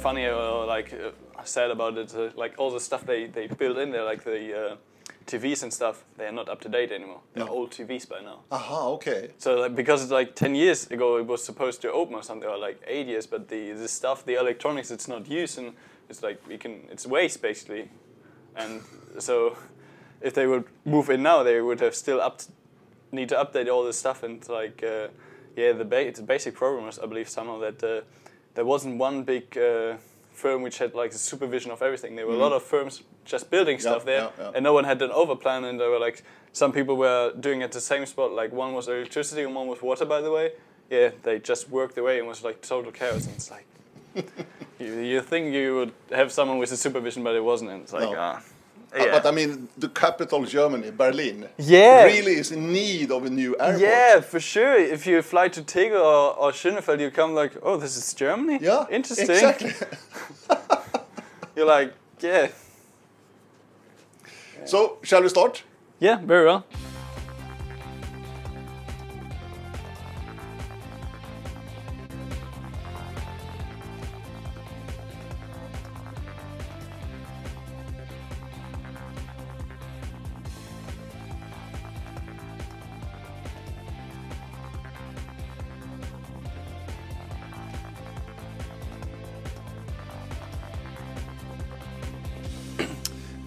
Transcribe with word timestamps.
funny 0.00 0.26
or 0.26 0.66
like 0.66 0.92
uh, 0.92 1.10
sad 1.44 1.70
about 1.70 1.96
it. 1.98 2.14
Uh, 2.14 2.30
like 2.36 2.54
all 2.58 2.70
the 2.70 2.80
stuff 2.80 3.04
they 3.06 3.26
they 3.26 3.46
build 3.46 3.78
in 3.78 3.90
there, 3.92 4.04
like 4.04 4.24
the 4.24 4.70
uh, 4.72 4.76
TVs 5.26 5.62
and 5.62 5.72
stuff, 5.72 6.04
they 6.16 6.26
are 6.26 6.32
not 6.32 6.48
up 6.48 6.60
to 6.62 6.68
date 6.68 6.90
anymore. 6.92 7.20
They're 7.34 7.44
No. 7.46 7.52
old 7.52 7.70
TVs 7.70 8.08
by 8.08 8.20
now. 8.20 8.40
Aha, 8.50 8.88
okay. 8.96 9.30
So 9.38 9.60
like, 9.60 9.74
because 9.76 10.02
it's 10.02 10.12
like 10.12 10.34
ten 10.34 10.54
years 10.54 10.90
ago, 10.90 11.18
it 11.18 11.26
was 11.26 11.44
supposed 11.44 11.80
to 11.82 11.92
open 11.92 12.14
or 12.14 12.22
something, 12.22 12.48
or 12.48 12.58
like 12.58 12.78
eight 12.86 13.06
years. 13.06 13.26
But 13.26 13.48
the 13.48 13.72
the 13.72 13.88
stuff, 13.88 14.24
the 14.24 14.34
electronics, 14.34 14.90
it's 14.90 15.08
not 15.08 15.28
used, 15.30 15.58
and 15.58 15.72
it's 16.08 16.22
like 16.22 16.38
we 16.48 16.58
can, 16.58 16.72
it's 16.90 17.06
waste 17.06 17.42
basically. 17.42 17.90
And 18.56 18.80
so, 19.18 19.56
if 20.20 20.32
they 20.34 20.46
would 20.46 20.64
move 20.84 21.08
in 21.10 21.22
now, 21.22 21.42
they 21.44 21.60
would 21.60 21.80
have 21.80 21.94
still 21.94 22.20
up 22.20 22.40
need 23.12 23.28
to 23.28 23.36
update 23.36 23.68
all 23.72 23.84
this 23.84 23.98
stuff. 23.98 24.22
And 24.22 24.46
like, 24.48 24.82
uh, 24.82 25.08
yeah, 25.56 25.72
the 25.72 25.84
ba- 25.84 26.06
it's 26.08 26.20
a 26.20 26.22
basic 26.24 26.54
problem 26.54 26.88
is, 26.88 26.98
I 26.98 27.06
believe 27.06 27.28
somehow 27.28 27.58
that 27.60 27.82
uh, 27.84 28.00
there 28.54 28.64
wasn't 28.64 28.98
one 28.98 29.22
big 29.24 29.56
uh, 29.56 29.96
firm 30.32 30.62
which 30.62 30.78
had 30.78 30.94
like 30.94 31.10
the 31.12 31.18
supervision 31.18 31.70
of 31.70 31.82
everything. 31.82 32.16
There 32.16 32.26
were 32.26 32.34
a 32.34 32.38
lot 32.38 32.52
of 32.52 32.62
firms 32.62 33.02
just 33.24 33.50
building 33.50 33.76
Mm-hmm. 33.78 33.88
Stuff 33.88 34.04
there, 34.04 34.22
yeah, 34.22 34.30
yeah. 34.44 34.50
and 34.54 34.64
no 34.64 34.72
one 34.72 34.84
had 34.84 35.00
an 35.02 35.10
overplan. 35.10 35.64
And 35.68 35.78
there 35.80 35.90
were 35.90 35.98
like 35.98 36.22
some 36.52 36.72
people 36.72 36.96
were 36.96 37.32
doing 37.38 37.62
at 37.62 37.72
the 37.72 37.80
same 37.80 38.06
spot. 38.06 38.32
Like 38.32 38.52
one 38.52 38.72
was 38.74 38.88
electricity 38.88 39.42
and 39.42 39.54
one 39.54 39.66
was 39.68 39.80
water. 39.82 40.04
By 40.04 40.20
the 40.20 40.30
way, 40.30 40.52
yeah, 40.90 41.10
they 41.22 41.38
just 41.38 41.68
worked 41.70 41.96
away 41.98 42.18
and 42.18 42.26
it 42.26 42.28
was 42.28 42.42
like 42.42 42.60
total 42.62 42.92
chaos. 42.92 43.26
And 43.26 43.34
it's 43.36 43.50
like. 43.50 43.66
you, 44.80 45.00
you 45.00 45.20
think 45.20 45.54
you 45.54 45.76
would 45.76 45.92
have 46.10 46.32
someone 46.32 46.58
with 46.58 46.70
the 46.70 46.76
supervision, 46.76 47.22
but 47.22 47.36
it 47.36 47.44
wasn't. 47.44 47.70
And 47.70 47.82
it's 47.82 47.92
like, 47.92 48.10
No. 48.10 48.16
ah, 48.18 48.42
yeah. 48.96 49.10
But 49.12 49.26
I 49.26 49.30
mean, 49.30 49.68
the 49.78 49.88
capital 49.88 50.44
Germany, 50.44 50.90
Berlin, 50.90 51.48
Yeah. 51.58 52.04
really 52.04 52.34
is 52.34 52.50
in 52.52 52.72
need 52.72 53.10
of 53.10 53.24
a 53.24 53.30
new 53.30 53.56
airport. 53.58 53.80
Yeah, 53.80 54.20
for 54.20 54.40
sure. 54.40 54.76
If 54.76 55.06
you 55.06 55.22
fly 55.22 55.48
to 55.48 55.62
Tegel 55.62 56.02
or, 56.02 56.36
or 56.38 56.52
Schönefeld, 56.52 57.00
you 57.00 57.10
come 57.10 57.34
like, 57.34 57.52
oh, 57.62 57.76
this 57.76 57.96
is 57.96 58.14
Germany? 58.14 58.58
Yeah, 58.62 58.86
Interesting. 58.90 59.30
Exactly. 59.30 59.72
You're 61.56 61.66
like, 61.66 61.92
yeah. 62.20 62.48
so, 64.64 64.98
shall 65.02 65.22
we 65.22 65.28
start? 65.28 65.62
Yeah, 65.98 66.16
very 66.24 66.46
well. 66.46 66.64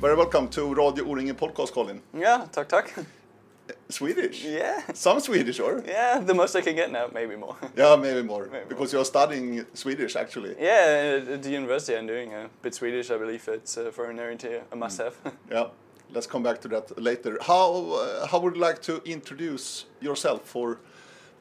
Very 0.03 0.15
welcome 0.17 0.47
to 0.49 0.73
Radio 0.75 1.05
O-ringen 1.05 1.35
podcast, 1.35 1.71
Colin. 1.71 2.01
Yeah, 2.13 2.45
talk, 2.51 2.67
talk. 2.67 2.93
Swedish? 3.87 4.43
Yeah. 4.43 4.81
Some 4.93 5.19
Swedish, 5.21 5.59
or? 5.61 5.81
Yeah, 5.87 6.19
the 6.19 6.33
most 6.33 6.55
I 6.57 6.61
can 6.61 6.75
get 6.75 6.91
now, 6.91 7.07
maybe 7.13 7.37
more. 7.37 7.55
Yeah, 7.77 7.95
maybe 7.95 8.21
more. 8.21 8.49
Maybe 8.51 8.65
because 8.67 8.91
you're 8.91 9.05
studying 9.05 9.65
Swedish, 9.73 10.17
actually. 10.17 10.55
yeah, 10.59 11.19
at- 11.21 11.27
at 11.35 11.43
the 11.43 11.49
university 11.51 11.95
I'm 11.97 12.07
doing 12.07 12.33
a 12.33 12.49
bit 12.61 12.75
Swedish, 12.75 13.11
I 13.11 13.17
believe 13.17 13.47
it's 13.47 13.77
uh, 13.77 13.91
for 13.91 14.09
an 14.09 14.17
orienteer, 14.17 14.63
a 14.73 14.75
must 14.75 14.97
have. 14.97 15.15
Yeah. 15.51 15.67
Let's 16.13 16.27
come 16.27 16.43
back 16.43 16.59
to 16.61 16.67
that 16.67 16.85
later. 17.01 17.37
How 17.41 17.69
uh, 18.01 18.27
how 18.27 18.39
would 18.41 18.55
you 18.55 18.61
like 18.61 18.81
to 18.83 19.01
introduce 19.05 19.85
yourself 20.01 20.41
for 20.45 20.77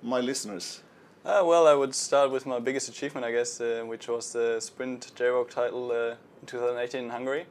my 0.03 0.21
listeners? 0.21 0.83
Uh, 1.25 1.43
well, 1.45 1.67
I 1.67 1.75
would 1.75 1.95
start 1.95 2.31
with 2.31 2.47
my 2.47 2.59
biggest 2.61 2.89
achievement, 2.89 3.27
I 3.27 3.33
guess, 3.33 3.61
uh, 3.61 3.83
which 3.91 4.09
was 4.09 4.33
the 4.33 4.61
sprint 4.61 5.13
JWOC 5.17 5.51
title 5.51 5.91
uh, 5.93 6.15
in 6.41 6.47
2018 6.47 7.05
in 7.05 7.11
Hungary. 7.11 7.45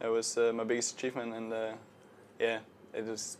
It 0.00 0.08
was 0.08 0.36
uh, 0.36 0.52
my 0.54 0.64
biggest 0.64 0.96
achievement, 0.96 1.34
and 1.34 1.52
uh, 1.52 1.72
yeah, 2.38 2.58
it 2.92 3.04
was 3.06 3.38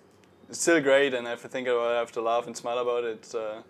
it's 0.49 0.61
still 0.61 0.81
great. 0.81 1.15
And 1.15 1.27
if 1.27 1.45
I 1.45 1.49
think 1.49 1.69
about 1.69 1.91
it, 1.91 1.95
I 1.95 1.99
have 1.99 2.13
to 2.13 2.21
laugh 2.21 2.47
and 2.47 2.57
smile 2.57 2.79
about 2.79 3.05
it. 3.05 3.35
Uh, 3.35 3.63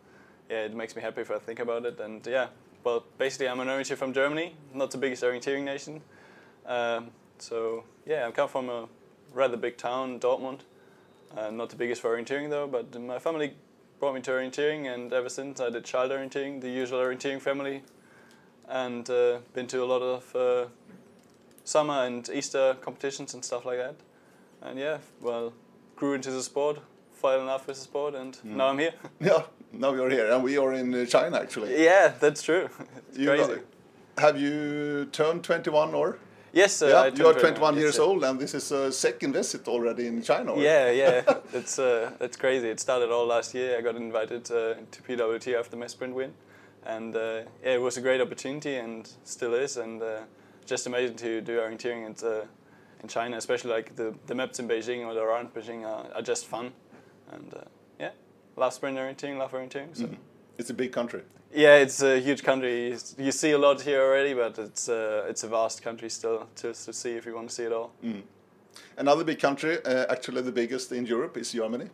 yeah, 0.51 0.65
it 0.65 0.75
makes 0.75 0.95
me 0.95 1.03
happy 1.03 1.23
if 1.23 1.31
I 1.31 1.39
think 1.39 1.59
about 1.61 1.87
it. 1.87 1.99
And 2.01 2.27
yeah, 2.27 2.49
well, 2.83 3.05
basically, 3.19 3.49
I'm 3.49 3.61
an 3.61 3.69
orienteer 3.69 3.97
from 3.97 4.13
Germany, 4.13 4.55
not 4.73 4.91
the 4.91 4.99
biggest 4.99 5.23
orienteering 5.23 5.65
nation. 5.65 6.03
Um, 6.67 7.11
so 7.39 7.85
yeah, 8.07 8.27
I 8.27 8.31
come 8.31 8.49
from 8.49 8.69
a 8.69 8.89
rather 9.33 9.57
big 9.57 9.77
town, 9.77 10.21
Dortmund. 10.21 10.61
Uh, 11.37 11.51
not 11.51 11.69
the 11.69 11.77
biggest 11.77 12.01
for 12.01 12.17
orienteering 12.17 12.49
though, 12.51 12.67
but 12.67 13.01
my 13.01 13.19
family 13.19 13.55
brought 13.99 14.15
me 14.15 14.21
to 14.21 14.31
orienteering, 14.31 14.93
and 14.93 15.13
ever 15.13 15.29
since 15.29 15.61
I 15.61 15.71
did 15.71 15.85
child 15.85 16.13
orienteering, 16.13 16.61
the 16.61 16.71
usual 16.71 17.01
orienteering 17.01 17.41
family, 17.41 17.83
and 18.69 19.09
uh, 19.11 19.39
been 19.53 19.67
to 19.69 19.83
a 19.83 19.87
lot 19.87 20.03
of 20.03 20.37
uh, 20.37 20.67
summer 21.65 22.05
and 22.05 22.29
Easter 22.33 22.77
competitions 22.81 23.35
and 23.35 23.45
stuff 23.45 23.65
like 23.65 23.79
that. 23.79 23.97
And 24.63 24.79
yeah, 24.79 24.99
well, 25.21 25.53
grew 25.97 26.15
into 26.15 26.31
the 26.31 26.43
sport, 26.43 26.79
fell 27.13 27.41
in 27.41 27.47
love 27.47 27.67
with 27.67 27.77
the 27.77 27.83
sport, 27.83 28.15
and 28.15 28.39
now 28.45 28.69
I'm 28.69 28.79
here. 28.79 28.95
Yeah, 29.21 29.43
now 29.73 29.93
you're 29.95 30.11
here, 30.11 30.31
and 30.31 30.45
we 30.45 30.57
are 30.59 30.73
in 30.73 30.95
uh, 30.95 31.05
China, 31.07 31.39
actually. 31.39 31.83
yeah, 31.85 32.13
that's 32.21 32.43
true. 32.43 32.69
You 33.17 33.29
crazy. 33.29 33.55
got- 33.55 33.65
have 34.19 34.41
you 34.41 35.07
turned 35.07 35.43
21 35.43 35.95
or? 35.95 36.19
yes, 36.53 36.83
uh, 36.83 36.87
yeah, 36.87 37.01
I 37.01 37.07
you 37.09 37.27
are 37.27 37.35
21 37.35 37.75
yes, 37.75 37.83
years 37.83 37.99
old, 37.99 38.23
and 38.25 38.39
this 38.39 38.55
is 38.55 38.71
a 38.73 38.93
second 38.93 39.33
visit 39.33 39.67
already 39.69 40.07
in 40.07 40.23
China. 40.23 40.53
or? 40.53 40.63
Yeah, 40.63 40.91
yeah, 40.91 41.23
it's 41.53 41.79
uh, 41.79 42.13
it's 42.21 42.37
crazy. 42.37 42.69
It 42.69 42.81
started 42.81 43.11
all 43.11 43.27
last 43.27 43.55
year. 43.55 43.77
I 43.77 43.81
got 43.83 43.97
invited 43.97 44.51
uh, 44.51 44.75
to 44.91 45.03
PWT 45.03 45.59
after 45.59 45.77
my 45.77 45.89
sprint 45.89 46.15
win, 46.15 46.33
and 46.87 47.17
uh, 47.17 47.43
yeah, 47.65 47.75
it 47.75 47.81
was 47.83 47.97
a 47.97 48.01
great 48.01 48.21
opportunity 48.21 48.77
and 48.77 49.11
still 49.25 49.55
is, 49.55 49.77
and 49.77 50.01
uh, 50.03 50.21
just 50.67 50.87
amazing 50.87 51.17
to 51.17 51.41
do 51.41 51.59
orienteering 51.59 52.07
in, 52.07 52.29
uh, 52.29 52.45
in 53.03 53.09
China, 53.09 53.37
especially 53.37 53.71
like 53.71 53.97
the 53.97 54.15
the 54.27 54.35
maps 54.35 54.59
in 54.59 54.69
Beijing 54.69 55.05
or 55.07 55.17
around 55.19 55.53
Beijing 55.55 55.85
are, 55.85 56.07
are 56.15 56.23
just 56.23 56.47
fun, 56.47 56.73
and 57.33 57.55
uh, 57.55 57.61
yeah, 58.01 58.11
love 58.57 58.73
sprint 58.73 58.99
orienteering, 58.99 59.39
love 59.39 59.53
orienteering. 59.53 59.97
So. 59.97 60.09
It's 60.59 60.71
a 60.71 60.75
big 60.75 60.93
country. 60.93 61.23
Yeah, 61.53 61.77
it's 61.77 62.03
a 62.03 62.21
huge 62.21 62.43
country. 62.43 62.91
You 62.91 62.99
You 63.19 63.33
see 63.33 63.53
a 63.53 63.59
lot 63.59 63.81
here 63.81 64.03
already, 64.03 64.35
but 64.35 64.59
it's 64.59 64.89
uh, 64.89 65.31
it's 65.31 65.45
a 65.45 65.49
vast 65.49 65.83
country 65.83 66.11
still 66.11 66.47
to, 66.57 66.73
to 66.73 66.93
see 66.93 67.17
if 67.17 67.27
you 67.27 67.35
want 67.35 67.49
to 67.49 67.55
see 67.55 67.65
it 67.65 67.73
all. 67.73 67.91
Another 68.97 69.25
big 69.25 69.41
country, 69.41 69.79
uh, 69.85 70.07
actually 70.09 70.43
the 70.43 70.53
biggest 70.53 70.93
in 70.93 71.07
Europe, 71.07 71.37
is 71.37 71.53
Germany. 71.53 71.89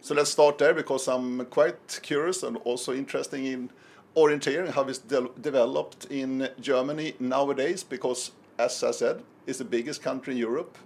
So 0.00 0.14
let's 0.14 0.30
start 0.30 0.58
there 0.58 0.74
because 0.74 1.08
I'm 1.08 1.46
quite 1.46 2.00
curious 2.02 2.42
and 2.42 2.56
also 2.64 2.92
interested 2.92 3.40
in 3.40 3.70
orienteering, 4.16 4.70
how 4.70 4.82
it's 4.84 4.98
de- 4.98 5.30
developed 5.40 6.06
in 6.10 6.48
Germany 6.60 7.14
nowadays. 7.18 7.84
Because, 7.84 8.30
as 8.58 8.82
I 8.82 8.90
said, 8.92 9.22
it's 9.46 9.58
the 9.58 9.64
biggest 9.64 10.02
country 10.02 10.32
in 10.34 10.38
Europe, 10.38 10.78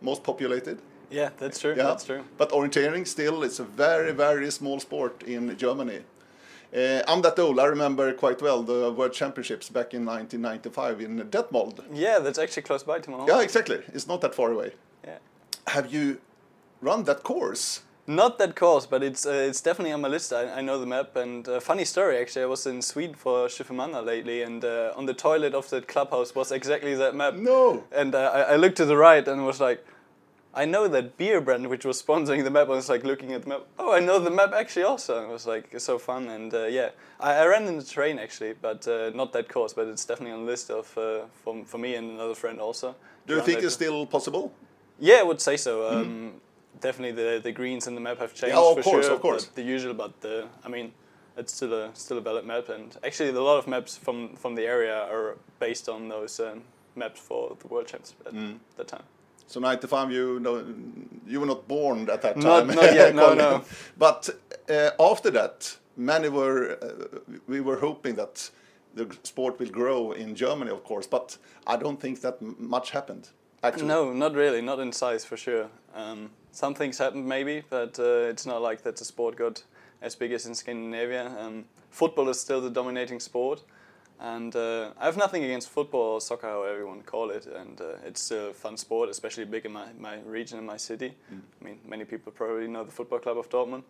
most 0.00 0.22
populated. 0.22 0.78
Yeah, 1.10 1.30
that's 1.38 1.60
true. 1.60 1.74
Yeah, 1.76 1.84
That's 1.84 2.04
true. 2.04 2.24
But 2.38 2.50
orienteering 2.50 3.06
still 3.06 3.42
it's 3.44 3.60
a 3.60 3.64
very 3.64 4.12
very 4.12 4.50
small 4.50 4.80
sport 4.80 5.22
in 5.22 5.56
Germany. 5.56 6.00
Uh, 6.74 7.02
I'm 7.06 7.22
that 7.22 7.38
old. 7.38 7.60
I 7.60 7.66
remember 7.66 8.12
quite 8.14 8.42
well 8.42 8.62
the 8.64 8.90
World 8.90 9.12
Championships 9.12 9.68
back 9.68 9.94
in 9.94 10.04
1995 10.04 11.00
in 11.00 11.20
Detmold. 11.30 11.84
Yeah, 11.92 12.18
that's 12.18 12.38
actually 12.38 12.62
close 12.64 12.82
by 12.82 12.98
to 12.98 13.10
my 13.10 13.16
home. 13.18 13.28
Yeah, 13.28 13.42
exactly. 13.42 13.78
It's 13.92 14.08
not 14.08 14.20
that 14.22 14.34
far 14.34 14.50
away. 14.50 14.72
Yeah. 15.04 15.18
Have 15.68 15.92
you 15.92 16.20
run 16.80 17.04
that 17.04 17.22
course? 17.22 17.82
Not 18.06 18.38
that 18.38 18.54
course, 18.54 18.84
but 18.84 19.02
it's 19.02 19.24
uh, 19.24 19.30
it's 19.30 19.62
definitely 19.62 19.92
on 19.92 20.02
my 20.02 20.08
list. 20.08 20.32
I, 20.32 20.58
I 20.58 20.60
know 20.60 20.78
the 20.78 20.86
map. 20.86 21.16
And 21.16 21.48
uh, 21.48 21.58
funny 21.58 21.86
story, 21.86 22.18
actually, 22.18 22.42
I 22.42 22.46
was 22.46 22.66
in 22.66 22.82
Sweden 22.82 23.14
for 23.14 23.48
Schiffermanna 23.48 24.04
lately, 24.04 24.42
and 24.42 24.62
uh, 24.62 24.92
on 24.94 25.06
the 25.06 25.14
toilet 25.14 25.54
of 25.54 25.70
the 25.70 25.80
clubhouse 25.80 26.34
was 26.34 26.52
exactly 26.52 26.94
that 26.94 27.14
map. 27.14 27.34
No. 27.34 27.84
And 27.92 28.14
uh, 28.14 28.30
I, 28.34 28.40
I 28.52 28.56
looked 28.56 28.76
to 28.76 28.84
the 28.84 28.98
right 28.98 29.26
and 29.26 29.46
was 29.46 29.58
like, 29.58 29.86
I 30.52 30.66
know 30.66 30.86
that 30.86 31.16
beer 31.16 31.40
brand 31.40 31.66
which 31.68 31.86
was 31.86 32.02
sponsoring 32.06 32.44
the 32.44 32.50
map. 32.50 32.68
I 32.68 32.72
was 32.72 32.90
like 32.90 33.04
looking 33.04 33.32
at 33.32 33.42
the 33.42 33.48
map. 33.48 33.62
Oh, 33.78 33.94
I 33.94 34.00
know 34.00 34.18
the 34.18 34.30
map 34.30 34.52
actually 34.52 34.84
also. 34.84 35.24
It 35.24 35.28
was 35.32 35.46
like 35.46 35.80
so 35.80 35.98
fun. 35.98 36.28
And 36.28 36.52
uh, 36.52 36.66
yeah, 36.66 36.90
I, 37.18 37.36
I 37.36 37.46
ran 37.46 37.66
in 37.66 37.78
the 37.78 37.84
train 37.84 38.18
actually, 38.18 38.52
but 38.52 38.86
uh, 38.86 39.12
not 39.14 39.32
that 39.32 39.48
course. 39.48 39.72
But 39.72 39.88
it's 39.88 40.04
definitely 40.04 40.32
on 40.32 40.44
the 40.44 40.50
list 40.50 40.70
of 40.70 40.96
uh, 40.98 41.22
for, 41.42 41.64
for 41.64 41.78
me 41.78 41.94
and 41.94 42.10
another 42.10 42.34
friend 42.34 42.60
also. 42.60 42.94
Do 43.26 43.34
you 43.36 43.40
think 43.40 43.62
it's 43.62 43.72
still 43.72 44.04
possible? 44.04 44.52
Yeah, 45.00 45.20
I 45.20 45.22
would 45.22 45.40
say 45.40 45.56
so. 45.56 45.88
Um, 45.88 46.34
Definitely, 46.80 47.22
the 47.22 47.40
the 47.42 47.52
greens 47.52 47.86
in 47.86 47.94
the 47.94 48.00
map 48.00 48.18
have 48.18 48.34
changed 48.34 48.56
Mm-hmm. 48.56 48.78
of 48.78 48.84
for 48.84 48.90
course, 48.90 49.06
sure. 49.06 49.14
of 49.14 49.20
course. 49.20 49.44
The 49.54 49.62
usual, 49.62 49.94
but 49.94 50.20
the 50.20 50.46
I 50.66 50.68
mean, 50.68 50.92
it's 51.36 51.52
still 51.54 51.72
a 51.72 51.90
still 51.94 52.18
a 52.18 52.20
valid 52.20 52.44
map, 52.44 52.68
and 52.68 52.96
actually, 53.04 53.30
a 53.30 53.40
lot 53.40 53.58
of 53.58 53.66
maps 53.66 53.96
from 53.96 54.36
from 54.36 54.54
the 54.54 54.66
area 54.66 54.94
are 55.10 55.36
based 55.60 55.88
on 55.88 56.08
those 56.08 56.40
um, 56.40 56.62
maps 56.96 57.20
for 57.20 57.56
the 57.60 57.68
world 57.68 57.86
champs 57.86 58.14
at 58.26 58.32
Mm. 58.34 58.58
that 58.76 58.88
time. 58.88 59.02
So 59.46 59.60
95, 59.60 60.10
you 60.10 60.40
know, 60.40 60.64
you 61.26 61.38
were 61.40 61.46
not 61.46 61.68
born 61.68 62.08
at 62.10 62.22
that 62.22 62.40
time. 62.40 62.66
not 62.66 62.94
yet, 62.94 63.14
no, 63.22 63.34
no. 63.34 63.60
But 63.98 64.30
uh, 64.70 64.90
after 65.12 65.30
that, 65.32 65.78
many 65.96 66.28
were, 66.30 66.78
uh, 66.82 67.18
we 67.46 67.60
were 67.60 67.76
hoping 67.76 68.16
that 68.16 68.50
the 68.94 69.06
sport 69.22 69.58
will 69.60 69.70
grow 69.70 70.12
in 70.12 70.34
Germany, 70.34 70.70
of 70.70 70.82
course, 70.84 71.06
but 71.06 71.38
I 71.66 71.76
don't 71.76 72.00
think 72.00 72.20
that 72.20 72.36
m- 72.40 72.56
much 72.58 72.90
happened, 72.92 73.28
actually. 73.62 73.88
No, 73.88 74.12
not 74.14 74.34
really. 74.34 74.62
Not 74.62 74.78
in 74.80 74.92
size 74.92 75.26
for 75.26 75.36
sure. 75.36 75.68
Um, 75.94 76.30
some 76.50 76.74
things 76.74 76.98
happened 76.98 77.26
maybe, 77.26 77.62
but 77.70 77.98
uh, 77.98 78.30
it's 78.30 78.46
not 78.46 78.60
like 78.62 78.82
that 78.82 78.96
the 78.96 79.04
sport 79.04 79.36
got 79.36 79.62
as 80.02 80.14
big 80.16 80.32
as 80.32 80.46
in 80.46 80.54
Scandinavia. 80.54 81.32
Um, 81.38 81.64
football 81.90 82.28
is 82.28 82.40
still 82.40 82.60
the 82.60 82.70
dominating 82.70 83.20
sport, 83.20 83.62
And 84.20 84.54
uh, 84.54 84.90
I 84.98 85.06
have 85.06 85.16
nothing 85.16 85.44
against 85.44 85.68
football 85.70 86.14
or 86.14 86.20
soccer, 86.20 86.46
however 86.46 86.78
you 86.78 86.86
want 86.86 87.04
to 87.04 87.10
call 87.10 87.30
it, 87.30 87.46
and 87.46 87.80
uh, 87.80 87.96
it's 88.06 88.30
a 88.30 88.54
fun 88.54 88.76
sport, 88.76 89.08
especially 89.10 89.44
big 89.44 89.66
in 89.66 89.72
my, 89.72 89.86
my 89.98 90.18
region 90.24 90.58
and 90.58 90.66
my 90.66 90.76
city. 90.76 91.14
I 91.60 91.64
mean, 91.64 91.78
many 91.86 92.04
people 92.04 92.30
probably 92.32 92.68
know 92.68 92.84
the 92.84 92.92
football 92.92 93.18
club 93.18 93.38
of 93.38 93.48
Dortmund. 93.50 93.82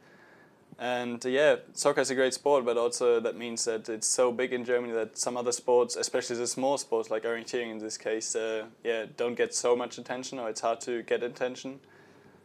And 0.79 1.25
uh, 1.25 1.29
yeah, 1.29 1.57
soccer 1.75 2.01
is 2.01 2.11
a 2.11 2.15
great 2.15 2.35
sport, 2.35 2.65
but 2.65 2.77
also 2.77 3.21
that 3.21 3.37
means 3.37 3.65
that 3.67 3.89
it's 3.89 4.07
so 4.07 4.33
big 4.33 4.53
in 4.53 4.65
Germany 4.65 4.93
that 4.95 5.19
some 5.19 5.37
other 5.37 5.53
sports, 5.53 5.95
especially 5.95 6.37
the 6.37 6.47
small 6.47 6.79
sports 6.79 7.11
like 7.11 7.25
orienteering 7.25 7.71
in 7.71 7.79
this 7.79 7.99
case, 7.99 8.35
uh, 8.35 8.65
yeah, 8.83 9.05
don't 9.17 9.37
get 9.37 9.55
so 9.55 9.77
much 9.77 9.99
attention, 9.99 10.39
or 10.39 10.49
it's 10.49 10.63
hard 10.63 10.81
to 10.81 11.03
get 11.03 11.23
attention. 11.23 11.81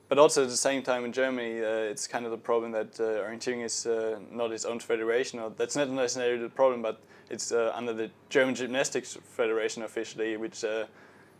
But 0.10 0.18
also 0.18 0.42
at 0.44 0.50
the 0.50 0.58
same 0.58 0.82
time 0.82 1.06
in 1.06 1.14
Germany, 1.14 1.62
uh, 1.62 1.92
it's 1.92 2.08
kind 2.08 2.26
of 2.26 2.32
the 2.32 2.38
problem 2.38 2.72
that 2.72 3.00
uh, 3.00 3.24
orienteering 3.24 3.64
is 3.64 3.86
uh, 3.86 4.18
not 4.32 4.52
its 4.52 4.66
own 4.66 4.80
federation, 4.80 5.40
or 5.40 5.52
that's 5.52 5.76
not 5.76 5.88
necessarily 5.88 6.42
the 6.42 6.50
problem, 6.50 6.82
but 6.82 7.00
it's 7.30 7.52
uh, 7.52 7.72
under 7.76 7.94
the 7.94 8.10
German 8.30 8.56
Gymnastics 8.56 9.16
Federation 9.24 9.84
officially, 9.84 10.36
which 10.36 10.64
uh, 10.64 10.86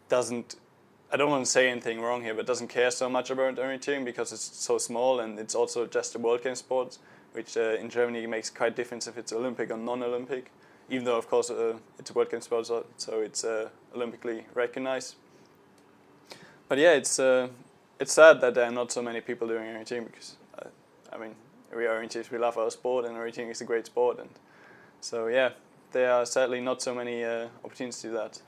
doesn't 0.08 0.56
I 1.12 1.18
don't 1.18 1.32
want 1.32 1.44
to 1.44 1.50
say 1.50 1.72
anything 1.72 2.00
wrong 2.02 2.22
here, 2.22 2.36
but 2.36 2.46
doesn't 2.46 2.68
care 2.68 2.92
so 2.92 3.10
much 3.10 3.32
about 3.32 3.56
orienteering 3.56 4.06
because 4.06 4.32
it's 4.32 4.44
so 4.44 4.78
small 4.78 5.22
and 5.22 5.40
it's 5.40 5.56
also 5.56 5.88
just 5.88 6.14
a 6.14 6.20
World 6.20 6.44
Game 6.44 6.54
sport, 6.54 7.00
which 7.32 7.58
uh, 7.58 7.78
in 7.80 7.90
Germany 7.90 8.28
makes 8.28 8.52
quite 8.52 8.76
difference 8.76 9.08
if 9.08 9.18
it's 9.18 9.34
Olympic 9.34 9.72
or 9.72 9.78
non-Olympic. 9.78 10.52
Even 10.92 11.06
though, 11.06 11.18
of 11.18 11.28
course, 11.28 11.50
it's 11.98 12.10
a 12.12 12.14
World 12.14 12.30
Game 12.30 12.42
sport, 12.42 12.68
so, 12.68 13.22
it's 13.22 13.44
Olympically 13.96 14.44
recognized. 14.54 15.16
But 16.68 16.78
yeah, 16.78 16.92
it's 16.92 17.20
it's 18.00 18.14
sad 18.14 18.42
that 18.42 18.54
there 18.54 18.66
are 18.66 18.72
not 18.72 18.92
so 18.92 19.02
many 19.02 19.22
people 19.22 19.48
doing 19.48 19.64
orienteering 19.64 20.06
because, 20.06 20.36
uh, 20.58 20.68
I 21.12 21.18
mean, 21.18 21.36
we 21.76 21.86
are 21.86 22.02
orienteers, 22.02 22.32
we 22.32 22.38
love 22.38 22.58
our 22.58 22.72
sport, 22.72 23.06
and 23.06 23.16
orienteering 23.16 23.52
is 23.52 23.62
a 23.62 23.66
great 23.66 23.86
sport, 23.86 24.20
and 24.20 24.30
so 25.02 25.28
yeah, 25.28 25.50
there 25.92 26.12
are 26.12 26.26
sadly 26.26 26.62
not 26.62 26.82
so 26.82 26.96
many 26.96 27.24
uh, 27.24 27.48
opportunities 27.64 28.02
to 28.02 28.10
that. 28.10 28.42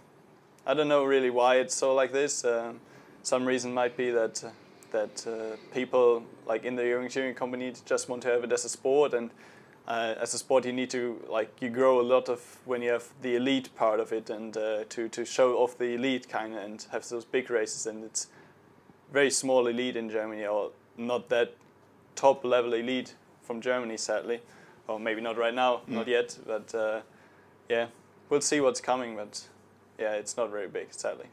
I 0.65 0.74
don't 0.74 0.88
know 0.88 1.03
really 1.03 1.30
why 1.30 1.56
it's 1.56 1.75
so 1.75 1.94
like 1.94 2.12
this. 2.12 2.45
Um, 2.45 2.80
some 3.24 3.45
reason 3.45 3.74
might 3.74 3.98
be 3.98 4.12
that 4.12 4.44
uh, 4.44 4.50
that 4.92 5.25
uh, 5.27 5.56
people 5.74 6.24
like 6.45 6.65
in 6.65 6.75
the 6.75 6.83
orienteering 6.83 7.36
company 7.36 7.74
just 7.86 8.09
want 8.09 8.21
to 8.24 8.30
have 8.30 8.44
it 8.44 8.51
as 8.51 8.65
a 8.65 8.69
sport, 8.69 9.13
and 9.13 9.31
uh, 9.88 10.15
as 10.19 10.33
a 10.33 10.38
sport 10.38 10.65
you 10.65 10.74
need 10.74 10.89
to 10.92 11.24
like 11.30 11.51
you 11.62 11.69
grow 11.69 12.00
a 12.00 12.03
lot 12.03 12.30
of 12.30 12.59
when 12.65 12.81
you 12.81 12.92
have 12.92 13.07
the 13.21 13.36
elite 13.36 13.69
part 13.75 14.00
of 14.00 14.12
it, 14.12 14.30
and 14.30 14.57
uh, 14.57 14.83
to 14.89 15.09
to 15.09 15.25
show 15.25 15.57
off 15.57 15.77
the 15.77 15.94
elite 15.95 16.30
kind 16.30 16.53
of 16.53 16.63
and 16.63 16.88
have 16.92 17.07
those 17.09 17.25
big 17.25 17.50
races, 17.50 17.86
and 17.86 18.03
it's 18.03 18.27
very 19.11 19.29
small 19.29 19.67
elite 19.67 19.95
in 19.95 20.09
Germany, 20.09 20.45
or 20.45 20.71
not 20.97 21.29
that 21.29 21.53
top 22.15 22.43
level 22.45 22.73
elite 22.73 23.15
from 23.41 23.61
Germany, 23.61 23.97
sadly, 23.97 24.39
or 24.87 24.99
maybe 24.99 25.21
not 25.21 25.37
right 25.37 25.53
now, 25.53 25.81
not 25.87 26.07
yet, 26.07 26.37
but 26.45 26.73
uh, 26.73 27.01
yeah, 27.69 27.87
we'll 28.29 28.41
see 28.41 28.61
what's 28.61 28.81
coming, 28.81 29.15
but 29.15 29.47
yeah, 29.99 30.13
it's 30.13 30.37
not 30.37 30.49
very 30.51 30.67
big, 30.67 30.87
sadly. 30.93 31.25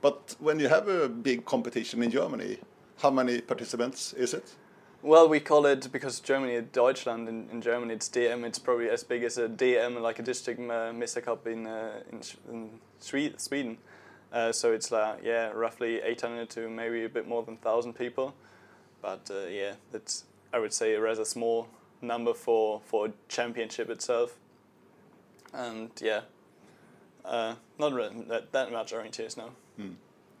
But 0.00 0.36
when 0.38 0.60
you 0.60 0.68
have 0.68 0.88
a 0.88 1.08
big 1.08 1.44
competition 1.44 2.02
in 2.02 2.10
Germany, 2.10 2.58
how 2.98 3.10
many 3.10 3.40
participants 3.40 4.12
is 4.12 4.34
it? 4.34 4.54
Well, 5.02 5.28
we 5.28 5.40
call 5.40 5.66
it 5.66 5.88
because 5.92 6.20
Germany, 6.20 6.62
Deutschland, 6.72 7.28
in, 7.28 7.48
in 7.52 7.60
Germany 7.60 7.94
it's 7.94 8.08
DM. 8.08 8.42
It's 8.44 8.58
probably 8.58 8.88
as 8.88 9.04
big 9.04 9.22
as 9.22 9.36
a 9.36 9.48
DM, 9.48 10.00
like 10.00 10.18
a 10.18 10.22
district 10.22 10.60
uh, 10.60 10.92
Mr. 10.92 11.22
Cup 11.22 11.46
in 11.46 11.66
uh, 11.66 12.00
in, 12.10 12.20
in 12.50 12.70
Swe- 13.00 13.34
Sweden. 13.36 13.76
Uh, 14.34 14.50
so 14.50 14.72
it's 14.72 14.90
like 14.90 15.20
yeah, 15.22 15.50
roughly 15.54 16.00
800 16.02 16.50
to 16.50 16.68
maybe 16.68 17.04
a 17.04 17.08
bit 17.08 17.28
more 17.28 17.44
than 17.44 17.54
1,000 17.54 17.94
people. 17.94 18.34
But 19.00 19.30
uh, 19.30 19.46
yeah, 19.48 19.74
that's 19.92 20.24
I 20.52 20.58
would 20.58 20.72
say 20.72 20.94
a 20.94 21.00
rather 21.00 21.24
small 21.24 21.68
number 22.02 22.34
for 22.34 22.80
for 22.84 23.06
a 23.06 23.12
championship 23.28 23.88
itself. 23.90 24.34
And 25.52 25.90
yeah, 26.00 26.22
uh, 27.24 27.54
not 27.78 27.92
really 27.92 28.24
that, 28.28 28.50
that 28.52 28.72
much 28.72 28.92
orienteers 28.92 29.36
now. 29.36 29.50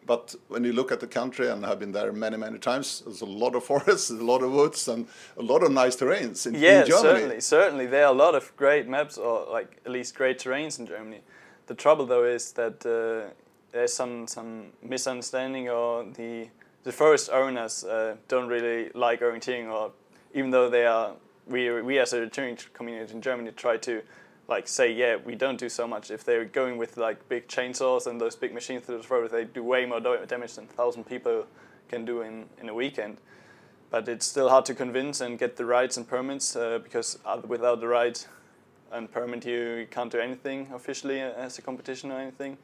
But 0.06 0.34
when 0.48 0.64
you 0.64 0.72
look 0.74 0.92
at 0.92 1.00
the 1.00 1.06
country, 1.06 1.48
and 1.48 1.64
I've 1.64 1.78
been 1.78 1.92
there 1.92 2.12
many, 2.12 2.36
many 2.36 2.58
times, 2.58 3.02
there's 3.06 3.22
a 3.22 3.26
lot 3.26 3.54
of 3.54 3.64
forests, 3.64 4.10
a 4.10 4.14
lot 4.14 4.42
of 4.42 4.52
woods, 4.52 4.86
and 4.86 5.06
a 5.38 5.42
lot 5.42 5.62
of 5.62 5.72
nice 5.72 5.96
terrains 5.96 6.46
in, 6.46 6.54
Yeah, 6.54 6.82
in 6.82 6.88
Germany. 6.88 7.02
certainly, 7.02 7.40
certainly. 7.40 7.86
There 7.86 8.04
are 8.04 8.12
a 8.12 8.16
lot 8.16 8.34
of 8.34 8.54
great 8.56 8.86
maps, 8.86 9.16
or 9.16 9.46
like 9.50 9.78
at 9.86 9.90
least 9.90 10.14
great 10.14 10.38
terrains 10.38 10.78
in 10.78 10.86
Germany. 10.86 11.20
The 11.68 11.74
trouble, 11.74 12.04
though, 12.04 12.24
is 12.24 12.52
that 12.52 12.84
uh, 12.84 13.32
there's 13.74 13.92
some 13.92 14.26
some 14.26 14.68
misunderstanding, 14.82 15.68
or 15.68 16.04
the 16.04 16.48
the 16.84 16.92
forest 16.92 17.28
owners 17.30 17.84
uh, 17.84 18.16
don't 18.28 18.48
really 18.48 18.90
like 18.94 19.20
orienteering, 19.20 19.70
or 19.70 19.92
even 20.32 20.50
though 20.50 20.70
they 20.70 20.86
are, 20.86 21.12
we 21.46 21.82
we 21.82 21.98
as 21.98 22.12
a 22.12 22.20
orienteering 22.20 22.72
community 22.72 23.12
in 23.12 23.20
Germany 23.20 23.50
try 23.50 23.76
to 23.76 24.00
like 24.46 24.68
say, 24.68 24.92
yeah, 24.92 25.16
we 25.16 25.34
don't 25.34 25.58
do 25.58 25.68
so 25.68 25.86
much. 25.86 26.10
If 26.10 26.24
they're 26.24 26.44
going 26.44 26.78
with 26.78 26.96
like 26.96 27.28
big 27.28 27.48
chainsaws 27.48 28.06
and 28.06 28.20
those 28.20 28.36
big 28.36 28.54
machines 28.54 28.84
through 28.84 28.98
the 28.98 29.02
forest, 29.02 29.32
they 29.32 29.44
do 29.44 29.64
way 29.64 29.86
more 29.86 30.00
damage 30.00 30.54
than 30.54 30.66
thousand 30.66 31.04
people 31.04 31.46
can 31.88 32.04
do 32.04 32.22
in 32.22 32.46
in 32.60 32.68
a 32.68 32.74
weekend 32.74 33.18
but 33.90 34.08
it's 34.08 34.26
still 34.26 34.48
hard 34.48 34.64
to 34.64 34.74
convince 34.74 35.20
and 35.20 35.38
get 35.38 35.54
the 35.56 35.64
rights 35.64 35.96
and 35.96 36.08
permits 36.08 36.56
uh, 36.56 36.80
because 36.80 37.16
uh, 37.24 37.40
without 37.46 37.78
the 37.78 37.86
right 37.86 38.26
and 38.90 39.08
permit 39.08 39.46
you 39.46 39.86
can't 39.88 40.10
do 40.10 40.18
anything 40.18 40.68
officially 40.74 41.20
as 41.20 41.58
a 41.58 41.62
competition 41.62 42.10
or 42.10 42.18
anything. 42.18 42.56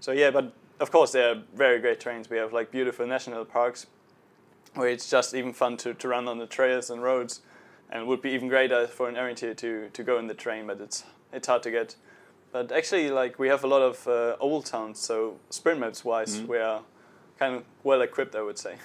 So 0.00 0.12
yeah, 0.12 0.30
but 0.30 0.52
of 0.80 0.90
course 0.90 1.12
there 1.12 1.30
are 1.30 1.42
very 1.54 1.78
great 1.80 2.00
trains. 2.00 2.28
We 2.30 2.36
have 2.38 2.52
like 2.52 2.70
beautiful 2.70 3.06
national 3.06 3.44
parks 3.44 3.86
where 4.74 4.88
it's 4.88 5.08
just 5.08 5.34
even 5.34 5.52
fun 5.52 5.76
to, 5.78 5.94
to 5.94 6.08
run 6.08 6.28
on 6.28 6.38
the 6.38 6.46
trails 6.46 6.90
and 6.90 7.02
roads, 7.02 7.40
and 7.90 8.02
it 8.02 8.06
would 8.06 8.20
be 8.20 8.30
even 8.30 8.48
greater 8.48 8.86
for 8.86 9.08
an 9.08 9.14
orienteer 9.14 9.56
to, 9.56 9.88
to 9.90 10.02
go 10.02 10.18
in 10.18 10.26
the 10.26 10.34
train, 10.34 10.66
but 10.66 10.80
it's 10.80 11.04
it's 11.32 11.46
hard 11.48 11.62
to 11.62 11.70
get. 11.70 11.96
But 12.52 12.72
actually, 12.72 13.10
like 13.10 13.38
we 13.38 13.48
have 13.48 13.64
a 13.64 13.66
lot 13.66 13.82
of 13.82 14.06
uh, 14.06 14.36
old 14.40 14.66
towns, 14.66 14.98
so 14.98 15.36
sprint 15.50 15.80
maps 15.80 16.04
wise, 16.04 16.40
we 16.42 16.58
are 16.58 16.82
kind 17.38 17.56
of 17.56 17.64
well 17.84 18.02
equipped, 18.02 18.34
I 18.34 18.42
would 18.42 18.58
say. 18.58 18.76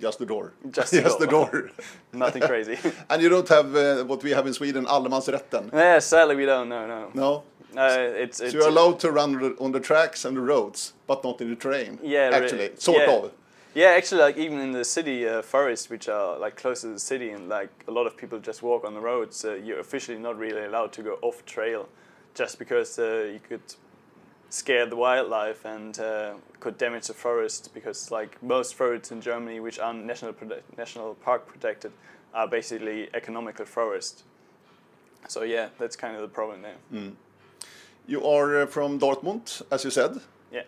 Just 0.00 0.18
the 0.18 0.26
door. 0.26 0.52
Just 0.70 0.92
the 0.92 1.00
the 1.18 1.26
door. 1.26 1.50
door. 1.50 1.70
Nothing 2.12 2.42
crazy. 2.42 2.78
and 3.10 3.20
you 3.22 3.28
don't 3.28 3.48
have 3.48 3.74
uh, 3.74 4.04
what 4.04 4.22
we 4.22 4.30
have 4.30 4.46
in 4.46 4.52
Sweden, 4.54 4.86
allemansrätten. 4.86 5.70
yeah, 5.72 5.98
sadly 6.00 6.36
we 6.36 6.46
don't. 6.46 6.68
No, 6.68 6.86
no. 6.86 7.10
No. 7.14 7.42
Uh, 7.76 7.98
it's 8.24 8.40
it's 8.40 8.52
So 8.52 8.58
you're 8.58 8.68
allowed 8.68 8.98
to 9.00 9.10
run 9.10 9.56
on 9.58 9.72
the- 9.72 9.80
tracks 9.80 10.24
and 10.24 10.36
the 10.36 10.40
roads, 10.40 10.94
but 11.06 11.22
not 11.22 11.40
in 11.40 11.50
the 11.50 11.56
train. 11.56 11.98
Yeah, 12.02 12.30
actually, 12.32 12.70
sort 12.76 12.98
yeah. 12.98 13.16
of. 13.16 13.32
Yeah, 13.74 13.88
actually, 13.88 14.22
like 14.22 14.36
even 14.38 14.58
in 14.58 14.72
the 14.72 14.84
city 14.84 15.28
uh, 15.28 15.42
forests, 15.42 15.90
which 15.90 16.08
are 16.08 16.38
like 16.38 16.56
close 16.56 16.80
to 16.80 16.88
the 16.88 16.98
city, 16.98 17.30
and 17.30 17.48
like 17.48 17.70
a 17.86 17.90
lot 17.90 18.06
of 18.06 18.16
people 18.16 18.38
just 18.38 18.62
walk 18.62 18.84
on 18.84 18.94
the 18.94 19.00
roads, 19.00 19.44
uh, 19.44 19.54
you're 19.54 19.80
officially 19.80 20.18
not 20.18 20.38
really 20.38 20.64
allowed 20.64 20.92
to 20.94 21.02
go 21.02 21.18
off 21.20 21.44
trail, 21.44 21.88
just 22.34 22.58
because 22.58 22.98
uh, 22.98 23.30
you 23.32 23.40
could 23.46 23.60
scare 24.50 24.86
the 24.86 24.96
wildlife 24.96 25.66
and 25.66 26.00
uh, 26.00 26.32
could 26.60 26.78
damage 26.78 27.06
the 27.06 27.14
forest. 27.14 27.70
Because 27.74 28.10
like 28.10 28.42
most 28.42 28.74
forests 28.74 29.12
in 29.12 29.20
Germany, 29.20 29.60
which 29.60 29.78
are 29.78 29.92
national 29.92 30.34
national 30.76 31.14
park 31.16 31.46
protected, 31.46 31.92
are 32.32 32.48
basically 32.48 33.08
economical 33.14 33.66
forest. 33.66 34.24
So 35.28 35.42
yeah, 35.42 35.68
that's 35.78 35.96
kind 35.96 36.16
of 36.16 36.22
the 36.22 36.28
problem 36.28 36.62
there. 36.62 37.12
You 38.08 38.24
are 38.24 38.62
uh, 38.62 38.66
from 38.66 38.98
Dortmund, 38.98 39.60
as 39.70 39.84
you 39.84 39.90
said. 39.90 40.22
Yeah. 40.50 40.62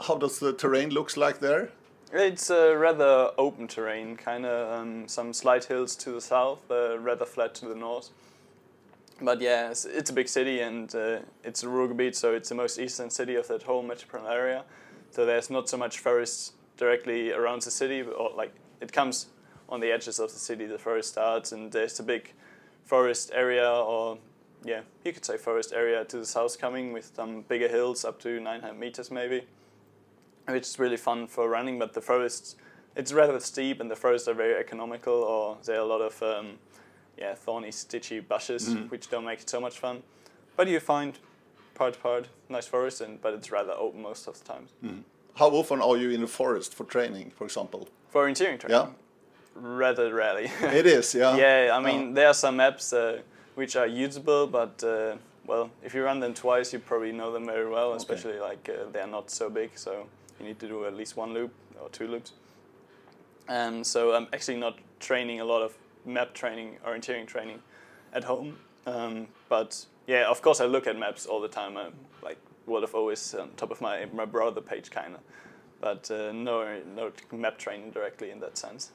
How 0.00 0.16
does 0.16 0.38
the 0.38 0.54
terrain 0.54 0.88
looks 0.88 1.18
like 1.18 1.38
there? 1.38 1.70
It's 2.14 2.48
a 2.48 2.74
rather 2.78 3.30
open 3.36 3.68
terrain, 3.68 4.16
kind 4.16 4.46
of 4.46 4.80
um, 4.80 5.06
some 5.06 5.34
slight 5.34 5.64
hills 5.64 5.94
to 5.96 6.12
the 6.12 6.22
south, 6.22 6.62
uh, 6.70 6.98
rather 6.98 7.26
flat 7.26 7.54
to 7.56 7.68
the 7.68 7.74
north. 7.74 8.08
But 9.20 9.42
yeah, 9.42 9.70
it's, 9.70 9.84
it's 9.84 10.08
a 10.08 10.14
big 10.14 10.30
city 10.30 10.60
and 10.60 10.94
uh, 10.94 11.18
it's 11.44 11.62
a 11.62 11.66
Ruhrgebiet, 11.66 12.14
so 12.14 12.32
it's 12.32 12.48
the 12.48 12.54
most 12.54 12.78
eastern 12.78 13.10
city 13.10 13.34
of 13.34 13.46
that 13.48 13.64
whole 13.64 13.82
metropolitan 13.82 14.32
area. 14.32 14.64
So 15.10 15.26
there's 15.26 15.50
not 15.50 15.68
so 15.68 15.76
much 15.76 15.98
forest 15.98 16.54
directly 16.78 17.32
around 17.32 17.60
the 17.60 17.70
city, 17.70 18.00
but, 18.00 18.12
or 18.12 18.30
like 18.34 18.54
it 18.80 18.92
comes 18.94 19.26
on 19.68 19.80
the 19.80 19.92
edges 19.92 20.18
of 20.18 20.32
the 20.32 20.38
city. 20.38 20.64
The 20.64 20.78
forest 20.78 21.10
starts, 21.10 21.52
and 21.52 21.70
there's 21.70 22.00
a 22.00 22.02
big 22.02 22.32
forest 22.86 23.30
area, 23.34 23.70
or 23.70 24.16
yeah, 24.64 24.80
you 25.04 25.12
could 25.12 25.24
say 25.24 25.36
forest 25.36 25.72
area 25.72 26.04
to 26.04 26.18
the 26.18 26.26
south 26.26 26.58
coming 26.58 26.92
with 26.92 27.12
some 27.14 27.42
bigger 27.42 27.68
hills 27.68 28.04
up 28.04 28.20
to 28.20 28.40
900 28.40 28.78
meters 28.78 29.10
maybe 29.10 29.44
which 30.48 30.62
is 30.62 30.78
really 30.78 30.96
fun 30.96 31.26
for 31.26 31.48
running. 31.48 31.78
But 31.78 31.92
the 31.92 32.00
forests, 32.00 32.56
it's 32.96 33.12
rather 33.12 33.38
steep, 33.40 33.80
and 33.80 33.90
the 33.90 33.96
forests 33.96 34.28
are 34.28 34.34
very 34.34 34.54
economical, 34.54 35.14
or 35.14 35.58
there 35.64 35.76
are 35.76 35.82
a 35.82 35.84
lot 35.84 36.00
of 36.00 36.22
um, 36.22 36.58
yeah 37.16 37.34
thorny, 37.34 37.68
stitchy 37.68 38.26
bushes, 38.26 38.74
which 38.88 39.10
don't 39.10 39.24
make 39.24 39.40
it 39.40 39.50
so 39.50 39.60
much 39.60 39.78
fun. 39.78 40.02
But 40.56 40.68
you 40.68 40.80
find 40.80 41.18
part 41.74 41.94
to 41.94 42.00
part 42.00 42.28
nice 42.48 42.66
forest, 42.66 43.00
and 43.00 43.20
but 43.20 43.34
it's 43.34 43.50
rather 43.52 43.72
open 43.72 44.02
most 44.02 44.26
of 44.26 44.38
the 44.38 44.44
times. 44.44 44.70
How 45.34 45.50
often 45.50 45.80
are 45.80 45.96
you 45.96 46.10
in 46.10 46.20
the 46.20 46.26
forest 46.26 46.74
for 46.74 46.84
training, 46.84 47.30
for 47.36 47.44
example? 47.44 47.88
For 48.08 48.28
interior 48.28 48.58
training, 48.58 48.76
Yeah, 48.76 48.88
rather 49.54 50.12
rarely. 50.12 50.50
it 50.62 50.86
is. 50.86 51.14
Yeah. 51.14 51.36
yeah, 51.66 51.76
I 51.76 51.80
mean 51.80 52.14
there 52.14 52.26
are 52.28 52.34
some 52.34 52.56
maps 52.56 52.92
uh, 52.92 53.20
which 53.58 53.74
are 53.74 53.88
usable, 53.88 54.46
but 54.46 54.84
uh, 54.84 55.16
well, 55.44 55.68
if 55.82 55.92
you 55.92 56.04
run 56.04 56.20
them 56.20 56.32
twice, 56.32 56.72
you 56.72 56.78
probably 56.78 57.10
know 57.10 57.32
them 57.32 57.44
very 57.44 57.68
well. 57.68 57.94
Especially 57.94 58.38
like 58.38 58.70
uh, 58.72 58.88
they 58.92 59.00
are 59.00 59.08
not 59.08 59.32
so 59.32 59.50
big, 59.50 59.70
so 59.74 60.06
you 60.38 60.46
need 60.46 60.60
to 60.60 60.68
do 60.68 60.86
at 60.86 60.94
least 60.94 61.16
one 61.16 61.34
loop 61.34 61.52
or 61.82 61.88
two 61.88 62.06
loops. 62.06 62.34
And 63.48 63.84
so 63.84 64.14
I'm 64.14 64.28
actually 64.32 64.58
not 64.58 64.78
training 65.00 65.40
a 65.40 65.44
lot 65.44 65.62
of 65.62 65.74
map 66.06 66.34
training, 66.34 66.76
orienteering 66.86 67.26
training 67.26 67.58
at 68.12 68.22
home. 68.22 68.58
Um, 68.86 69.26
but 69.48 69.86
yeah, 70.06 70.30
of 70.30 70.40
course, 70.40 70.60
I 70.60 70.66
look 70.66 70.86
at 70.86 70.96
maps 70.96 71.26
all 71.26 71.40
the 71.40 71.48
time. 71.48 71.76
I'm, 71.76 71.94
like 72.22 72.38
World 72.64 72.84
of 72.84 72.94
is 73.10 73.34
on 73.34 73.50
top 73.56 73.72
of 73.72 73.80
my 73.80 74.06
my 74.14 74.24
browser 74.24 74.60
page, 74.60 74.88
kind 74.92 75.14
of. 75.16 75.20
But 75.80 76.08
uh, 76.12 76.30
no, 76.30 76.80
no 76.94 77.10
map 77.32 77.58
training 77.58 77.90
directly 77.90 78.30
in 78.30 78.38
that 78.38 78.56
sense. 78.56 78.92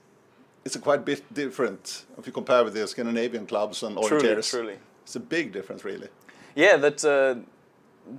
It's 0.65 0.75
a 0.75 0.79
quite 0.79 1.03
bit 1.03 1.33
different 1.33 2.05
if 2.17 2.25
you 2.25 2.31
compare 2.33 2.63
with 2.63 2.73
the 2.73 2.87
Scandinavian 2.87 3.45
clubs 3.45 3.83
and 3.83 3.97
Truly, 3.97 4.27
orienteers. 4.27 4.49
truly. 4.49 4.77
It's 5.03 5.15
a 5.15 5.19
big 5.19 5.51
difference, 5.51 5.83
really. 5.83 6.07
Yeah, 6.55 6.77
that's 6.77 7.03
uh, 7.03 7.35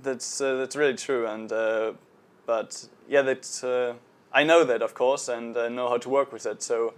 that's 0.03 0.41
uh, 0.41 0.55
that's 0.57 0.75
really 0.75 0.95
true. 0.95 1.25
And 1.27 1.51
uh, 1.51 1.93
but 2.45 2.87
yeah, 3.09 3.23
that's 3.23 3.63
uh, 3.63 3.95
I 4.31 4.43
know 4.43 4.63
that 4.63 4.81
of 4.81 4.93
course, 4.93 5.27
and 5.27 5.57
uh, 5.57 5.69
know 5.69 5.89
how 5.89 5.97
to 5.97 6.09
work 6.09 6.31
with 6.31 6.45
it. 6.45 6.61
So 6.61 6.93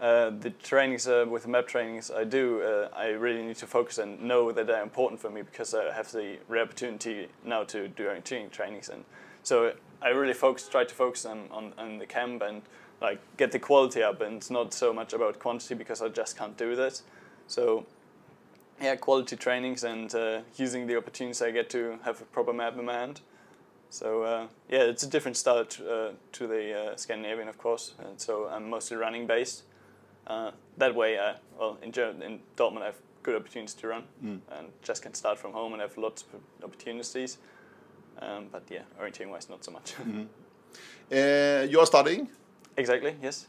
uh, 0.00 0.30
the 0.30 0.50
trainings 0.62 1.08
uh, 1.08 1.24
with 1.28 1.42
the 1.42 1.48
map 1.48 1.66
trainings 1.66 2.10
I 2.10 2.24
do, 2.24 2.62
uh, 2.62 2.88
I 2.96 3.08
really 3.08 3.42
need 3.42 3.56
to 3.56 3.66
focus 3.66 3.98
and 3.98 4.22
know 4.22 4.52
that 4.52 4.66
they're 4.66 4.82
important 4.82 5.20
for 5.20 5.30
me 5.30 5.42
because 5.42 5.74
I 5.74 5.92
have 5.92 6.12
the 6.12 6.38
rare 6.48 6.62
opportunity 6.62 7.26
now 7.44 7.64
to 7.64 7.88
do 7.88 8.04
orienteering 8.06 8.50
trainings, 8.52 8.88
and 8.88 9.04
so 9.42 9.72
I 10.00 10.08
really 10.10 10.34
focus, 10.34 10.68
try 10.68 10.84
to 10.84 10.94
focus 10.94 11.24
on, 11.24 11.48
on, 11.50 11.72
on 11.78 11.98
the 11.98 12.06
camp 12.06 12.42
and 12.42 12.62
like 13.02 13.18
get 13.36 13.52
the 13.52 13.58
quality 13.58 14.02
up, 14.02 14.20
and 14.20 14.36
it's 14.36 14.50
not 14.50 14.72
so 14.72 14.92
much 14.92 15.12
about 15.12 15.38
quantity 15.38 15.74
because 15.74 16.00
I 16.00 16.08
just 16.08 16.36
can't 16.38 16.56
do 16.56 16.76
that. 16.76 17.02
So 17.48 17.84
yeah, 18.80 18.96
quality 18.96 19.36
trainings 19.36 19.84
and 19.84 20.14
uh, 20.14 20.40
using 20.56 20.86
the 20.86 20.96
opportunities 20.96 21.42
I 21.42 21.50
get 21.50 21.68
to 21.70 21.98
have 22.04 22.20
a 22.20 22.24
proper 22.24 22.52
map 22.52 22.78
in 22.78 22.84
my 22.84 22.94
hand. 22.94 23.20
So 23.90 24.22
uh, 24.22 24.46
yeah, 24.68 24.82
it's 24.84 25.02
a 25.02 25.08
different 25.08 25.36
style 25.36 25.64
to, 25.64 25.94
uh, 25.94 26.10
to 26.32 26.46
the 26.46 26.92
uh, 26.92 26.96
Scandinavian, 26.96 27.48
of 27.48 27.58
course. 27.58 27.94
And 27.98 28.18
so 28.20 28.48
I'm 28.48 28.70
mostly 28.70 28.96
running 28.96 29.26
based. 29.26 29.64
Uh, 30.26 30.52
that 30.78 30.94
way, 30.94 31.18
uh, 31.18 31.34
well, 31.58 31.78
in, 31.82 31.92
Ger- 31.92 32.14
in 32.22 32.40
Dortmund, 32.56 32.82
I 32.82 32.86
have 32.86 32.98
good 33.22 33.34
opportunities 33.36 33.74
to 33.74 33.88
run 33.88 34.04
Mm. 34.24 34.40
and 34.58 34.68
just 34.82 35.02
can 35.02 35.14
start 35.14 35.38
from 35.38 35.52
home 35.52 35.72
and 35.72 35.82
have 35.82 35.96
lots 35.98 36.22
of 36.22 36.40
opportunities. 36.64 37.38
Um, 38.20 38.46
but 38.50 38.62
yeah, 38.70 38.82
orienteering 39.00 39.30
wise, 39.30 39.48
not 39.50 39.64
so 39.64 39.72
much. 39.72 39.94
Uh, 41.12 41.66
you 41.68 41.78
are 41.80 41.86
studying. 41.86 42.28
Exactly. 42.76 43.16
Yes. 43.22 43.46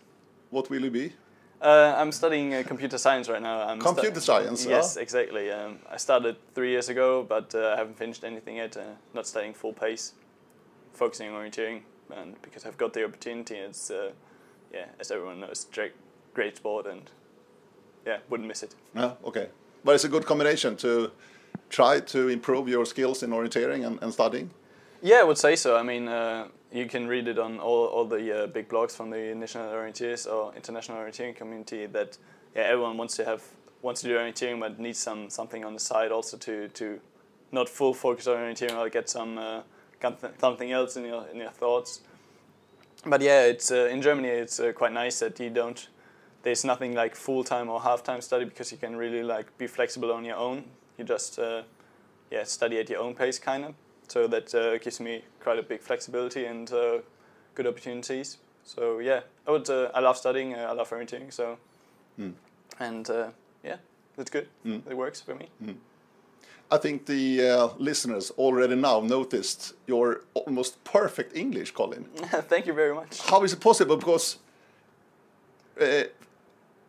What 0.49 0.69
will 0.69 0.83
you 0.83 0.91
be? 0.91 1.13
Uh, 1.61 1.95
I'm 1.97 2.11
studying 2.11 2.53
uh, 2.53 2.63
computer 2.67 2.97
science 2.97 3.29
right 3.29 3.41
now. 3.41 3.61
I'm 3.67 3.79
Computer 3.79 4.19
science, 4.19 4.65
Yes, 4.65 4.95
huh? 4.95 5.01
exactly. 5.01 5.49
Um, 5.49 5.79
I 5.89 5.95
started 5.97 6.35
three 6.53 6.71
years 6.71 6.89
ago, 6.89 7.23
but 7.23 7.55
uh, 7.55 7.73
I 7.73 7.77
haven't 7.77 7.97
finished 7.97 8.25
anything 8.25 8.57
yet. 8.57 8.75
Uh, 8.75 8.81
not 9.13 9.25
studying 9.25 9.53
full 9.53 9.71
pace, 9.71 10.13
focusing 10.93 11.29
on 11.29 11.35
orienteering, 11.41 11.83
and 12.13 12.35
because 12.41 12.65
I've 12.65 12.77
got 12.77 12.91
the 12.93 13.05
opportunity, 13.05 13.55
it's 13.55 13.89
uh, 13.89 14.11
yeah, 14.73 14.87
as 14.99 15.09
everyone 15.09 15.39
knows, 15.39 15.65
great, 15.73 15.93
great 16.33 16.57
sport, 16.57 16.85
and 16.85 17.09
yeah, 18.05 18.17
wouldn't 18.29 18.47
miss 18.49 18.63
it. 18.63 18.75
Yeah, 18.93 19.13
okay. 19.23 19.47
But 19.85 19.95
it's 19.95 20.03
a 20.03 20.09
good 20.09 20.25
combination 20.25 20.75
to 20.77 21.11
try 21.69 22.01
to 22.01 22.27
improve 22.27 22.67
your 22.67 22.85
skills 22.85 23.23
in 23.23 23.29
orienteering 23.29 23.85
and, 23.87 23.99
and 24.01 24.11
studying. 24.13 24.49
Yeah, 25.01 25.19
I 25.21 25.23
would 25.23 25.37
say 25.37 25.55
so. 25.55 25.77
I 25.77 25.83
mean, 25.83 26.07
uh, 26.09 26.47
you 26.73 26.87
can 26.87 27.07
read 27.07 27.27
it 27.27 27.37
on 27.37 27.59
all, 27.59 27.85
all 27.85 28.05
the 28.05 28.43
uh, 28.43 28.47
big 28.47 28.67
blogs 28.67 28.93
from 28.93 29.11
the 29.11 29.35
national 29.35 29.71
orienteers 29.71 30.25
or 30.31 30.53
international 30.55 30.97
orienteering 30.97 31.35
community 31.35 31.85
that 31.85 32.17
yeah, 32.55 32.63
everyone 32.63 32.97
wants 32.97 33.15
to 33.15 33.25
have 33.25 33.43
wants 33.83 34.01
to 34.01 34.07
do 34.07 34.15
orienteering 34.15 34.59
but 34.59 34.79
needs 34.79 34.97
some 34.97 35.29
something 35.29 35.63
on 35.63 35.73
the 35.73 35.79
side 35.79 36.11
also 36.11 36.37
to, 36.37 36.67
to 36.69 36.99
not 37.51 37.69
full 37.69 37.93
focus 37.93 38.27
on 38.27 38.37
orienteering 38.37 38.75
or 38.75 38.89
get 38.89 39.07
some 39.07 39.37
uh, 39.37 39.61
something- 40.39 40.71
else 40.71 40.97
in 40.97 41.05
your 41.05 41.27
in 41.27 41.37
your 41.37 41.51
thoughts. 41.51 42.01
But 43.05 43.21
yeah, 43.21 43.43
it's 43.43 43.71
uh, 43.71 43.89
in 43.91 44.01
Germany. 44.01 44.29
It's 44.29 44.59
uh, 44.59 44.71
quite 44.71 44.93
nice 44.93 45.19
that 45.19 45.39
you 45.39 45.49
don't. 45.49 45.89
There's 46.41 46.63
nothing 46.63 46.93
like 46.93 47.15
full 47.15 47.43
time 47.43 47.69
or 47.69 47.81
half 47.81 48.03
time 48.03 48.21
study 48.21 48.45
because 48.45 48.71
you 48.71 48.77
can 48.77 48.95
really 48.95 49.23
like 49.23 49.55
be 49.57 49.67
flexible 49.67 50.11
on 50.11 50.25
your 50.25 50.37
own. 50.37 50.63
You 50.97 51.03
just 51.03 51.37
uh, 51.37 51.63
yeah 52.31 52.45
study 52.45 52.79
at 52.79 52.89
your 52.89 53.01
own 53.01 53.13
pace, 53.13 53.37
kind 53.39 53.65
of. 53.65 53.75
So 54.13 54.27
that 54.27 54.53
uh, 54.53 54.77
gives 54.77 54.99
me 54.99 55.23
quite 55.39 55.57
a 55.57 55.63
big 55.63 55.81
flexibility 55.81 56.45
and 56.45 56.71
uh, 56.71 56.99
good 57.55 57.65
opportunities. 57.65 58.37
So 58.63 58.99
yeah, 58.99 59.21
I 59.47 59.51
would. 59.51 59.67
Uh, 59.67 59.89
I 59.95 60.01
love 60.01 60.17
studying. 60.17 60.53
Uh, 60.53 60.67
I 60.69 60.73
love 60.73 60.89
orienteering. 60.91 61.31
So 61.33 61.57
Mm. 62.19 62.33
and 62.79 63.09
uh, 63.09 63.29
yeah, 63.63 63.77
that's 64.15 64.29
good. 64.29 64.47
Mm. 64.65 64.81
It 64.87 64.95
works 64.95 65.19
for 65.21 65.33
me. 65.35 65.47
I 66.69 66.77
think 66.77 67.05
the 67.07 67.41
uh, 67.41 67.69
listeners 67.79 68.31
already 68.37 68.75
now 68.75 69.01
noticed 69.01 69.73
your 69.87 70.21
almost 70.35 70.83
perfect 70.83 71.35
English, 71.35 71.71
Colin. 71.73 72.03
Thank 72.49 72.67
you 72.67 72.73
very 72.73 72.93
much. 72.93 73.19
How 73.21 73.43
is 73.43 73.53
it 73.53 73.59
possible? 73.59 73.97
Because 73.97 74.37
uh, 75.81 76.03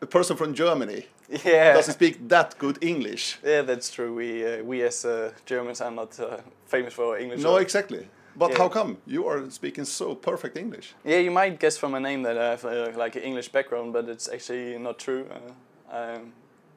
a 0.02 0.06
person 0.06 0.36
from 0.36 0.52
Germany 0.52 1.06
Yeah. 1.28 1.72
doesn't 1.74 1.94
speak 1.94 2.28
that 2.28 2.58
good 2.58 2.78
English. 2.82 3.38
Yeah, 3.44 3.62
that's 3.62 3.90
true. 3.90 4.14
We 4.14 4.44
uh, 4.46 4.62
we 4.64 4.82
as 4.86 5.04
uh, 5.04 5.30
Germans 5.46 5.80
are 5.80 5.90
not 5.90 6.18
uh, 6.20 6.38
famous 6.66 6.92
for 6.94 7.04
our 7.04 7.18
English. 7.18 7.42
No, 7.42 7.52
or- 7.54 7.60
exactly. 7.62 8.08
But 8.36 8.50
Yeah. 8.50 8.58
how 8.58 8.68
come 8.68 8.96
you 9.06 9.28
are 9.28 9.48
speaking 9.50 9.84
so 9.86 10.14
perfect 10.14 10.56
English? 10.56 10.94
Yeah, 11.04 11.18
you 11.20 11.30
might 11.30 11.60
guess 11.60 11.78
from 11.78 11.92
my 11.92 12.00
name 12.00 12.22
that 12.24 12.36
I 12.36 12.50
have 12.50 12.64
uh, 12.64 12.98
like 13.04 13.14
an 13.18 13.22
English 13.22 13.52
background, 13.52 13.92
but 13.92 14.08
it's 14.08 14.28
actually 14.28 14.76
not 14.78 14.98
true. 14.98 15.24
Uh, 15.30 15.96
I'm 15.96 16.32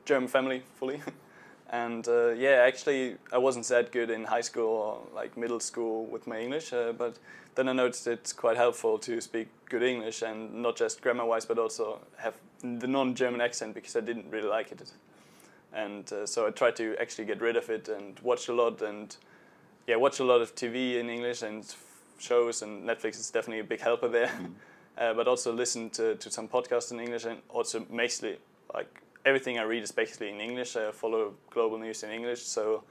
German 0.06 0.28
family 0.28 0.62
fully, 0.80 1.02
and 1.72 2.08
uh, 2.08 2.30
yeah, 2.38 2.68
actually 2.68 3.16
I 3.34 3.38
wasn't 3.40 3.68
that 3.70 3.92
good 3.92 4.10
in 4.12 4.26
high 4.26 4.44
school 4.44 4.70
or 4.70 5.22
like 5.22 5.36
middle 5.40 5.60
school 5.60 6.06
with 6.14 6.28
my 6.28 6.40
English, 6.40 6.74
uh, 6.74 6.94
but 6.98 7.18
then 7.56 7.68
I 7.70 7.74
noticed 7.74 8.08
it's 8.08 8.34
quite 8.34 8.58
helpful 8.58 9.00
to 9.00 9.20
speak 9.22 9.48
good 9.70 9.82
English 9.84 10.22
and 10.22 10.54
not 10.62 10.80
just 10.80 11.02
grammar-wise, 11.02 11.48
but 11.48 11.58
also 11.58 12.00
have 12.18 12.34
the 12.62 12.88
non-German 12.88 13.42
accent 13.42 13.74
because 13.74 13.96
I 13.96 14.02
didn't 14.02 14.30
really 14.32 14.48
like 14.48 14.72
it, 14.72 14.92
and 15.74 16.12
uh, 16.12 16.26
so 16.26 16.48
I 16.48 16.52
tried 16.52 16.76
to 16.78 16.96
actually 17.00 17.26
get 17.26 17.42
rid 17.42 17.56
of 17.58 17.70
it 17.70 17.88
and 17.88 18.20
watch 18.22 18.48
a 18.48 18.54
lot 18.54 18.82
and 18.82 19.16
yeah, 19.88 19.96
watch 19.96 20.20
a 20.20 20.24
lot 20.24 20.42
of 20.42 20.54
TV 20.56 21.00
in 21.00 21.10
English 21.10 21.42
and 21.42 21.64
f- 21.64 21.84
shows, 22.20 22.62
and 22.62 22.88
Netflix 22.88 23.20
is 23.20 23.32
definitely 23.32 23.60
a 23.60 23.64
big 23.64 23.80
helper 23.80 24.10
there. 24.10 24.32
uh, 24.98 25.14
but 25.14 25.28
also 25.28 25.54
listen 25.54 25.90
to, 25.92 26.16
to 26.16 26.30
some 26.30 26.48
podcasts 26.48 26.92
in 26.92 27.00
English, 27.00 27.26
and 27.26 27.40
also 27.50 27.86
mostly 27.90 28.38
like 28.74 29.02
everything 29.26 29.60
I 29.60 29.64
read 29.64 29.84
is 29.84 29.92
basically 29.92 30.30
in 30.30 30.42
English. 30.42 30.76
I 30.76 30.92
follow 30.92 31.34
global 31.50 31.78
news 31.78 32.04
in 32.04 32.12
English, 32.12 32.42
so 32.42 32.84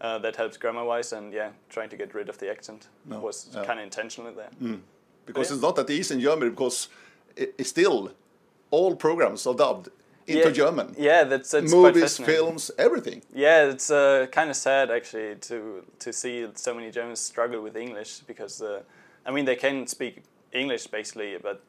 uh, 0.00 0.18
that 0.18 0.36
helps 0.36 0.56
grammar 0.56 0.84
wise. 0.84 1.12
And 1.12 1.32
yeah, 1.32 1.50
trying 1.68 1.88
to 1.90 1.96
get 1.96 2.14
rid 2.14 2.28
of 2.28 2.38
the 2.38 2.50
accent 2.50 2.88
No, 3.04 3.20
was 3.20 3.48
yeah. 3.54 3.64
kind 3.64 3.78
of 3.78 3.84
intentional 3.84 4.32
there. 4.32 4.50
Because 5.26 5.50
yeah. 5.50 5.54
it's 5.54 5.62
not 5.62 5.76
that 5.76 5.90
easy 5.90 6.14
in 6.14 6.20
Germany 6.20 6.50
because 6.50 6.88
it, 7.36 7.54
it's 7.58 7.70
still 7.70 8.10
all 8.70 8.94
programs 8.96 9.46
are 9.46 9.54
dubbed 9.54 9.88
into 10.26 10.48
Yeah, 10.48 10.50
German. 10.50 10.94
Yeah, 10.98 11.24
that's 11.24 11.50
that's 11.50 11.72
Movies, 11.72 12.18
films, 12.18 12.70
everything. 12.78 13.22
Yeah, 13.34 13.70
it's 13.70 13.90
uh, 13.90 14.26
kind 14.30 14.50
of 14.50 14.56
sad 14.56 14.90
actually 14.90 15.36
to 15.48 15.82
to 15.98 16.12
see 16.12 16.46
so 16.54 16.74
many 16.74 16.90
Germans 16.90 17.20
struggle 17.20 17.60
with 17.62 17.76
English 17.76 18.20
because 18.26 18.62
uh, 18.62 18.82
I 19.26 19.30
mean 19.30 19.44
they 19.44 19.56
can 19.56 19.86
speak 19.86 20.22
English 20.52 20.86
basically, 20.88 21.38
but 21.42 21.62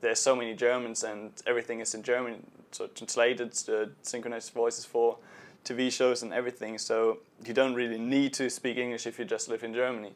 there's 0.00 0.20
so 0.20 0.36
many 0.36 0.54
Germans 0.54 1.04
and 1.04 1.30
everything 1.46 1.80
is 1.80 1.94
in 1.94 2.02
German, 2.02 2.46
so 2.70 2.86
translated, 2.86 3.52
uh, 3.68 3.86
synchronized 4.02 4.52
voices 4.52 4.84
for 4.84 5.16
TV 5.64 5.90
shows 5.90 6.22
and 6.22 6.32
everything. 6.32 6.78
So 6.78 7.18
you 7.44 7.52
don't 7.54 7.74
really 7.74 7.98
need 7.98 8.32
to 8.34 8.48
speak 8.48 8.76
English 8.78 9.06
if 9.06 9.18
you 9.18 9.24
just 9.24 9.48
live 9.48 9.64
in 9.64 9.74
Germany. 9.74 10.12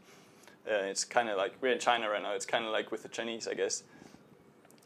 Uh, 0.70 0.90
it's 0.90 1.04
kind 1.04 1.28
of 1.28 1.36
like 1.36 1.52
we're 1.60 1.72
in 1.72 1.80
China 1.80 2.08
right 2.08 2.22
now. 2.22 2.32
It's 2.34 2.46
kind 2.46 2.64
of 2.64 2.70
like 2.72 2.92
with 2.92 3.02
the 3.02 3.08
Chinese, 3.08 3.48
I 3.48 3.54
guess, 3.54 3.82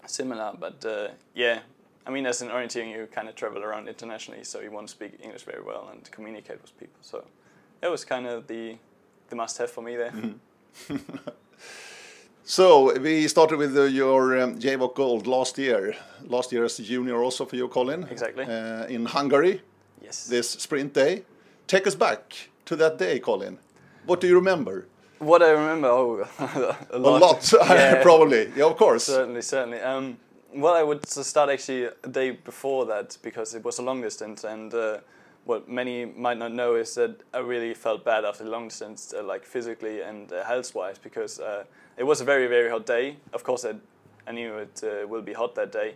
similar. 0.07 0.53
But 0.59 0.85
uh, 0.85 1.09
yeah, 1.35 1.61
I 2.07 2.11
mean, 2.11 2.27
as 2.27 2.43
an 2.43 2.49
orienteering, 2.49 2.91
you 2.91 3.07
kind 3.13 3.29
of 3.29 3.35
travel 3.35 3.63
around 3.63 3.89
internationally, 3.89 4.45
so 4.45 4.61
you 4.61 4.71
want 4.71 4.89
to 4.89 4.93
speak 4.93 5.13
English 5.23 5.43
very 5.45 5.63
well 5.63 5.89
and 5.93 6.09
communicate 6.11 6.61
with 6.63 6.79
people. 6.79 6.99
So 7.03 7.25
it 7.83 7.89
was 7.91 8.05
kind 8.05 8.27
of 8.27 8.47
the 8.47 8.77
the 9.29 9.37
must-have 9.37 9.71
for 9.71 9.83
me 9.83 9.97
there. 9.97 10.13
So 12.49 12.97
we 13.01 13.27
started 13.27 13.59
with 13.59 13.77
uh, 13.77 13.83
your 13.83 14.41
um, 14.41 14.57
JWOC 14.61 14.95
Gold 14.95 15.27
last 15.27 15.59
year. 15.59 15.97
Last 16.29 16.53
year 16.53 16.65
as 16.65 16.79
a 16.79 16.83
junior 16.85 17.21
also 17.21 17.45
for 17.45 17.57
you, 17.57 17.67
Colin. 17.67 18.07
Exactly. 18.09 18.45
Uh, 18.45 18.87
in 18.87 19.05
Hungary, 19.07 19.63
Yes. 20.01 20.29
this 20.29 20.51
sprint 20.51 20.93
day. 20.95 21.25
Take 21.67 21.89
us 21.89 21.97
back 21.97 22.51
to 22.67 22.77
that 22.77 22.99
day, 22.99 23.19
Colin. 23.19 23.59
What 24.05 24.21
do 24.21 24.29
you 24.29 24.37
remember? 24.37 24.87
What 25.19 25.43
I 25.43 25.51
remember, 25.51 25.89
oh, 25.89 26.27
a 26.39 26.97
A 26.97 26.99
lot. 26.99 27.21
lot, 27.21 27.53
Yeah. 27.71 28.03
probably. 28.03 28.51
Yeah, 28.57 28.67
of 28.67 28.77
course. 28.77 29.05
Certainly, 29.05 29.43
certainly. 29.43 29.81
Um, 29.81 30.19
well, 30.55 30.75
I 30.75 30.83
would 30.83 31.07
start 31.07 31.51
actually 31.51 31.85
a 31.85 32.09
day 32.09 32.33
before 32.33 32.87
that 32.87 33.17
because 33.23 33.55
it 33.55 33.65
was 33.65 33.79
a 33.79 33.83
long 33.83 34.03
distance, 34.03 34.45
and 34.45 34.73
uh, 34.75 34.99
what 35.45 35.69
many 35.69 36.05
might 36.05 36.39
not 36.39 36.53
know 36.53 36.75
is 36.75 36.95
that 36.95 37.17
I 37.33 37.39
really 37.39 37.73
felt 37.75 38.05
bad 38.05 38.25
after 38.25 38.45
the 38.45 38.51
long 38.51 38.69
distance, 38.69 39.15
uh, 39.17 39.23
like 39.23 39.45
physically 39.45 40.03
and 40.03 40.31
uh, 40.33 40.45
health-wise, 40.45 40.99
because 40.99 41.41
uh, 41.41 41.65
it 41.97 42.05
was 42.05 42.21
a 42.21 42.25
very, 42.25 42.47
very 42.47 42.69
hot 42.71 42.85
day. 42.87 43.17
Of 43.33 43.43
course, 43.43 43.65
I, 43.65 43.75
I 44.27 44.33
knew 44.33 44.55
it 44.59 44.83
uh, 44.85 45.07
will 45.07 45.23
be 45.23 45.33
hot 45.33 45.55
that 45.55 45.73
day, 45.73 45.95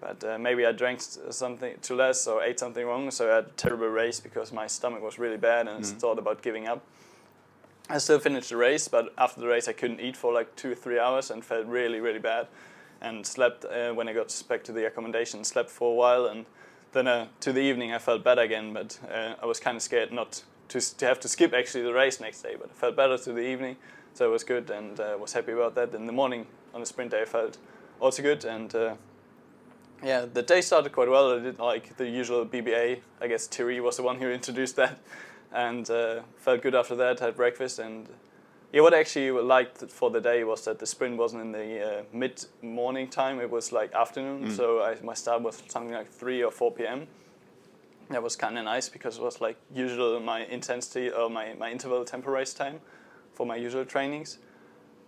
but 0.00 0.22
uh, 0.24 0.38
maybe 0.38 0.64
I 0.64 0.72
drank 0.72 1.00
something 1.30 1.74
too 1.82 1.96
less 1.96 2.26
or 2.26 2.42
ate 2.42 2.58
something 2.60 2.86
wrong, 2.86 3.10
so 3.10 3.30
I 3.30 3.34
had 3.36 3.44
a 3.46 3.50
terrible 3.56 3.88
race 3.88 4.20
because 4.20 4.52
my 4.52 4.66
stomach 4.68 5.02
was 5.02 5.18
really 5.18 5.38
bad 5.38 5.66
and 5.68 5.84
I 5.84 5.88
thought 5.88 6.18
about 6.18 6.40
giving 6.42 6.68
up. 6.68 6.84
I 7.90 7.98
still 7.98 8.20
finished 8.20 8.50
the 8.50 8.56
race, 8.56 8.86
but 8.86 9.12
after 9.18 9.40
the 9.40 9.48
race, 9.48 9.66
I 9.66 9.72
couldn't 9.72 10.00
eat 10.00 10.16
for 10.16 10.32
like 10.32 10.54
two 10.54 10.70
or 10.70 10.74
three 10.76 11.00
hours 11.00 11.28
and 11.30 11.44
felt 11.44 11.66
really, 11.66 11.98
really 11.98 12.20
bad. 12.20 12.46
And 13.00 13.26
slept 13.26 13.64
uh, 13.64 13.92
when 13.92 14.08
I 14.08 14.12
got 14.12 14.42
back 14.48 14.62
to 14.64 14.72
the 14.72 14.86
accommodation. 14.86 15.42
Slept 15.42 15.70
for 15.70 15.90
a 15.90 15.94
while, 15.94 16.26
and 16.26 16.46
then 16.92 17.08
uh, 17.08 17.26
to 17.40 17.52
the 17.52 17.60
evening 17.60 17.92
I 17.92 17.98
felt 17.98 18.22
better 18.22 18.42
again, 18.42 18.72
but 18.72 18.98
uh, 19.10 19.34
I 19.42 19.46
was 19.46 19.58
kind 19.58 19.76
of 19.76 19.82
scared 19.82 20.12
not 20.12 20.44
to, 20.68 20.80
to 20.80 21.06
have 21.06 21.18
to 21.20 21.28
skip 21.28 21.52
actually 21.52 21.82
the 21.82 21.92
race 21.92 22.20
next 22.20 22.42
day. 22.42 22.54
But 22.60 22.70
I 22.70 22.74
felt 22.74 22.94
better 22.94 23.18
to 23.18 23.32
the 23.32 23.40
evening, 23.40 23.76
so 24.14 24.28
it 24.28 24.30
was 24.30 24.44
good 24.44 24.70
and 24.70 25.00
uh, 25.00 25.16
was 25.20 25.32
happy 25.32 25.52
about 25.52 25.74
that. 25.74 25.92
In 25.92 26.06
the 26.06 26.12
morning 26.12 26.46
on 26.72 26.80
the 26.80 26.86
sprint 26.86 27.10
day, 27.10 27.22
I 27.22 27.24
felt 27.24 27.58
also 27.98 28.22
good 28.22 28.44
and 28.44 28.72
uh, 28.72 28.94
yeah, 30.02 30.24
the 30.32 30.42
day 30.42 30.60
started 30.60 30.92
quite 30.92 31.08
well. 31.08 31.38
I 31.38 31.40
did 31.40 31.58
like 31.58 31.96
the 31.96 32.08
usual 32.08 32.46
BBA. 32.46 33.00
I 33.20 33.26
guess 33.26 33.46
Thierry 33.46 33.80
was 33.80 33.96
the 33.96 34.02
one 34.02 34.18
who 34.18 34.30
introduced 34.30 34.76
that, 34.76 34.98
and 35.52 35.90
uh, 35.90 36.20
felt 36.36 36.62
good 36.62 36.74
after 36.74 36.94
that. 36.96 37.20
Had 37.20 37.36
breakfast 37.36 37.78
and 37.78 38.08
yeah, 38.72 38.82
what 38.82 38.94
I 38.94 39.00
actually 39.00 39.30
liked 39.32 39.90
for 39.90 40.10
the 40.10 40.20
day 40.20 40.44
was 40.44 40.64
that 40.64 40.78
the 40.78 40.86
sprint 40.86 41.16
wasn't 41.16 41.42
in 41.42 41.52
the 41.52 41.80
uh, 41.82 42.02
mid 42.12 42.44
morning 42.62 43.08
time. 43.08 43.40
It 43.40 43.50
was 43.50 43.72
like 43.72 43.92
afternoon, 43.94 44.46
mm. 44.46 44.56
so 44.56 44.80
I, 44.80 44.96
my 45.02 45.14
start 45.14 45.42
was 45.42 45.60
something 45.66 45.92
like 45.92 46.08
three 46.08 46.44
or 46.44 46.52
four 46.52 46.70
p.m. 46.70 47.08
That 48.10 48.22
was 48.22 48.36
kind 48.36 48.58
of 48.58 48.64
nice 48.64 48.88
because 48.88 49.18
it 49.18 49.22
was 49.22 49.40
like 49.40 49.56
usual 49.74 50.20
my 50.20 50.44
intensity 50.46 51.10
or 51.10 51.28
my, 51.28 51.54
my 51.58 51.70
interval 51.70 52.04
tempo 52.04 52.30
race 52.30 52.54
time 52.54 52.80
for 53.34 53.46
my 53.46 53.56
usual 53.56 53.84
trainings. 53.84 54.38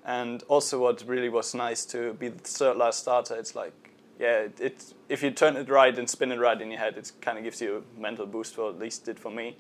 And 0.05 0.43
also, 0.49 0.81
what 0.81 1.05
really 1.07 1.29
was 1.29 1.55
nice 1.55 1.85
to 1.87 2.15
be 2.15 2.29
the 2.29 2.39
third 2.39 2.77
last 2.77 3.01
starter. 3.01 3.37
It's 3.37 3.55
like 3.55 3.73
yeah, 4.19 4.39
it, 4.41 4.61
it, 4.61 4.95
if 5.09 5.23
you 5.23 5.31
turn 5.31 5.57
it 5.57 5.69
right 5.69 5.97
and 5.97 6.11
spin 6.11 6.33
it 6.33 6.39
right 6.39 6.61
in 6.61 6.71
your 6.71 6.81
head, 6.81 6.97
it 6.97 7.13
kind 7.21 7.39
of 7.39 7.45
gives 7.45 7.61
you 7.61 7.85
a 7.97 8.01
mental 8.01 8.27
boost, 8.27 8.59
or 8.59 8.71
at 8.71 8.79
least 8.79 9.05
did 9.05 9.21
for 9.21 9.31
me. 9.31 9.57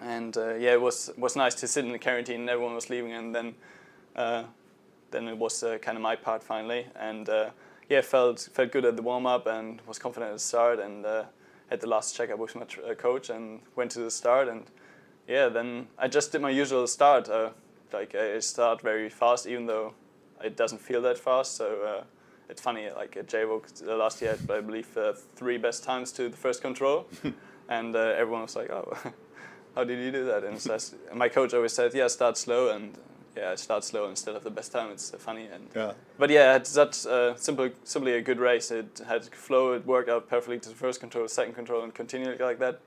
And 0.00 0.36
uh, 0.36 0.54
yeah, 0.54 0.72
it 0.72 0.80
was 0.80 1.10
was 1.16 1.36
nice 1.36 1.54
to 1.56 1.66
sit 1.66 1.84
in 1.84 1.92
the 1.92 1.98
quarantine 1.98 2.40
and 2.40 2.50
everyone 2.50 2.74
was 2.74 2.90
leaving, 2.90 3.12
and 3.12 3.34
then 3.34 3.54
uh, 4.14 4.44
then 5.10 5.28
it 5.28 5.36
was 5.36 5.62
uh, 5.62 5.78
kind 5.78 5.96
of 5.96 6.02
my 6.02 6.16
part 6.16 6.42
finally. 6.42 6.86
And 6.96 7.28
uh, 7.28 7.50
yeah, 7.88 8.02
felt 8.02 8.48
felt 8.52 8.72
good 8.72 8.84
at 8.84 8.96
the 8.96 9.02
warm 9.02 9.26
up 9.26 9.46
and 9.46 9.80
was 9.86 9.98
confident 9.98 10.30
at 10.30 10.36
the 10.36 10.40
start. 10.40 10.78
And 10.80 11.06
uh, 11.06 11.24
at 11.70 11.80
the 11.80 11.88
last 11.88 12.14
checkup 12.14 12.38
with 12.38 12.54
my 12.54 12.64
tr- 12.64 12.80
uh, 12.82 12.94
coach 12.94 13.30
and 13.30 13.60
went 13.74 13.90
to 13.92 14.00
the 14.00 14.10
start. 14.10 14.48
And 14.48 14.64
yeah, 15.26 15.48
then 15.48 15.88
I 15.98 16.06
just 16.08 16.30
did 16.30 16.40
my 16.40 16.50
usual 16.50 16.86
start. 16.86 17.28
like 17.92 18.14
I 18.14 18.38
start 18.40 18.82
very 18.82 19.08
fast, 19.08 19.46
even 19.46 19.66
though 19.66 19.94
it 20.44 20.56
doesn't 20.56 20.80
feel 20.80 21.02
that 21.02 21.18
fast. 21.18 21.56
So 21.56 22.04
it's 22.48 22.60
funny, 22.60 22.88
like 22.90 23.16
at 23.16 23.26
JWOC 23.26 23.86
last 23.86 24.22
year, 24.22 24.38
I 24.50 24.60
believe 24.60 24.96
uh, 24.96 25.12
three 25.34 25.58
best 25.58 25.84
times 25.84 26.12
to 26.12 26.28
the 26.28 26.36
first 26.36 26.62
control, 26.62 27.06
and 27.68 27.94
uh, 27.96 28.14
everyone 28.16 28.42
was 28.42 28.56
like, 28.56 28.70
"Oh, 28.70 28.96
how 29.76 29.84
did 29.84 30.00
you 30.00 30.10
do 30.10 30.24
that?" 30.24 30.42
And 30.42 30.60
so 30.60 30.76
my 31.14 31.28
coach 31.28 31.54
always 31.54 31.72
said, 31.72 31.94
"Yeah, 31.94 32.08
start 32.08 32.36
slow," 32.36 32.70
and 32.70 32.98
yeah, 33.36 33.50
I 33.50 33.54
start 33.56 33.84
slow 33.84 34.08
instead 34.08 34.34
of 34.34 34.42
the 34.42 34.50
best 34.50 34.72
time. 34.72 34.90
It's 34.90 35.12
uh, 35.12 35.18
funny, 35.18 35.46
and 35.46 35.68
yeah. 35.74 35.92
but 36.18 36.30
yeah, 36.30 36.56
it's 36.56 36.72
that 36.72 37.06
uh, 37.06 37.36
simple, 37.36 37.70
simply 37.84 38.14
a 38.14 38.22
good 38.22 38.40
race. 38.40 38.70
It 38.70 39.02
had 39.06 39.26
flow. 39.26 39.74
It 39.74 39.86
worked 39.86 40.08
out 40.08 40.28
perfectly 40.28 40.58
to 40.58 40.68
the 40.68 40.74
first 40.74 41.00
control, 41.00 41.28
second 41.28 41.54
control, 41.54 41.84
and 41.84 41.94
continued 41.94 42.40
like 42.40 42.58
that. 42.58 42.80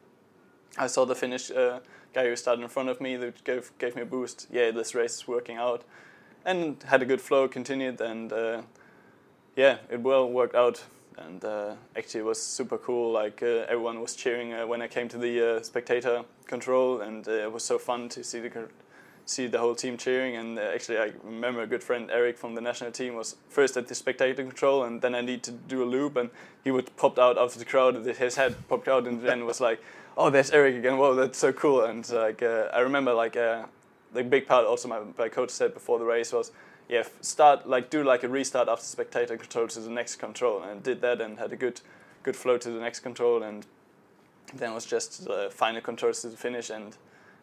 I 0.78 0.88
saw 0.88 1.06
the 1.06 1.16
Finnish 1.16 1.52
uh, 1.52 1.80
guy 2.14 2.26
who 2.26 2.36
started 2.36 2.62
in 2.64 2.68
front 2.68 2.90
of 2.90 3.00
me 3.00 3.16
that 3.18 3.44
gave 3.44 3.72
gave 3.78 3.96
me 3.96 4.02
a 4.02 4.06
boost. 4.06 4.48
Yeah, 4.52 4.72
this 4.72 4.96
race 4.96 5.16
is 5.16 5.28
working 5.28 5.58
out, 5.58 5.84
and 6.46 6.82
had 6.84 7.02
a 7.02 7.06
good 7.06 7.22
flow. 7.22 7.48
Continued 7.48 8.02
and 8.02 8.34
uh, 8.34 8.62
yeah, 9.56 9.78
it 9.90 10.02
well 10.02 10.28
worked 10.28 10.56
out, 10.56 10.84
and 11.26 11.44
uh, 11.44 11.74
actually 11.98 12.22
it 12.22 12.26
was 12.26 12.42
super 12.42 12.78
cool. 12.78 13.12
Like 13.12 13.42
uh, 13.44 13.66
everyone 13.68 14.02
was 14.02 14.16
cheering 14.16 14.54
uh, 14.54 14.66
when 14.68 14.82
I 14.82 14.88
came 14.88 15.08
to 15.10 15.18
the 15.18 15.58
uh, 15.58 15.62
spectator 15.62 16.24
control, 16.46 17.02
and 17.02 17.28
uh, 17.28 17.32
it 17.32 17.52
was 17.52 17.64
so 17.64 17.78
fun 17.78 18.10
to 18.10 18.24
see 18.24 18.40
the 18.40 18.70
see 19.26 19.48
the 19.48 19.60
whole 19.60 19.76
team 19.76 19.98
cheering. 19.98 20.36
And 20.36 20.58
uh, 20.58 20.64
actually, 20.74 20.98
I 20.98 21.12
remember 21.24 21.62
a 21.62 21.68
good 21.68 21.84
friend 21.84 22.10
Eric 22.12 22.38
from 22.38 22.56
the 22.56 22.62
national 22.62 22.92
team 22.92 23.16
was 23.16 23.36
first 23.50 23.78
at 23.78 23.88
the 23.88 23.96
spectator 23.96 24.44
control, 24.44 24.84
and 24.84 25.02
then 25.02 25.16
I 25.16 25.22
need 25.22 25.44
to 25.44 25.52
do 25.52 25.84
a 25.84 25.86
loop, 25.86 26.16
and 26.16 26.30
he 26.64 26.72
would 26.72 26.96
popped 26.98 27.20
out 27.20 27.38
of 27.38 27.58
the 27.58 27.66
crowd, 27.66 27.96
his 28.06 28.36
head 28.36 28.56
popped 28.68 28.88
out, 28.88 29.08
and 29.08 29.22
then 29.22 29.46
was 29.46 29.62
like, 29.62 29.82
"Oh, 30.18 30.30
there's 30.30 30.52
Eric 30.52 30.76
again! 30.76 30.98
Whoa, 30.98 31.16
that's 31.16 31.40
so 31.40 31.54
cool!" 31.54 31.84
And 31.84 32.10
like 32.10 32.44
I 32.44 32.80
remember 32.80 33.14
like 33.14 33.34
the 34.12 34.24
big 34.24 34.48
part 34.48 34.66
also 34.66 34.88
my, 34.88 35.00
my 35.18 35.30
coach 35.30 35.52
said 35.52 35.74
before 35.74 36.00
the 36.00 36.06
race 36.06 36.34
was 36.34 36.52
yeah, 36.90 37.04
start 37.22 37.70
like 37.70 37.90
do 37.90 38.04
like 38.04 38.24
a 38.24 38.28
restart 38.28 38.68
after 38.68 38.84
spectator 38.84 39.38
control 39.38 39.68
to 39.68 39.80
the 39.80 39.92
next 39.92 40.16
control, 40.16 40.64
and 40.64 40.82
did 40.82 41.02
that 41.02 41.22
and 41.22 41.38
had 41.38 41.54
a 41.54 41.56
good 41.56 41.82
good 42.24 42.36
flow 42.36 42.58
to 42.58 42.72
the 42.72 42.80
next 42.80 43.02
control, 43.02 43.44
and 43.44 43.66
then 44.56 44.72
it 44.72 44.74
was 44.74 44.86
just 44.86 45.26
the 45.26 45.50
final 45.52 45.82
controls 45.82 46.22
to 46.24 46.30
the 46.30 46.38
finish, 46.38 46.72
and 46.72 46.98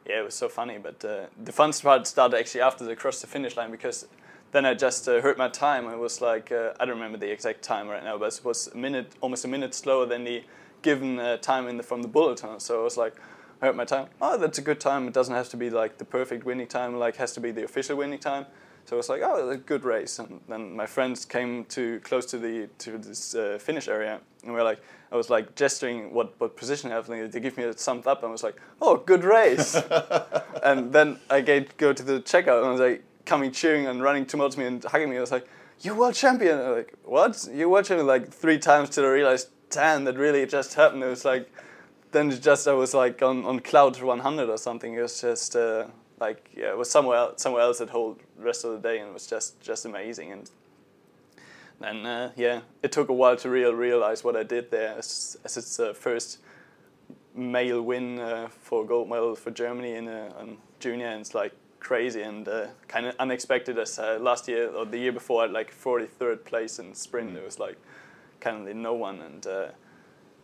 yeah, 0.04 0.20
it 0.20 0.24
was 0.24 0.34
so 0.34 0.48
funny. 0.48 0.78
But 0.78 1.04
uh, 1.04 1.26
the 1.42 1.52
fun 1.52 1.72
part 1.72 2.06
started 2.08 2.36
actually 2.36 2.62
after 2.62 2.84
they 2.84 2.96
crossed 2.96 3.20
the 3.20 3.28
finish 3.28 3.56
line 3.56 3.70
because 3.70 4.08
then 4.50 4.66
I 4.66 4.74
just 4.74 5.08
uh, 5.08 5.20
heard 5.20 5.38
my 5.38 5.48
time. 5.48 5.86
It 5.88 5.98
was 5.98 6.20
like 6.20 6.50
uh, 6.50 6.72
I 6.80 6.84
don't 6.84 6.96
remember 6.96 7.18
the 7.18 7.30
exact 7.30 7.62
time 7.62 7.88
right 7.88 8.02
now, 8.02 8.18
but 8.18 8.36
it 8.36 8.44
was 8.44 8.66
a 8.68 8.76
minute, 8.76 9.12
almost 9.20 9.44
a 9.44 9.48
minute 9.48 9.74
slower 9.74 10.06
than 10.06 10.24
the 10.24 10.42
given 10.82 11.20
uh, 11.20 11.36
time 11.36 11.68
in 11.68 11.76
the, 11.76 11.82
from 11.84 12.02
the 12.02 12.08
bulletin. 12.08 12.58
So 12.58 12.80
I 12.80 12.84
was 12.84 12.96
like, 12.96 13.14
heard 13.60 13.76
my 13.76 13.84
time. 13.84 14.08
Oh, 14.20 14.36
that's 14.36 14.58
a 14.58 14.62
good 14.62 14.80
time. 14.80 15.06
It 15.06 15.14
doesn't 15.14 15.34
have 15.34 15.48
to 15.50 15.56
be 15.56 15.70
like 15.70 15.98
the 15.98 16.04
perfect 16.04 16.44
winning 16.44 16.66
time. 16.66 16.96
Like 16.98 17.16
has 17.16 17.32
to 17.34 17.40
be 17.40 17.52
the 17.52 17.64
official 17.64 17.96
winning 17.96 18.18
time. 18.18 18.46
So 18.86 18.94
I 18.94 18.98
was 18.98 19.08
like, 19.08 19.20
oh, 19.24 19.50
a 19.50 19.56
good 19.56 19.84
race. 19.84 20.20
And 20.20 20.40
then 20.48 20.76
my 20.76 20.86
friends 20.86 21.24
came 21.24 21.64
to 21.66 21.98
close 22.04 22.24
to 22.26 22.38
the 22.38 22.68
to 22.78 22.98
this 22.98 23.34
uh, 23.34 23.58
finish 23.60 23.88
area, 23.88 24.20
and 24.44 24.54
we 24.54 24.60
are 24.60 24.64
like, 24.64 24.80
I 25.10 25.16
was 25.16 25.28
like 25.28 25.56
gesturing 25.56 26.14
what 26.14 26.38
what 26.38 26.56
position 26.56 26.92
I 26.92 26.94
have, 26.94 27.10
and 27.10 27.32
they 27.32 27.40
give 27.40 27.56
me 27.56 27.64
a 27.64 27.72
thumbs 27.72 28.06
up, 28.06 28.22
and 28.22 28.28
I 28.28 28.32
was 28.32 28.44
like, 28.44 28.56
oh, 28.80 28.98
good 28.98 29.24
race. 29.24 29.74
and 30.62 30.92
then 30.92 31.18
I 31.28 31.40
get 31.40 31.76
go 31.78 31.92
to 31.92 32.02
the 32.02 32.20
checkout, 32.20 32.58
and 32.58 32.66
I 32.66 32.70
was 32.70 32.80
like, 32.80 33.02
coming 33.24 33.50
cheering 33.50 33.88
and 33.88 34.00
running 34.00 34.24
towards 34.24 34.56
me 34.56 34.66
and 34.66 34.84
hugging 34.84 35.10
me. 35.10 35.16
I 35.16 35.20
was 35.20 35.32
like, 35.32 35.48
you 35.80 35.96
world 35.96 36.14
champion. 36.14 36.56
And 36.56 36.68
I'm 36.68 36.74
like, 36.76 36.94
what? 37.04 37.48
You 37.52 37.68
world 37.68 37.86
champion 37.86 38.06
like 38.06 38.32
three 38.32 38.58
times 38.58 38.90
till 38.90 39.04
I 39.04 39.08
realized, 39.08 39.48
damn, 39.68 40.04
that 40.04 40.16
really 40.16 40.46
just 40.46 40.74
happened. 40.74 41.02
It 41.02 41.08
was 41.08 41.24
like, 41.24 41.52
then 42.12 42.30
just 42.30 42.68
I 42.68 42.72
was 42.72 42.94
like 42.94 43.20
on 43.20 43.44
on 43.44 43.58
cloud 43.58 44.00
100 44.00 44.48
or 44.48 44.58
something. 44.58 44.94
It 44.94 45.02
was 45.02 45.20
just. 45.20 45.56
Uh, 45.56 45.88
like 46.18 46.50
yeah, 46.56 46.72
was 46.74 46.90
somewhere 46.90 47.18
else, 47.18 47.42
somewhere 47.42 47.62
else 47.62 47.78
that 47.78 47.90
whole 47.90 48.16
rest 48.38 48.64
of 48.64 48.72
the 48.72 48.88
day, 48.88 48.98
and 48.98 49.08
it 49.08 49.14
was 49.14 49.26
just 49.26 49.60
just 49.60 49.84
amazing. 49.84 50.32
And 50.32 50.50
then 51.80 52.06
uh, 52.06 52.32
yeah, 52.36 52.60
it 52.82 52.92
took 52.92 53.08
a 53.08 53.12
while 53.12 53.36
to 53.36 53.50
real 53.50 53.74
realize 53.74 54.24
what 54.24 54.36
I 54.36 54.42
did 54.42 54.70
there, 54.70 54.96
as, 54.96 55.36
as 55.44 55.56
it's 55.56 55.76
the 55.76 55.94
first 55.94 56.38
male 57.34 57.82
win 57.82 58.18
uh, 58.18 58.48
for 58.48 58.84
gold 58.84 59.08
medal 59.08 59.34
for 59.34 59.50
Germany 59.50 59.94
in 59.94 60.08
a 60.08 60.32
on 60.38 60.56
junior, 60.80 61.08
and 61.08 61.20
it's 61.20 61.34
like 61.34 61.52
crazy 61.80 62.22
and 62.22 62.48
uh, 62.48 62.66
kind 62.88 63.06
of 63.06 63.14
unexpected. 63.18 63.78
As 63.78 63.98
uh, 63.98 64.18
last 64.20 64.48
year 64.48 64.70
or 64.70 64.86
the 64.86 64.98
year 64.98 65.12
before, 65.12 65.44
at 65.44 65.52
like 65.52 65.74
43rd 65.74 66.44
place 66.44 66.78
in 66.78 66.94
sprint, 66.94 67.34
mm. 67.34 67.36
it 67.36 67.44
was 67.44 67.58
like 67.58 67.76
kind 68.40 68.66
of 68.66 68.76
no 68.76 68.94
one, 68.94 69.20
and 69.20 69.46
uh, 69.46 69.68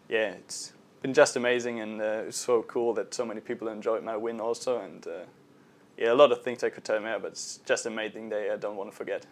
yeah, 0.09 0.33
it's 0.33 0.73
been 1.01 1.15
just 1.15 1.37
amazing, 1.37 1.81
and 1.81 2.01
uh, 2.01 2.25
it's 2.27 2.37
so 2.37 2.63
cool 2.63 2.93
that 2.95 3.15
so 3.15 3.25
many 3.25 3.41
people 3.41 3.69
enjoyed 3.69 4.05
my 4.05 4.17
win 4.17 4.39
also, 4.39 4.81
and 4.81 5.07
yeah, 5.97 6.13
a 6.13 6.15
lot 6.15 6.33
of 6.33 6.43
things 6.43 6.63
I 6.65 6.71
could 6.71 6.85
tell 6.85 6.97
him 6.97 7.05
about, 7.05 7.23
but 7.23 7.33
it's 7.33 7.61
just 7.65 7.87
amazing 7.87 8.29
day 8.29 8.51
I 8.51 8.57
don't 8.57 8.77
want 8.77 8.91
to 8.91 8.97
forget. 8.97 9.27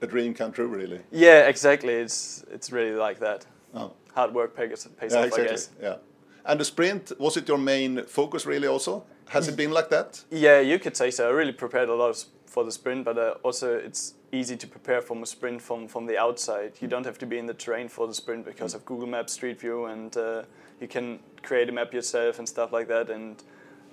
A 0.00 0.06
dream 0.06 0.34
come 0.34 0.52
true, 0.52 0.66
really. 0.66 1.00
Yeah, 1.10 1.48
exactly. 1.48 1.94
It's 1.94 2.44
it's 2.52 2.72
really 2.72 2.94
like 2.94 3.20
that. 3.20 3.46
Oh. 3.74 3.92
Hard 4.14 4.34
work 4.34 4.54
pays, 4.56 4.86
pays 4.98 5.12
yeah, 5.12 5.20
off, 5.20 5.26
exactly. 5.26 5.48
I 5.48 5.50
guess. 5.50 5.70
Yeah. 5.80 5.96
And 6.44 6.60
the 6.60 6.64
sprint, 6.64 7.12
was 7.18 7.36
it 7.36 7.48
your 7.48 7.58
main 7.58 8.04
focus 8.06 8.44
really 8.46 8.66
also? 8.66 9.04
Has 9.28 9.48
it 9.48 9.56
been 9.56 9.70
like 9.70 9.88
that? 9.90 10.24
Yeah, 10.30 10.60
you 10.60 10.78
could 10.78 10.96
say 10.96 11.10
so. 11.10 11.28
I 11.28 11.30
really 11.30 11.52
prepared 11.52 11.88
a 11.88 11.94
lot 11.94 12.24
for 12.46 12.64
the 12.64 12.72
sprint, 12.72 13.04
but 13.04 13.16
uh, 13.16 13.34
also 13.42 13.74
it's 13.74 14.14
easy 14.32 14.56
to 14.56 14.66
prepare 14.66 15.00
from 15.00 15.22
a 15.22 15.26
sprint 15.26 15.62
from, 15.62 15.88
from 15.88 16.06
the 16.06 16.18
outside. 16.18 16.72
You 16.80 16.88
don't 16.88 17.06
have 17.06 17.18
to 17.18 17.26
be 17.26 17.38
in 17.38 17.46
the 17.46 17.54
terrain 17.54 17.88
for 17.88 18.06
the 18.06 18.14
sprint 18.14 18.44
because 18.44 18.74
of 18.74 18.84
Google 18.84 19.06
Maps, 19.06 19.32
Street 19.32 19.60
View, 19.60 19.86
and 19.86 20.14
uh, 20.16 20.42
you 20.80 20.88
can 20.88 21.20
create 21.42 21.68
a 21.68 21.72
map 21.72 21.94
yourself 21.94 22.38
and 22.38 22.48
stuff 22.48 22.72
like 22.72 22.88
that. 22.88 23.08
And 23.08 23.42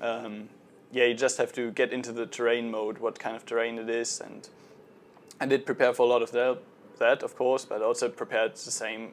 um, 0.01 0.49
yeah, 0.91 1.05
you 1.05 1.13
just 1.13 1.37
have 1.37 1.53
to 1.53 1.71
get 1.71 1.93
into 1.93 2.11
the 2.11 2.25
terrain 2.25 2.71
mode, 2.71 2.97
what 2.97 3.19
kind 3.19 3.35
of 3.35 3.45
terrain 3.45 3.77
it 3.77 3.89
is, 3.89 4.21
and 4.21 4.49
I 5.39 5.45
did 5.45 5.65
prepare 5.65 5.93
for 5.93 6.03
a 6.03 6.09
lot 6.09 6.21
of 6.21 6.31
that, 6.31 6.59
that 6.97 7.23
of 7.23 7.35
course, 7.35 7.65
but 7.65 7.81
also 7.81 8.09
prepared 8.09 8.55
the 8.55 8.71
same 8.71 9.11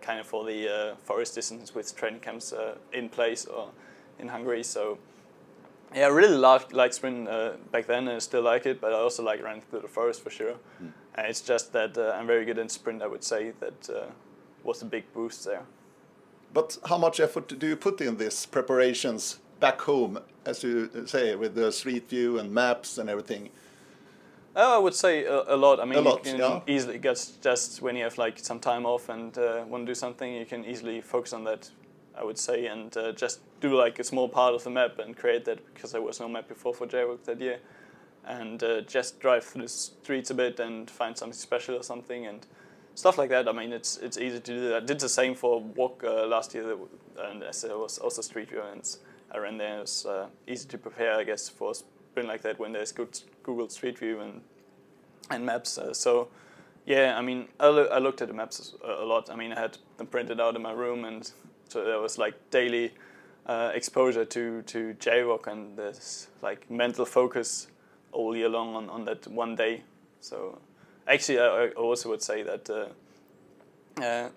kind 0.00 0.20
of 0.20 0.26
for 0.26 0.44
the 0.44 0.68
uh, 0.68 0.96
forest 0.96 1.34
distance 1.34 1.74
with 1.74 1.94
training 1.94 2.20
camps 2.20 2.52
uh, 2.52 2.76
in 2.92 3.08
place 3.08 3.44
or 3.44 3.70
in 4.18 4.28
Hungary. 4.28 4.62
So 4.62 4.98
yeah, 5.94 6.06
I 6.06 6.08
really 6.08 6.36
liked, 6.36 6.72
liked 6.72 6.94
sprint 6.94 7.28
uh, 7.28 7.52
back 7.72 7.86
then, 7.86 8.06
and 8.08 8.16
I 8.16 8.18
still 8.20 8.42
like 8.42 8.64
it, 8.64 8.80
but 8.80 8.92
I 8.92 8.96
also 8.96 9.22
like 9.22 9.42
running 9.42 9.62
through 9.62 9.80
the 9.80 9.88
forest 9.88 10.22
for 10.22 10.30
sure. 10.30 10.54
Mm. 10.82 10.92
And 11.16 11.26
it's 11.26 11.40
just 11.40 11.72
that 11.72 11.98
uh, 11.98 12.16
I'm 12.16 12.26
very 12.26 12.44
good 12.44 12.58
in 12.58 12.68
sprint. 12.68 13.02
I 13.02 13.08
would 13.08 13.24
say 13.24 13.52
that 13.60 13.90
uh, 13.90 14.06
was 14.62 14.82
a 14.82 14.84
big 14.84 15.12
boost 15.12 15.44
there. 15.44 15.64
But 16.54 16.78
how 16.88 16.98
much 16.98 17.20
effort 17.20 17.58
do 17.58 17.66
you 17.66 17.76
put 17.76 18.00
in 18.00 18.16
these 18.16 18.46
preparations 18.46 19.40
back 19.58 19.80
home, 19.82 20.20
as 20.44 20.62
you 20.62 20.90
say, 21.06 21.34
with 21.36 21.54
the 21.54 21.70
street 21.72 22.08
view 22.08 22.38
and 22.38 22.52
maps 22.52 22.98
and 22.98 23.08
everything? 23.10 23.50
Oh, 24.56 24.74
I 24.74 24.78
would 24.78 24.94
say 24.94 25.24
a, 25.24 25.54
a 25.54 25.56
lot. 25.56 25.78
I 25.78 25.84
mean, 25.84 25.98
a 25.98 26.00
lot, 26.00 26.26
you 26.26 26.32
can 26.32 26.40
yeah. 26.40 26.60
easily 26.66 26.98
get 26.98 27.24
just 27.40 27.80
when 27.82 27.96
you 27.96 28.04
have 28.04 28.18
like 28.18 28.38
some 28.38 28.58
time 28.58 28.84
off 28.84 29.08
and 29.08 29.36
uh, 29.38 29.64
want 29.68 29.86
to 29.86 29.90
do 29.90 29.94
something, 29.94 30.32
you 30.32 30.44
can 30.44 30.64
easily 30.64 31.00
focus 31.00 31.32
on 31.32 31.44
that. 31.44 31.70
I 32.16 32.24
would 32.24 32.38
say, 32.38 32.66
and 32.66 32.94
uh, 32.96 33.12
just 33.12 33.40
do 33.60 33.74
like 33.76 33.98
a 34.00 34.04
small 34.04 34.28
part 34.28 34.54
of 34.54 34.64
the 34.64 34.70
map 34.70 34.98
and 34.98 35.16
create 35.16 35.44
that 35.44 35.64
because 35.72 35.92
there 35.92 36.02
was 36.02 36.18
no 36.20 36.28
map 36.28 36.48
before 36.48 36.74
for 36.74 36.86
JWOC 36.86 37.24
that 37.24 37.40
year, 37.40 37.60
and 38.26 38.62
uh, 38.62 38.80
just 38.82 39.20
drive 39.20 39.44
through 39.44 39.62
the 39.62 39.68
streets 39.68 40.30
a 40.30 40.34
bit 40.34 40.58
and 40.58 40.90
find 40.90 41.16
something 41.16 41.38
special 41.38 41.76
or 41.76 41.84
something, 41.84 42.26
and 42.26 42.46
stuff 42.96 43.16
like 43.16 43.30
that. 43.30 43.48
I 43.48 43.52
mean, 43.52 43.72
it's 43.72 43.96
it's 43.98 44.18
easy 44.18 44.40
to 44.40 44.60
do. 44.60 44.76
I 44.76 44.80
did 44.80 44.98
the 44.98 45.08
same 45.08 45.36
for 45.36 45.62
WOC 45.62 46.04
uh, 46.04 46.26
last 46.26 46.52
year, 46.52 46.76
and 47.18 47.44
as 47.44 47.62
it 47.62 47.78
was 47.78 47.98
also 47.98 48.22
street 48.22 48.50
view, 48.50 48.62
and 48.62 48.84
I 49.32 49.38
ran 49.38 49.58
there. 49.58 49.78
It 49.78 49.80
was 49.82 50.06
uh, 50.06 50.26
easy 50.46 50.68
to 50.68 50.78
prepare, 50.78 51.14
I 51.14 51.24
guess, 51.24 51.48
for 51.48 51.70
a 51.70 51.74
sprint 51.74 52.28
like 52.28 52.42
that 52.42 52.58
when 52.58 52.72
there's 52.72 52.92
good 52.92 53.20
Google 53.42 53.68
Street 53.68 53.98
View 53.98 54.20
and 54.20 54.40
and 55.30 55.46
maps. 55.46 55.78
Uh, 55.78 55.94
so 55.94 56.28
yeah, 56.86 57.16
I 57.16 57.22
mean, 57.22 57.48
I, 57.60 57.68
lo- 57.68 57.88
I 57.92 57.98
looked 57.98 58.22
at 58.22 58.28
the 58.28 58.34
maps 58.34 58.74
a 58.82 59.04
lot. 59.04 59.30
I 59.30 59.36
mean, 59.36 59.52
I 59.52 59.60
had 59.60 59.78
them 59.96 60.06
printed 60.06 60.40
out 60.40 60.56
in 60.56 60.62
my 60.62 60.72
room, 60.72 61.04
and 61.04 61.30
so 61.68 61.84
there 61.84 62.00
was 62.00 62.18
like 62.18 62.34
daily 62.50 62.92
uh, 63.46 63.70
exposure 63.74 64.24
to 64.24 64.62
to 64.62 64.94
JWOC 64.98 65.46
and 65.46 65.76
this 65.76 66.28
like 66.42 66.70
mental 66.70 67.04
focus 67.04 67.68
all 68.12 68.36
year 68.36 68.48
long 68.48 68.74
on, 68.74 68.90
on 68.90 69.04
that 69.04 69.26
one 69.28 69.54
day. 69.56 69.82
So 70.20 70.58
actually, 71.06 71.38
I, 71.38 71.46
I 71.46 71.68
also 71.70 72.08
would 72.08 72.22
say 72.22 72.42
that 72.42 72.68
uh, 72.68 74.02
uh, 74.02 74.28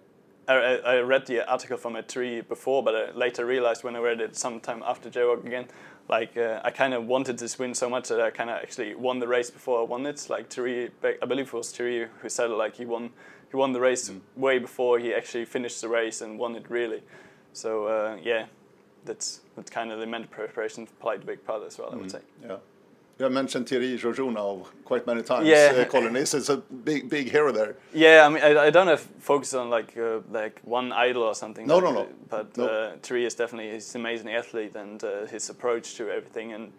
I, 0.48 0.56
I 0.86 1.00
read 1.00 1.26
the 1.26 1.50
article 1.50 1.78
from 1.78 2.02
Thierry 2.04 2.42
before, 2.42 2.84
but 2.84 2.96
I 2.96 3.12
later 3.12 3.46
realized 3.46 3.84
when 3.84 3.96
I 3.96 4.00
read 4.00 4.20
it 4.20 4.36
sometime 4.36 4.84
after 4.86 5.10
JWOC 5.10 5.46
again, 5.46 5.68
like 6.10 6.36
uh, 6.36 6.60
I 6.64 6.72
kind 6.72 6.94
of 6.94 7.06
wanted 7.06 7.38
this 7.38 7.58
win 7.58 7.74
so 7.74 7.90
much 7.90 8.10
that 8.10 8.20
I 8.20 8.30
kind 8.30 8.50
of 8.50 8.58
actually 8.58 8.94
won 8.96 9.20
the 9.20 9.28
race 9.28 9.50
before 9.50 9.80
I 9.80 9.84
won 9.84 10.06
it. 10.06 10.28
Like 10.30 10.52
Thierry, 10.52 10.92
I 11.04 11.26
believe 11.26 11.48
it 11.48 11.54
was 11.54 11.72
Thierry 11.72 12.08
who 12.22 12.30
said 12.30 12.50
like 12.50 12.76
he 12.76 12.86
won 12.86 13.12
he 13.50 13.56
won 13.56 13.72
the 13.72 13.80
race 13.80 14.10
mm. 14.10 14.20
way 14.36 14.60
before 14.60 15.00
he 15.00 15.14
actually 15.14 15.46
finished 15.46 15.80
the 15.80 15.88
race 15.88 16.22
and 16.22 16.38
won 16.38 16.56
it 16.56 16.70
really. 16.70 17.04
So 17.54 17.88
uh, 17.88 18.18
yeah, 18.22 18.48
that's 19.06 19.42
that's 19.56 19.70
kind 19.70 19.92
of 19.92 20.00
the 20.00 20.08
mental 20.08 20.30
preparation 20.30 20.88
played 21.00 21.22
a 21.22 21.26
big 21.26 21.46
part 21.46 21.64
as 21.64 21.78
well. 21.78 21.90
I 21.94 21.96
would 21.96 22.08
mm. 22.08 22.12
say. 22.12 22.22
Yeah. 22.44 22.58
You 23.20 23.26
have 23.26 23.32
mentioned 23.32 23.70
Thierry 23.70 23.96
Georgiou 23.96 24.34
now 24.34 24.66
quite 24.84 25.06
many 25.06 25.22
times. 25.22 25.48
Yeah, 25.48 25.74
uh, 25.78 25.86
Colin 25.86 26.16
is 26.16 26.50
a 26.50 26.58
big 26.58 27.10
big 27.10 27.30
hero 27.30 27.52
there. 27.52 27.76
Yeah, 27.94 28.26
I 28.26 28.30
mean, 28.30 28.44
I, 28.44 28.66
I 28.66 28.70
don't 28.72 28.88
have 28.88 29.02
focus 29.20 29.54
on 29.54 29.70
like 29.70 29.96
uh, 29.96 30.22
like 30.32 30.60
one 30.64 30.92
idol 30.92 31.24
or 31.24 31.36
something. 31.36 31.68
No, 31.68 31.78
like 31.78 31.84
no, 31.84 31.92
no. 31.92 32.08
But 32.28 32.58
no. 32.58 32.66
Uh, 32.66 32.92
Thierry 33.04 33.26
is 33.26 33.36
definitely 33.36 33.72
he's 33.72 33.94
an 33.94 34.02
amazing 34.02 34.30
athlete 34.34 34.76
and 34.76 35.04
uh, 35.04 35.28
his 35.28 35.48
approach 35.50 35.94
to 35.96 36.10
everything 36.10 36.54
and 36.54 36.74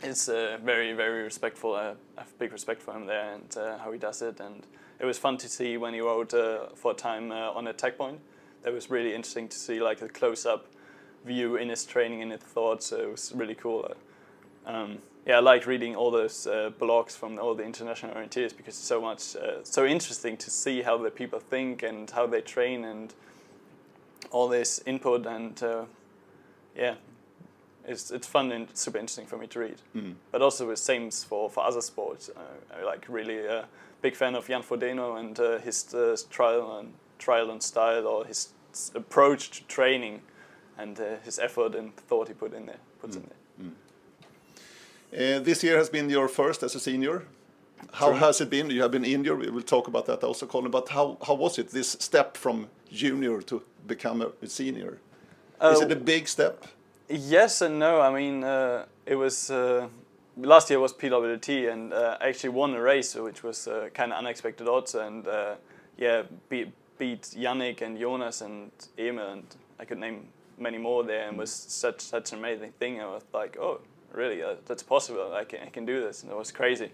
it's 0.00 0.28
uh, 0.28 0.58
very 0.62 0.92
very 0.92 1.24
respectful. 1.24 1.74
I 1.74 1.94
have 2.16 2.38
big 2.38 2.52
respect 2.52 2.80
for 2.80 2.94
him 2.94 3.06
there 3.06 3.34
and 3.34 3.56
uh, 3.56 3.78
how 3.78 3.90
he 3.90 3.98
does 3.98 4.22
it. 4.22 4.38
And 4.38 4.64
it 5.00 5.06
was 5.06 5.18
fun 5.18 5.38
to 5.38 5.48
see 5.48 5.76
when 5.76 5.92
he 5.92 6.00
rode 6.00 6.34
uh, 6.34 6.68
for 6.76 6.92
a 6.92 6.94
time 6.94 7.32
on 7.32 7.66
a 7.66 7.72
tech 7.72 7.98
point. 7.98 8.20
That 8.62 8.72
was 8.72 8.90
really 8.90 9.12
interesting 9.12 9.48
to 9.48 9.58
see 9.58 9.80
like 9.80 10.02
a 10.02 10.08
close 10.08 10.46
up 10.46 10.68
view 11.24 11.56
in 11.56 11.68
his 11.68 11.84
training 11.84 12.22
and 12.22 12.30
his 12.30 12.42
thoughts. 12.42 12.86
So 12.86 12.96
it 12.96 13.10
was 13.10 13.32
really 13.34 13.56
cool. 13.56 13.90
Um, 14.64 14.98
yeah, 15.28 15.36
I 15.36 15.40
like 15.40 15.66
reading 15.66 15.94
all 15.94 16.10
those 16.10 16.46
uh, 16.46 16.70
blogs 16.80 17.12
from 17.12 17.38
all 17.38 17.54
the 17.54 17.62
international 17.62 18.14
orienteers 18.14 18.56
because 18.56 18.74
it's 18.74 18.78
so 18.78 18.98
much 18.98 19.36
uh, 19.36 19.62
so 19.62 19.84
interesting 19.84 20.38
to 20.38 20.50
see 20.50 20.80
how 20.80 20.96
the 20.96 21.10
people 21.10 21.38
think 21.38 21.82
and 21.82 22.10
how 22.10 22.26
they 22.26 22.40
train 22.40 22.82
and 22.82 23.12
all 24.30 24.48
this 24.48 24.80
input 24.86 25.26
and 25.26 25.62
uh, 25.62 25.84
yeah, 26.74 26.94
it's 27.86 28.10
it's 28.10 28.26
fun 28.26 28.50
and 28.52 28.68
super 28.72 28.96
interesting 28.96 29.26
for 29.26 29.36
me 29.36 29.46
to 29.48 29.58
read. 29.60 29.76
Mm. 29.94 30.14
But 30.32 30.40
also 30.40 30.66
the 30.66 30.78
same 30.78 31.10
for 31.10 31.50
for 31.50 31.62
other 31.62 31.82
sports. 31.82 32.30
Uh, 32.34 32.78
I 32.78 32.82
like 32.84 33.04
really 33.06 33.38
a 33.38 33.60
uh, 33.60 33.64
big 34.00 34.16
fan 34.16 34.34
of 34.34 34.48
Jan 34.48 34.62
Frodeno 34.62 35.20
and 35.20 35.38
uh, 35.38 35.58
his 35.58 35.84
trial 36.30 36.78
and 36.78 36.94
trial 37.18 37.50
and 37.50 37.62
style 37.62 38.06
or 38.06 38.24
his 38.24 38.48
approach 38.94 39.50
to 39.50 39.64
training 39.64 40.22
and 40.78 40.98
his 41.22 41.38
effort 41.38 41.74
and 41.74 41.94
thought 41.96 42.28
he 42.28 42.34
put 42.34 42.54
in 42.54 42.64
there 42.64 42.80
puts 43.02 43.14
mm. 43.14 43.20
in 43.20 43.26
there. 43.28 43.37
Uh, 45.12 45.38
this 45.38 45.64
year 45.64 45.78
has 45.78 45.88
been 45.88 46.10
your 46.10 46.28
first 46.28 46.62
as 46.62 46.74
a 46.74 46.80
senior. 46.80 47.24
How 47.92 48.12
has 48.12 48.40
it 48.40 48.50
been? 48.50 48.70
You 48.70 48.82
have 48.82 48.90
been 48.90 49.04
injured. 49.04 49.38
We 49.38 49.50
will 49.50 49.62
talk 49.62 49.88
about 49.88 50.06
that 50.06 50.22
also, 50.22 50.46
Colin. 50.46 50.70
But 50.70 50.88
how, 50.88 51.16
how 51.26 51.34
was 51.34 51.58
it, 51.58 51.70
this 51.70 51.92
step 51.92 52.36
from 52.36 52.68
junior 52.92 53.40
to 53.42 53.62
become 53.86 54.20
a, 54.20 54.46
senior? 54.46 54.98
Uh, 55.60 55.72
Is 55.74 55.80
it 55.80 55.92
a 55.92 55.96
big 55.96 56.28
step? 56.28 56.66
Yes 57.08 57.62
and 57.62 57.78
no. 57.78 58.00
I 58.00 58.12
mean, 58.12 58.44
uh, 58.44 58.84
it 59.06 59.14
was 59.14 59.50
uh, 59.50 59.88
last 60.36 60.68
year 60.68 60.78
was 60.78 60.92
PWT, 60.92 61.72
and 61.72 61.92
uh, 61.94 62.18
I 62.20 62.28
actually 62.28 62.50
won 62.50 62.74
a 62.74 62.82
race, 62.82 63.14
which 63.14 63.42
was 63.42 63.66
uh, 63.66 63.88
kind 63.94 64.12
of 64.12 64.18
unexpected 64.18 64.68
odds, 64.68 64.94
and 64.94 65.26
yeah, 65.96 66.22
beat, 66.48 66.68
beat 66.98 67.22
Yannick 67.22 67.80
and 67.82 67.98
Jonas 67.98 68.42
and 68.42 68.70
Emil, 68.98 69.26
and 69.26 69.44
I 69.80 69.84
could 69.84 69.98
name 69.98 70.28
many 70.58 70.78
more 70.78 71.02
there, 71.02 71.28
and 71.28 71.38
was 71.38 71.50
such 71.50 72.00
such 72.00 72.32
an 72.32 72.38
amazing 72.38 72.72
thing. 72.78 73.00
I 73.00 73.06
was 73.06 73.24
like, 73.32 73.56
oh, 73.58 73.80
really, 74.12 74.42
uh, 74.42 74.54
that's 74.66 74.82
possible. 74.82 75.32
I 75.34 75.44
can, 75.44 75.60
I 75.60 75.70
can 75.70 75.84
do 75.84 76.00
this. 76.00 76.22
And 76.22 76.32
it 76.32 76.36
was 76.36 76.52
crazy. 76.52 76.90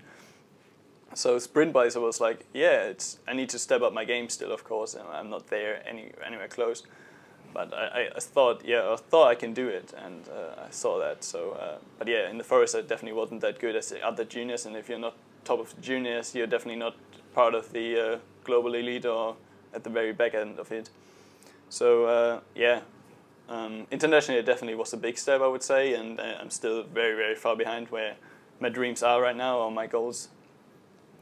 So 1.15 1.39
sprint 1.39 1.73
bikes, 1.73 1.97
I 1.97 2.01
was 2.01 2.21
like, 2.21 2.45
yeah, 2.53 2.85
it's. 2.85 3.19
I 3.29 3.35
need 3.35 3.49
to 3.51 3.59
step 3.59 3.83
up 3.83 3.93
my 3.93 4.05
game 4.05 4.29
still, 4.29 4.53
of 4.53 4.65
course, 4.65 4.95
and 4.95 5.07
I'm 5.09 5.31
not 5.31 5.47
there 5.49 5.81
any 5.89 6.11
anywhere 6.27 6.49
close. 6.49 6.83
But 7.53 7.73
I, 7.73 8.09
I 8.17 8.19
thought, 8.19 8.65
yeah, 8.65 8.93
I 8.93 8.97
thought 8.97 9.29
I 9.29 9.37
can 9.37 9.55
do 9.55 9.69
it, 9.69 9.95
and 9.97 10.29
uh, 10.29 10.63
I 10.67 10.71
saw 10.71 10.99
that. 10.99 11.23
So, 11.23 11.53
uh, 11.53 11.77
but 11.99 12.09
yeah, 12.09 12.29
in 12.29 12.37
the 12.37 12.43
forest, 12.43 12.75
I 12.75 12.81
definitely 12.81 13.13
wasn't 13.13 13.43
that 13.43 13.61
good 13.61 13.77
as 13.77 13.91
the 13.91 14.05
other 14.05 14.25
juniors. 14.25 14.67
And 14.67 14.75
if 14.77 14.89
you're 14.89 14.99
not 14.99 15.15
top 15.45 15.61
of 15.61 15.81
juniors, 15.81 16.35
you're 16.35 16.49
definitely 16.49 16.81
not 16.81 16.97
part 17.33 17.55
of 17.55 17.71
the 17.73 18.15
uh, 18.15 18.19
global 18.43 18.75
elite 18.75 19.07
or 19.07 19.37
at 19.73 19.85
the 19.85 19.91
very 19.91 20.13
back 20.13 20.35
end 20.35 20.59
of 20.59 20.73
it. 20.73 20.91
So 21.69 22.07
uh, 22.07 22.41
yeah, 22.55 22.81
um, 23.49 23.87
internationally, 23.91 24.41
it 24.41 24.47
definitely 24.47 24.75
was 24.75 24.93
a 24.93 24.97
big 24.97 25.19
step, 25.19 25.41
I 25.41 25.47
would 25.47 25.63
say, 25.63 25.95
and 25.95 26.19
uh, 26.19 26.37
I'm 26.41 26.51
still 26.51 26.83
very, 26.83 27.15
very 27.15 27.35
far 27.35 27.57
behind 27.57 27.89
where 27.89 28.17
my 28.61 28.69
dreams 28.69 29.03
are 29.03 29.21
right 29.21 29.37
now 29.37 29.59
or 29.59 29.71
my 29.71 29.87
goals. 29.87 30.29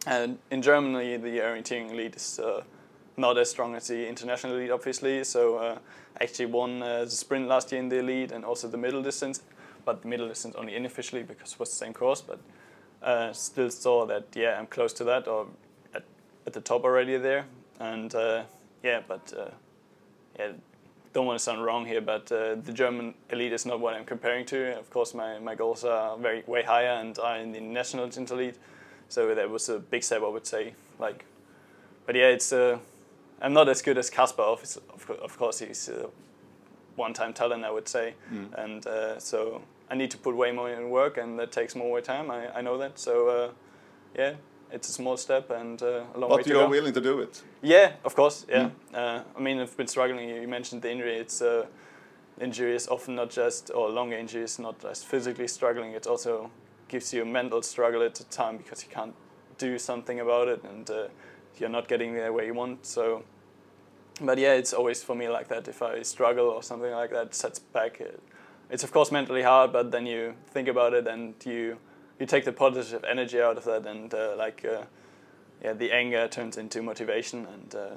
And 0.06 0.38
in 0.50 0.62
Germany, 0.62 1.16
the 1.16 1.38
orienteering 1.38 1.94
lead 1.96 2.16
is 2.16 2.38
uh, 2.38 2.62
not 3.16 3.38
as 3.38 3.50
strong 3.50 3.74
as 3.74 3.88
the 3.88 4.08
international 4.08 4.56
lead, 4.56 4.70
obviously. 4.70 5.24
So 5.24 5.56
uh, 5.56 5.78
I 6.20 6.24
actually 6.24 6.46
won 6.46 6.82
uh, 6.82 7.04
the 7.04 7.10
sprint 7.10 7.48
last 7.48 7.72
year 7.72 7.80
in 7.80 7.88
the 7.88 8.02
lead 8.02 8.32
and 8.32 8.44
also 8.44 8.68
the 8.68 8.78
middle 8.78 9.02
distance, 9.02 9.42
but 9.84 10.02
the 10.02 10.08
middle 10.08 10.28
distance 10.28 10.54
only 10.56 10.76
unofficially 10.76 11.22
because 11.22 11.52
it 11.52 11.58
was 11.58 11.70
the 11.70 11.76
same 11.76 11.92
course. 11.92 12.20
But 12.20 12.40
uh, 13.02 13.32
still 13.32 13.70
saw 13.70 14.06
that 14.06 14.26
yeah, 14.34 14.58
I'm 14.58 14.66
close 14.66 14.92
to 14.94 15.04
that 15.04 15.26
or 15.26 15.46
at, 15.94 16.04
at 16.46 16.52
the 16.52 16.60
top 16.60 16.84
already 16.84 17.16
there. 17.16 17.46
And 17.80 18.14
uh, 18.14 18.44
yeah, 18.82 19.00
but 19.06 19.32
yeah 20.38 20.52
don't 21.12 21.26
want 21.26 21.38
to 21.38 21.44
sound 21.44 21.64
wrong 21.64 21.86
here, 21.86 22.00
but 22.00 22.30
uh, 22.32 22.54
the 22.54 22.72
German 22.72 23.14
elite 23.30 23.52
is 23.52 23.66
not 23.66 23.80
what 23.80 23.94
I'm 23.94 24.04
comparing 24.04 24.46
to. 24.46 24.78
Of 24.78 24.90
course, 24.90 25.14
my, 25.14 25.38
my 25.38 25.54
goals 25.54 25.84
are 25.84 26.16
very 26.16 26.42
way 26.46 26.62
higher 26.62 27.00
and 27.00 27.18
are 27.18 27.38
in 27.38 27.52
the 27.52 27.60
national 27.60 28.08
elite. 28.08 28.56
So 29.08 29.34
that 29.34 29.50
was 29.50 29.68
a 29.68 29.78
big 29.78 30.02
step, 30.02 30.22
I 30.22 30.28
would 30.28 30.46
say. 30.46 30.74
Like, 30.98 31.24
but 32.06 32.14
yeah, 32.14 32.28
it's 32.28 32.52
uh, 32.52 32.78
I'm 33.42 33.52
not 33.52 33.68
as 33.68 33.82
good 33.82 33.98
as 33.98 34.08
Kasper. 34.08 34.42
Of, 34.42 34.78
of 35.22 35.36
course, 35.36 35.58
he's 35.58 35.88
a 35.88 36.08
one-time 36.96 37.32
talent, 37.32 37.64
I 37.64 37.70
would 37.70 37.88
say, 37.88 38.14
mm. 38.32 38.52
and 38.54 38.86
uh, 38.86 39.18
so 39.18 39.62
I 39.90 39.94
need 39.94 40.10
to 40.12 40.18
put 40.18 40.36
way 40.36 40.52
more 40.52 40.70
in 40.70 40.90
work, 40.90 41.18
and 41.18 41.38
that 41.38 41.52
takes 41.52 41.74
more 41.74 42.00
time. 42.00 42.30
I, 42.30 42.58
I 42.58 42.60
know 42.62 42.78
that. 42.78 42.98
So 42.98 43.28
uh, 43.28 43.50
yeah, 44.16 44.34
it's 44.72 44.88
a 44.88 44.92
small 44.92 45.16
step 45.16 45.50
and 45.50 45.82
uh, 45.82 46.04
a 46.14 46.18
long 46.18 46.30
but 46.30 46.38
way 46.38 46.42
to 46.42 46.48
go. 46.48 46.54
But 46.54 46.60
you're 46.60 46.68
willing 46.68 46.92
to 46.94 47.00
do 47.00 47.20
it. 47.20 47.42
Yeah, 47.62 47.92
of 48.04 48.14
course. 48.14 48.46
Yeah. 48.48 48.70
Mm. 48.92 48.94
Uh, 48.94 49.22
I 49.36 49.40
mean, 49.40 49.60
I've 49.60 49.76
been 49.76 49.86
struggling. 49.86 50.28
You 50.28 50.48
mentioned 50.48 50.82
the 50.82 50.90
injury. 50.90 51.16
It's 51.16 51.42
uh, 51.42 51.66
injury 52.40 52.74
is 52.74 52.88
often 52.88 53.14
not 53.14 53.30
just 53.30 53.70
or 53.74 53.90
long 53.90 54.12
injuries, 54.12 54.58
not 54.58 54.80
just 54.80 55.06
physically 55.06 55.48
struggling. 55.48 55.92
It 55.92 56.06
also 56.06 56.50
gives 56.88 57.12
you 57.12 57.22
a 57.22 57.24
mental 57.24 57.62
struggle 57.62 58.02
at 58.02 58.14
the 58.14 58.24
time 58.24 58.56
because 58.56 58.82
you 58.82 58.90
can't 58.90 59.14
do 59.58 59.78
something 59.78 60.20
about 60.20 60.48
it 60.48 60.62
and 60.64 60.90
uh, 60.90 61.08
you're 61.58 61.70
not 61.70 61.88
getting 61.88 62.14
there 62.14 62.32
where 62.32 62.44
you 62.44 62.54
want. 62.54 62.84
So, 62.86 63.22
but 64.20 64.38
yeah, 64.38 64.54
it's 64.54 64.72
always 64.72 65.02
for 65.02 65.14
me 65.14 65.28
like 65.28 65.48
that. 65.48 65.68
If 65.68 65.82
I 65.82 66.02
struggle 66.02 66.46
or 66.46 66.62
something 66.62 66.90
like 66.90 67.10
that, 67.10 67.34
sets 67.34 67.58
back. 67.58 68.02
It's 68.70 68.84
of 68.84 68.92
course 68.92 69.12
mentally 69.12 69.42
hard, 69.42 69.72
but 69.72 69.90
then 69.90 70.06
you 70.06 70.34
think 70.46 70.68
about 70.68 70.94
it 70.94 71.06
and 71.06 71.34
you 71.44 71.76
you 72.18 72.26
take 72.26 72.44
the 72.44 72.52
positive 72.52 73.04
energy 73.04 73.40
out 73.40 73.56
of 73.56 73.64
that, 73.64 73.86
and 73.86 74.12
uh, 74.12 74.34
like 74.36 74.64
uh, 74.64 74.84
yeah, 75.62 75.72
the 75.72 75.92
anger 75.92 76.28
turns 76.28 76.56
into 76.56 76.82
motivation, 76.82 77.46
and 77.46 77.74
uh, 77.74 77.88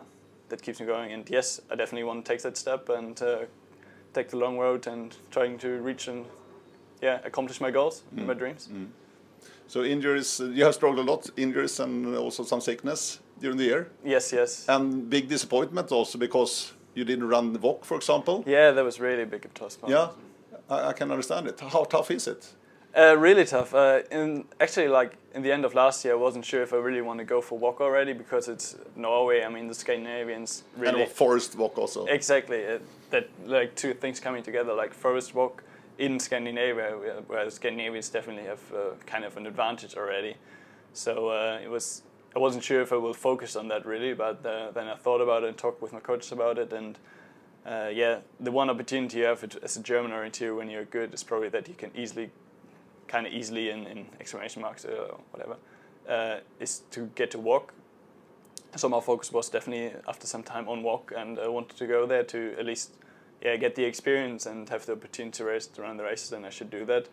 that 0.49 0.61
keeps 0.61 0.79
me 0.79 0.85
going. 0.85 1.11
And 1.11 1.29
yes, 1.29 1.61
I 1.69 1.75
definitely 1.75 2.03
want 2.03 2.25
to 2.25 2.31
take 2.31 2.41
that 2.43 2.57
step 2.57 2.89
and 2.89 3.21
uh, 3.21 3.45
take 4.13 4.29
the 4.29 4.37
long 4.37 4.57
road 4.57 4.87
and 4.87 5.15
trying 5.31 5.57
to 5.59 5.81
reach 5.81 6.07
and 6.07 6.25
yeah, 7.01 7.19
accomplish 7.23 7.59
my 7.61 7.71
goals, 7.71 8.03
mm. 8.15 8.25
my 8.25 8.33
dreams. 8.33 8.69
Mm. 8.71 8.87
So 9.67 9.83
injuries, 9.83 10.39
you 10.39 10.63
have 10.63 10.75
struggled 10.75 11.07
a 11.07 11.11
lot, 11.11 11.29
injuries 11.37 11.79
and 11.79 12.15
also 12.15 12.43
some 12.43 12.61
sickness 12.61 13.19
during 13.39 13.57
the 13.57 13.63
year. 13.63 13.91
Yes, 14.03 14.31
yes. 14.31 14.65
And 14.69 15.09
big 15.09 15.27
disappointment 15.27 15.91
also 15.91 16.17
because 16.17 16.73
you 16.93 17.03
didn't 17.03 17.27
run 17.27 17.53
the 17.53 17.59
WOC, 17.59 17.83
for 17.83 17.97
example. 17.97 18.43
Yeah, 18.47 18.71
that 18.71 18.83
was 18.83 18.99
really 18.99 19.25
big 19.25 19.45
of 19.45 19.53
tough. 19.53 19.77
Yeah, 19.87 20.09
I, 20.69 20.89
I, 20.89 20.93
can 20.93 21.11
understand 21.11 21.47
it. 21.47 21.59
How 21.59 21.83
tough 21.83 22.11
is 22.11 22.27
it? 22.27 22.53
Uh, 22.95 23.15
really 23.17 23.43
tough. 23.43 23.73
Uh, 23.73 24.01
in 24.09 24.45
actually, 24.61 24.87
like 24.87 25.17
in 25.33 25.41
the 25.41 25.51
end 25.51 25.65
of 25.65 25.75
last 25.75 26.05
year, 26.05 26.13
I 26.13 26.17
wasn't 26.17 26.45
sure 26.45 26.63
if 26.63 26.71
I 26.71 26.77
really 26.77 27.01
want 27.01 27.19
to 27.19 27.25
go 27.25 27.41
for 27.41 27.59
WOC 27.59 27.81
already 27.81 28.13
because 28.13 28.47
it's 28.47 28.77
Norway. 28.95 29.43
I 29.43 29.49
mean, 29.49 29.67
the 29.67 29.73
Scandinavians 29.73 30.63
really 30.77 31.03
and 31.03 31.11
forest 31.11 31.57
WOC 31.57 31.77
also. 31.77 32.05
Exactly. 32.05 32.57
It, 32.57 32.81
that 33.09 33.29
like 33.45 33.75
two 33.75 33.93
things 33.93 34.19
coming 34.19 34.43
together, 34.43 34.73
like 34.73 34.93
forest 34.93 35.33
WOC 35.33 35.59
in 35.97 36.19
Scandinavia, 36.19 36.91
where 37.27 37.49
Scandinavians 37.49 38.09
definitely 38.09 38.45
have 38.45 38.61
uh, 38.73 38.77
kind 39.05 39.25
of 39.25 39.35
an 39.35 39.45
advantage 39.45 39.95
already. 39.95 40.35
So 40.93 41.29
uh, 41.29 41.59
it 41.61 41.69
was 41.69 42.03
I 42.35 42.39
wasn't 42.39 42.63
sure 42.63 42.81
if 42.81 42.91
I 42.91 42.97
will 42.97 43.13
focus 43.13 43.55
on 43.55 43.69
that 43.69 43.85
really, 43.85 44.13
but 44.13 44.45
uh, 44.45 44.71
then 44.71 44.87
I 44.87 44.95
thought 44.95 45.21
about 45.21 45.43
it 45.43 45.49
and 45.49 45.57
talked 45.57 45.81
with 45.81 45.93
my 45.93 46.01
coaches 46.01 46.33
about 46.33 46.57
it, 46.57 46.73
and 46.73 46.97
uh, 47.65 47.89
yeah, 47.93 48.19
the 48.39 48.51
one 48.51 48.69
opportunity 48.69 49.19
you 49.19 49.25
have 49.25 49.43
as 49.63 49.77
a 49.77 49.81
German 49.81 50.11
orienteer 50.11 50.55
when 50.55 50.69
you're 50.69 50.85
good 50.85 51.13
is 51.13 51.23
probably 51.23 51.49
that 51.49 51.67
you 51.69 51.73
can 51.73 51.91
easily, 51.95 52.29
kind 53.07 53.27
of 53.27 53.33
easily 53.33 53.69
in, 53.69 53.85
in 53.87 54.05
exclamation 54.19 54.61
marks 54.61 54.85
or 54.85 55.17
whatever, 55.31 55.57
uh, 56.09 56.37
is 56.59 56.83
to 56.91 57.09
get 57.15 57.31
to 57.31 57.37
WOC. 57.37 57.69
So 58.75 58.89
my 58.89 58.99
focus 58.99 59.31
was 59.31 59.49
definitely 59.49 59.97
after 60.07 60.27
some 60.27 60.43
time 60.43 60.67
on 60.67 60.83
WOC, 60.83 61.11
and 61.15 61.39
I 61.39 61.47
wanted 61.47 61.77
to 61.77 61.87
go 61.87 62.05
there 62.05 62.23
to 62.23 62.55
at 62.59 62.65
least 62.65 62.93
yeah 63.41 63.55
get 63.57 63.75
the 63.75 63.83
experience 63.83 64.45
and 64.45 64.67
have 64.69 64.85
the 64.85 64.93
opportunity 64.93 65.37
to 65.37 65.45
race 65.45 65.69
around 65.77 65.97
the 65.97 66.03
races, 66.03 66.31
and 66.31 66.45
I 66.45 66.49
should 66.49 66.69
do 66.69 66.85
that. 66.85 67.07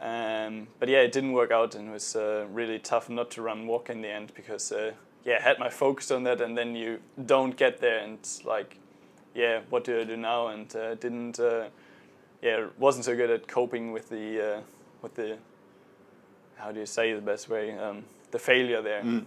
Um, 0.00 0.68
but 0.78 0.88
yeah, 0.88 1.00
it 1.00 1.12
didn't 1.12 1.32
work 1.32 1.50
out, 1.50 1.74
and 1.74 1.88
it 1.88 1.92
was 1.92 2.16
uh, 2.16 2.46
really 2.50 2.78
tough 2.78 3.10
not 3.10 3.30
to 3.32 3.42
run 3.42 3.66
WOC 3.66 3.90
in 3.90 4.00
the 4.00 4.08
end 4.08 4.32
because 4.34 4.72
uh, 4.72 4.92
yeah, 5.24 5.36
I 5.38 5.42
had 5.42 5.58
my 5.58 5.68
focus 5.68 6.10
on 6.10 6.22
that, 6.24 6.40
and 6.40 6.56
then 6.56 6.74
you 6.74 7.00
don't 7.26 7.56
get 7.56 7.80
there, 7.80 7.98
and 7.98 8.14
it's 8.14 8.44
like, 8.46 8.78
yeah, 9.34 9.60
what 9.68 9.84
do 9.84 10.00
I 10.00 10.04
do 10.04 10.16
now? 10.16 10.48
And 10.48 10.74
uh, 10.74 10.94
didn't 10.94 11.38
uh, 11.38 11.68
yeah, 12.42 12.66
wasn't 12.78 13.04
so 13.04 13.14
good 13.14 13.30
at 13.30 13.46
coping 13.46 13.92
with 13.92 14.08
the 14.08 14.56
uh, 14.56 14.60
with 15.02 15.14
the 15.14 15.38
how 16.56 16.72
do 16.72 16.80
you 16.80 16.86
say 16.86 17.12
the 17.14 17.20
best 17.20 17.48
way 17.48 17.76
um, 17.78 18.04
the 18.30 18.38
failure 18.38 18.82
there. 18.82 19.02
Mm. 19.02 19.24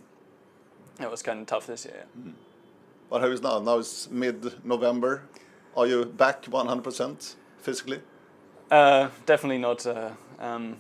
It 1.01 1.09
was 1.09 1.21
kind 1.23 1.41
of 1.41 1.47
tough 1.47 1.67
this 1.67 1.85
year. 1.85 2.05
Mm. 2.19 2.33
But 3.09 3.21
how 3.21 3.27
is 3.27 3.41
now? 3.41 3.59
Now 3.59 3.79
it's 3.79 4.09
mid-November. 4.09 5.23
Are 5.75 5.87
you 5.87 6.05
back 6.05 6.43
100% 6.43 7.35
physically? 7.59 7.99
Uh, 8.69 9.09
definitely 9.25 9.57
not. 9.57 9.85
Uh, 9.85 10.11
um, 10.39 10.77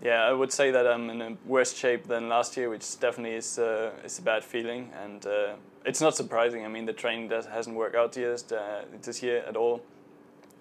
yeah, 0.00 0.22
I 0.22 0.32
would 0.32 0.52
say 0.52 0.70
that 0.70 0.86
I'm 0.86 1.10
in 1.10 1.20
a 1.20 1.36
worse 1.44 1.74
shape 1.76 2.06
than 2.06 2.28
last 2.28 2.56
year, 2.56 2.70
which 2.70 3.00
definitely 3.00 3.36
is 3.36 3.58
uh, 3.58 3.90
is 4.04 4.18
a 4.18 4.22
bad 4.22 4.44
feeling, 4.44 4.90
and 5.04 5.26
uh, 5.26 5.54
it's 5.84 6.00
not 6.00 6.14
surprising. 6.14 6.64
I 6.64 6.68
mean, 6.68 6.86
the 6.86 6.92
training 6.92 7.28
does, 7.28 7.46
hasn't 7.46 7.76
worked 7.76 7.96
out 7.96 8.12
this, 8.12 8.50
uh, 8.52 8.84
this 9.02 9.22
year 9.22 9.42
at 9.48 9.56
all. 9.56 9.82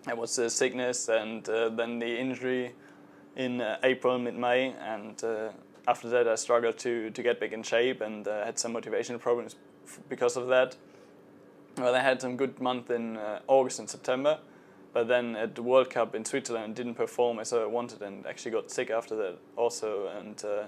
It 0.07 0.17
was 0.17 0.35
the 0.35 0.49
sickness 0.49 1.09
and 1.09 1.47
uh, 1.49 1.69
then 1.69 1.99
the 1.99 2.17
injury 2.17 2.73
in 3.38 3.62
uh, 3.62 3.78
April, 3.84 4.19
mid 4.19 4.36
May, 4.36 4.73
and 4.82 5.23
uh, 5.23 5.52
after 5.88 6.10
that 6.10 6.28
I 6.28 6.36
struggled 6.36 6.78
to 6.80 7.10
to 7.12 7.23
get 7.23 7.39
back 7.39 7.54
in 7.54 7.63
shape 7.63 8.02
and 8.02 8.26
had 8.26 8.60
some 8.60 8.73
motivation 8.73 9.17
problems 9.19 9.56
because 10.10 10.36
of 10.36 10.47
that. 10.47 10.76
Well, 11.78 11.95
I 11.95 12.02
had 12.02 12.19
some 12.21 12.36
good 12.36 12.60
month 12.60 12.89
in 12.89 13.17
August 13.47 13.80
and 13.80 13.89
September 13.89 14.39
but 14.97 15.08
then 15.08 15.36
at 15.36 15.54
the 15.54 15.62
World 15.62 15.91
Cup 15.91 16.15
in 16.15 16.26
Switzerland 16.26 16.73
didn't 16.73 16.95
perform 16.95 17.38
as 17.38 17.54
I 17.54 17.65
wanted 17.65 18.02
and 18.02 18.26
actually 18.26 18.50
got 18.50 18.71
sick 18.71 18.89
after 18.89 19.15
that 19.17 19.38
also 19.56 20.08
and 20.17 20.43
uh, 20.43 20.63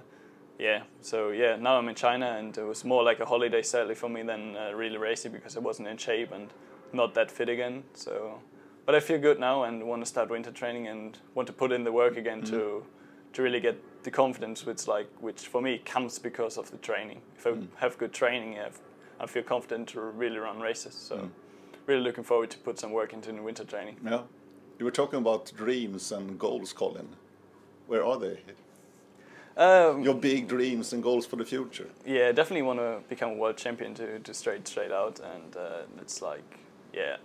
yeah 0.60 0.84
so 1.02 1.32
yeah 1.32 1.56
now 1.56 1.78
I'm 1.78 1.90
in 1.90 1.96
China 1.96 2.36
and 2.38 2.56
it 2.56 2.64
was 2.64 2.86
more 2.86 3.02
like 3.02 3.20
a 3.20 3.26
holiday 3.26 3.64
sadly 3.64 3.96
for 3.96 4.08
me 4.08 4.22
than 4.22 4.56
uh, 4.56 4.72
really 4.74 4.98
racing 4.98 5.32
because 5.32 5.58
I 5.58 5.62
wasn't 5.62 5.88
in 5.88 5.98
shape 5.98 6.32
and 6.32 6.54
not 6.94 7.16
that 7.16 7.32
fit 7.32 7.50
again 7.50 7.84
so 7.96 8.40
but 8.90 8.96
I 8.96 9.02
feel 9.02 9.20
good 9.20 9.40
now 9.40 9.66
and 9.66 9.84
want 9.84 10.02
to 10.02 10.08
start 10.08 10.32
winter 10.32 10.52
training 10.52 10.88
and 10.88 11.16
want 11.36 11.46
to 11.46 11.54
put 11.54 11.72
in 11.72 11.84
the 11.84 11.92
work 11.92 12.18
again 12.18 12.42
mm. 12.42 12.50
to 12.50 12.84
to 13.34 13.44
really 13.44 13.60
get 13.60 13.78
the 14.04 14.10
confidence 14.10 14.66
which 14.66 14.88
like 14.88 15.10
which 15.20 15.42
for 15.48 15.62
me 15.62 15.78
comes 15.78 16.18
because 16.18 16.58
of 16.58 16.72
the 16.72 16.78
training 16.78 17.22
if 17.38 17.46
I 17.46 17.52
mm. 17.52 17.68
have 17.76 18.00
good 18.00 18.14
training 18.14 18.58
I, 18.58 18.72
I 19.20 19.28
feel 19.28 19.44
confident 19.44 19.90
to 19.90 20.02
really 20.02 20.38
run 20.38 20.60
races 20.60 20.96
so 20.96 21.18
mm 21.18 21.30
really 21.90 22.04
looking 22.04 22.24
forward 22.24 22.50
to 22.52 22.58
put 22.60 22.80
some 22.80 22.92
work 22.92 23.14
into 23.14 23.32
the 23.32 23.42
winter 23.42 23.64
training. 23.64 23.98
Yeah. 24.06 24.22
You 24.78 24.86
were 24.86 24.92
talking 24.92 25.20
about 25.20 25.52
dreams 25.58 26.12
and 26.12 26.40
goals, 26.40 26.72
Colin. 26.72 27.10
Where 27.88 28.06
are 28.06 28.20
they? 28.20 28.38
Um, 29.58 30.04
Your 30.04 30.14
big 30.14 30.48
dreams 30.48 30.94
and 30.94 31.02
goals 31.02 31.26
for 31.26 31.36
the 31.36 31.46
future. 31.46 31.90
Yeah, 32.06 32.32
definitely 32.32 32.62
want 32.62 32.80
to 32.80 33.00
become 33.10 33.32
a 33.32 33.34
world 33.34 33.58
champion 33.58 33.96
to, 33.96 34.20
to 34.20 34.34
straight 34.34 34.68
straight 34.68 34.92
out, 34.92 35.20
and 35.20 35.56
uh, 35.58 36.02
it's 36.02 36.22
like, 36.22 36.60
yeah. 36.94 37.18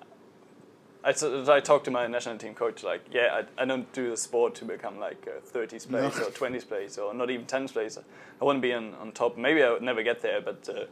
I, 1.04 1.10
I 1.48 1.60
talked 1.60 1.84
to 1.84 1.90
my 1.90 2.06
national 2.06 2.38
team 2.38 2.54
coach, 2.54 2.82
like, 2.82 3.04
yeah, 3.12 3.42
I, 3.58 3.62
I 3.62 3.64
don't 3.66 3.92
do 3.92 4.10
the 4.10 4.16
sport 4.16 4.54
to 4.56 4.64
become 4.64 4.98
like 4.98 5.26
a 5.26 5.40
30s 5.46 5.88
place 5.88 5.90
no. 5.90 6.24
or 6.24 6.30
20s 6.30 6.66
place 6.66 6.96
or 6.96 7.12
not 7.12 7.30
even 7.30 7.44
10s 7.46 7.72
place. 7.72 7.98
I 8.40 8.44
want 8.44 8.56
to 8.56 8.60
be 8.60 8.72
on, 8.72 8.94
on 8.94 9.12
top. 9.12 9.36
Maybe 9.36 9.62
I 9.62 9.70
would 9.70 9.82
never 9.82 10.02
get 10.02 10.22
there, 10.22 10.40
but 10.40 10.66
uh, 10.68 10.84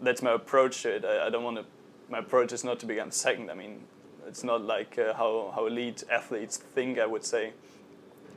that's 0.00 0.22
my 0.22 0.32
approach 0.32 0.82
to 0.82 0.96
it. 0.96 1.04
I, 1.04 1.26
I 1.26 1.30
don't 1.30 1.42
want 1.42 1.56
to 1.56 1.64
my 2.12 2.18
approach 2.18 2.52
is 2.52 2.62
not 2.62 2.78
to 2.80 2.86
become 2.86 3.10
second. 3.10 3.50
I 3.50 3.54
mean, 3.54 3.80
it's 4.28 4.44
not 4.44 4.62
like 4.62 4.98
uh, 4.98 5.14
how 5.14 5.50
how 5.54 5.66
elite 5.66 6.04
athletes 6.10 6.58
think. 6.58 6.98
I 6.98 7.06
would 7.06 7.24
say, 7.24 7.54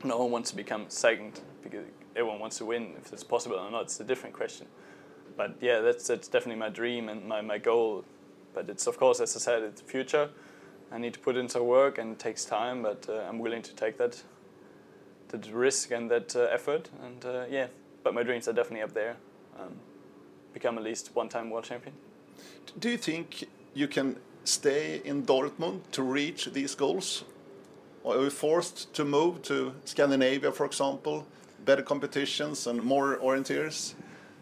no 0.04 0.18
one 0.18 0.32
wants 0.32 0.50
to 0.52 0.56
become 0.56 0.86
second 0.88 1.42
because 1.62 1.86
everyone 2.16 2.40
wants 2.40 2.58
to 2.60 2.66
win. 2.66 2.94
If 2.98 3.12
it's 3.12 3.24
possible 3.24 3.58
or 3.58 3.70
not, 3.70 3.84
it's 3.84 4.00
a 4.00 4.04
different 4.06 4.34
question. 4.34 4.68
But 5.36 5.56
yeah, 5.62 5.82
that's 5.82 6.08
that's 6.08 6.28
definitely 6.30 6.60
my 6.60 6.70
dream 6.70 7.10
and 7.10 7.26
my, 7.26 7.42
my 7.42 7.58
goal. 7.58 8.06
But 8.54 8.70
it's 8.70 8.88
of 8.88 8.98
course, 8.98 9.20
as 9.20 9.36
I 9.36 9.40
said, 9.40 9.64
it's 9.64 9.82
the 9.82 9.88
future. 9.88 10.30
I 10.96 10.98
need 10.98 11.14
to 11.14 11.20
put 11.20 11.36
in 11.36 11.50
some 11.50 11.68
work 11.68 11.98
and 11.98 12.14
it 12.14 12.20
takes 12.20 12.46
time, 12.46 12.82
but 12.82 13.06
uh, 13.10 13.28
I'm 13.28 13.40
willing 13.40 13.62
to 13.64 13.74
take 13.76 13.98
that 13.98 14.24
that 15.28 15.46
risk 15.52 15.92
and 15.92 16.10
that 16.10 16.36
uh, 16.36 16.48
effort. 16.52 16.90
And 17.04 17.26
uh, 17.26 17.44
yeah, 17.50 17.68
but 18.04 18.14
my 18.14 18.24
dreams 18.24 18.48
are 18.48 18.54
definitely 18.54 18.84
up 18.84 18.94
there. 18.94 19.18
Um, 19.60 19.74
become 20.54 20.78
at 20.78 20.84
least 20.84 21.12
one-time 21.14 21.50
world 21.50 21.66
champion. 21.66 21.94
Do 22.80 22.90
you 22.90 22.98
think 22.98 23.44
you 23.74 23.90
can 23.90 24.16
stay 24.46 25.02
in 25.04 25.26
Dortmund 25.26 25.82
to 25.92 26.02
reach 26.02 26.46
these 26.54 26.76
goals? 26.76 27.26
Or 28.04 28.16
are 28.16 28.24
you 28.24 28.30
forced 28.30 28.94
to 28.94 29.04
move 29.04 29.42
to 29.44 29.74
Scandinavia, 29.84 30.52
for 30.52 30.66
example, 30.66 31.26
better 31.66 31.84
competitions 31.84 32.68
and 32.68 32.82
more 32.82 33.18
orienteers, 33.18 33.96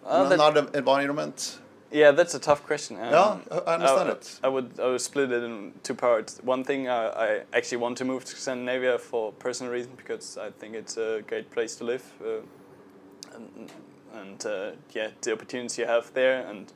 uh, 0.06 0.30
another 0.32 0.68
environment? 0.74 1.60
Yeah, 1.93 2.12
that's 2.12 2.34
a 2.34 2.39
tough 2.39 2.65
question. 2.65 2.97
Um, 2.97 3.12
yeah, 3.12 3.39
I 3.67 3.75
understand 3.75 4.10
I, 4.10 4.12
it. 4.13 4.39
I 4.43 4.47
would 4.47 4.79
I 4.79 4.88
would 4.88 5.01
split 5.01 5.32
it 5.32 5.43
in 5.43 5.73
two 5.84 5.93
parts. 5.93 6.39
One 6.43 6.63
thing, 6.63 6.89
I, 6.89 7.08
I 7.08 7.41
actually 7.53 7.77
want 7.77 7.97
to 7.99 8.06
move 8.06 8.25
to 8.25 8.36
Scandinavia 8.36 8.97
for 8.97 9.32
personal 9.34 9.71
reasons 9.71 9.95
because 9.95 10.38
I 10.38 10.49
think 10.49 10.75
it's 10.75 10.97
a 10.97 11.21
great 11.27 11.51
place 11.51 11.75
to 11.75 11.84
live, 11.84 12.03
uh, 12.25 13.36
and, 13.36 13.71
and 14.13 14.45
uh, 14.45 14.71
yeah, 14.91 15.10
the 15.21 15.34
opportunities 15.34 15.77
you 15.77 15.86
have 15.86 16.12
there 16.13 16.47
and 16.47 16.73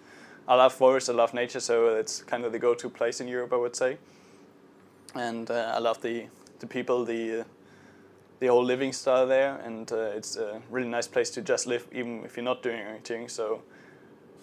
I 0.48 0.56
love 0.56 0.74
forests, 0.74 1.10
I 1.10 1.14
love 1.14 1.34
nature, 1.34 1.60
so 1.60 1.90
it's 1.90 2.22
kind 2.22 2.46
of 2.46 2.54
the 2.54 2.60
go-to 2.60 2.90
place 2.90 3.20
in 3.20 3.28
Europe, 3.28 3.52
I 3.52 3.58
would 3.58 3.76
say. 3.76 3.98
And 5.14 5.52
uh, 5.52 5.74
I 5.76 5.80
love 5.80 6.02
the 6.02 6.28
the 6.60 6.68
people, 6.68 7.04
the 7.06 7.42
uh, 7.42 7.44
the 8.40 8.48
whole 8.48 8.64
living 8.64 8.94
style 8.94 9.28
there, 9.28 9.58
and 9.66 9.92
uh, 9.92 10.16
it's 10.16 10.38
a 10.38 10.62
really 10.70 10.88
nice 10.88 11.08
place 11.08 11.32
to 11.32 11.42
just 11.42 11.68
live, 11.68 11.86
even 11.92 12.24
if 12.24 12.38
you're 12.38 12.46
not 12.46 12.64
doing 12.64 12.80
anything. 12.80 13.28
So, 13.28 13.64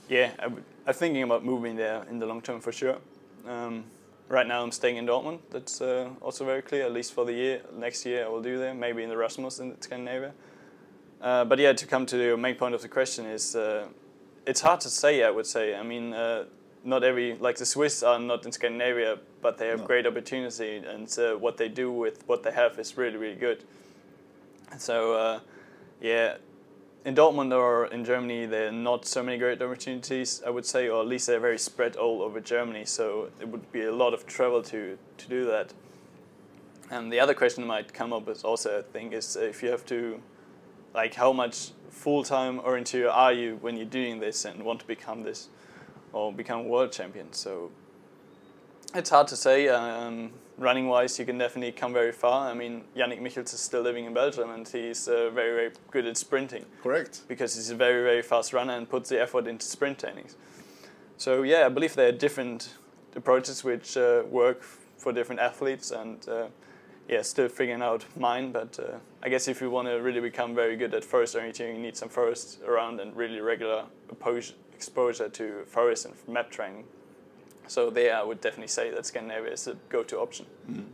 yeah, 0.09 0.31
i 0.39 0.49
I'm 0.87 0.93
thinking 0.93 1.23
about 1.23 1.45
moving 1.45 1.77
there 1.77 2.05
in 2.11 2.19
the 2.19 2.27
long 2.27 2.43
term 2.43 2.61
for 2.61 2.71
sure. 2.71 2.99
Um, 3.49 3.85
right 4.29 4.47
now, 4.47 4.63
I'm 4.63 4.71
staying 4.73 4.97
in 4.97 5.07
Dortmund. 5.07 5.39
That's 5.51 5.81
uh, 5.81 6.11
also 6.21 6.45
very 6.45 6.61
clear, 6.61 6.85
at 6.85 6.93
least 6.93 7.15
for 7.15 7.25
the 7.25 7.33
year. 7.33 7.63
Next 7.75 8.05
year, 8.05 8.27
I 8.27 8.29
will 8.29 8.43
do 8.43 8.59
there, 8.59 8.75
maybe 8.75 9.03
in 9.03 9.09
the 9.09 9.15
Erasmus 9.15 9.61
in 9.61 9.81
Scandinavia. 9.81 10.33
Uh, 11.23 11.45
but 11.47 11.59
yeah, 11.59 11.73
to 11.73 11.87
come 11.87 12.05
to 12.05 12.17
the 12.19 12.37
main 12.37 12.55
point 12.55 12.75
of 12.75 12.83
the 12.83 12.89
question 12.89 13.25
is 13.25 13.57
uh, 13.57 13.87
it's 14.47 14.61
hard 14.61 14.81
to 14.81 14.91
say. 14.91 15.23
I 15.23 15.31
would 15.31 15.47
say. 15.47 15.75
I 15.75 15.83
mean, 15.83 16.13
uh, 16.13 16.45
not 16.85 17.03
every 17.03 17.37
like 17.37 17.57
the 17.57 17.67
Swiss 17.67 18.03
are 18.03 18.19
not 18.19 18.45
in 18.45 18.53
Scandinavia, 18.53 19.19
but 19.41 19.57
they 19.57 19.69
have 19.69 19.81
no. 19.81 19.87
great 19.87 20.07
opportunity, 20.07 20.77
and 20.77 21.19
uh, 21.19 21.35
what 21.35 21.57
they 21.57 21.69
do 21.69 21.91
with 21.91 22.29
what 22.29 22.43
they 22.43 22.53
have 22.53 22.79
is 22.79 22.99
really 22.99 23.17
really 23.17 23.37
good. 23.37 23.65
So 24.79 25.15
uh, 25.15 25.41
yeah, 26.01 26.37
in 27.05 27.15
Dortmund 27.15 27.53
or 27.53 27.87
in 27.87 28.05
Germany, 28.05 28.47
there 28.47 28.69
are 28.69 28.73
not 28.73 29.07
so 29.07 29.23
many 29.23 29.37
great 29.39 29.61
opportunities. 29.61 30.43
I 30.47 30.51
would 30.51 30.65
say, 30.65 30.89
or 30.89 31.03
at 31.03 31.07
least 31.07 31.27
they're 31.27 31.41
very 31.41 31.59
spread 31.59 31.97
all 31.97 32.23
over 32.23 32.41
Germany. 32.41 32.85
So 32.85 33.29
it 33.41 33.49
would 33.49 33.71
be 33.73 33.85
a 33.85 33.93
lot 33.93 34.15
of 34.15 34.27
travel 34.27 34.63
to 34.63 34.99
to 35.19 35.29
do 35.29 35.45
that. 35.47 35.75
And 36.91 37.13
the 37.13 37.21
other 37.21 37.35
question 37.35 37.63
that 37.63 37.69
might 37.69 37.95
come 37.95 38.13
up 38.13 38.29
is 38.29 38.45
also, 38.45 38.79
I 38.79 38.83
think, 38.83 39.13
is 39.13 39.37
if 39.37 39.63
you 39.63 39.71
have 39.71 39.87
to, 39.87 40.21
like, 40.95 41.15
how 41.15 41.33
much 41.33 41.71
full-time 41.91 42.61
orienteer 42.61 43.11
are 43.11 43.33
you 43.33 43.59
when 43.63 43.77
you're 43.77 43.87
doing 43.87 44.21
this 44.21 44.45
and 44.45 44.63
want 44.63 44.81
to 44.81 44.87
become 44.87 45.23
this 45.23 45.49
or 46.13 46.33
become 46.33 46.69
world 46.69 46.93
champion? 46.93 47.33
So 47.33 47.71
it's 48.95 49.11
hard 49.11 49.29
to 49.29 49.37
say. 49.37 49.69
Um, 49.69 50.33
running 50.59 50.89
wise, 50.89 51.19
you 51.19 51.25
can 51.25 51.39
definitely 51.39 51.73
come 51.73 51.93
very 51.93 52.13
far. 52.13 52.51
I 52.51 52.55
mean, 52.55 52.85
Yannick 52.97 53.21
Michels 53.21 53.53
is 53.53 53.61
still 53.61 53.83
living 53.83 54.05
in 54.05 54.15
Belgium 54.15 54.51
and 54.51 54.67
he's 54.67 55.09
uh, 55.09 55.31
very, 55.31 55.55
very 55.55 55.71
good 55.91 56.07
at 56.07 56.17
sprinting. 56.17 56.65
Correct. 56.83 57.23
Because 57.29 57.55
he's 57.55 57.71
a 57.71 57.75
very, 57.75 58.03
very 58.03 58.23
fast 58.23 58.53
runner 58.53 58.75
and 58.75 58.89
puts 58.89 59.09
the 59.09 59.21
effort 59.21 59.47
into 59.47 59.65
sprint 59.65 59.99
trainings. 59.99 60.37
So, 61.17 61.43
yeah, 61.43 61.67
I 61.67 61.69
believe 61.69 61.95
there 61.95 62.09
are 62.09 62.13
different 62.13 62.75
approaches 63.17 63.65
which 63.65 63.97
uh, 63.97 64.23
work 64.29 64.63
for 64.63 65.13
different 65.13 65.41
athletes 65.41 65.91
and 65.91 66.27
uh, 66.29 66.47
yeah, 67.09 67.23
still 67.23 67.49
figuring 67.49 67.83
out 67.83 68.05
mine. 68.17 68.53
But 68.53 68.79
uh, 68.79 68.99
I 69.23 69.29
guess 69.29 69.49
if 69.49 69.61
you 69.61 69.71
want 69.71 69.89
to 69.89 69.95
really 69.97 70.21
become 70.21 70.55
very 70.55 70.77
good 70.77 70.95
at 70.95 71.05
forest 71.05 71.37
orienteering, 71.37 71.75
you 71.75 71.81
need 71.81 71.97
some 71.97 72.09
forest 72.09 72.61
around 72.67 73.01
and 73.01 73.15
really 73.17 73.41
regular 73.41 73.85
exposure 74.75 75.29
to 75.29 75.65
forest 75.67 76.07
and 76.07 76.15
map 76.29 76.51
training. 76.51 76.85
So 77.67 77.91
there, 77.91 78.15
I 78.17 78.23
would 78.23 78.41
definitely 78.41 78.69
say 78.69 78.91
that 78.91 79.07
Scandinavia 79.07 79.53
is 79.53 79.67
a 79.67 79.77
go-to 79.89 80.19
option. 80.19 80.47
Mm. 80.71 80.85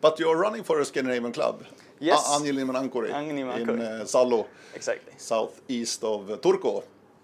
But 0.00 0.18
you're 0.18 0.36
running 0.36 0.64
for 0.64 0.80
a 0.80 0.84
Scandinavian 0.84 1.32
club. 1.32 1.64
Yes. 2.00 2.28
Angelniemen 2.36 2.74
Ankkuri 2.74 3.10
in 3.68 3.80
uh, 3.80 4.04
Salo. 4.04 4.48
Exactly. 4.74 5.12
Southeast 5.16 6.02
of 6.02 6.30
uh, 6.30 6.36
Turku. 6.38 6.82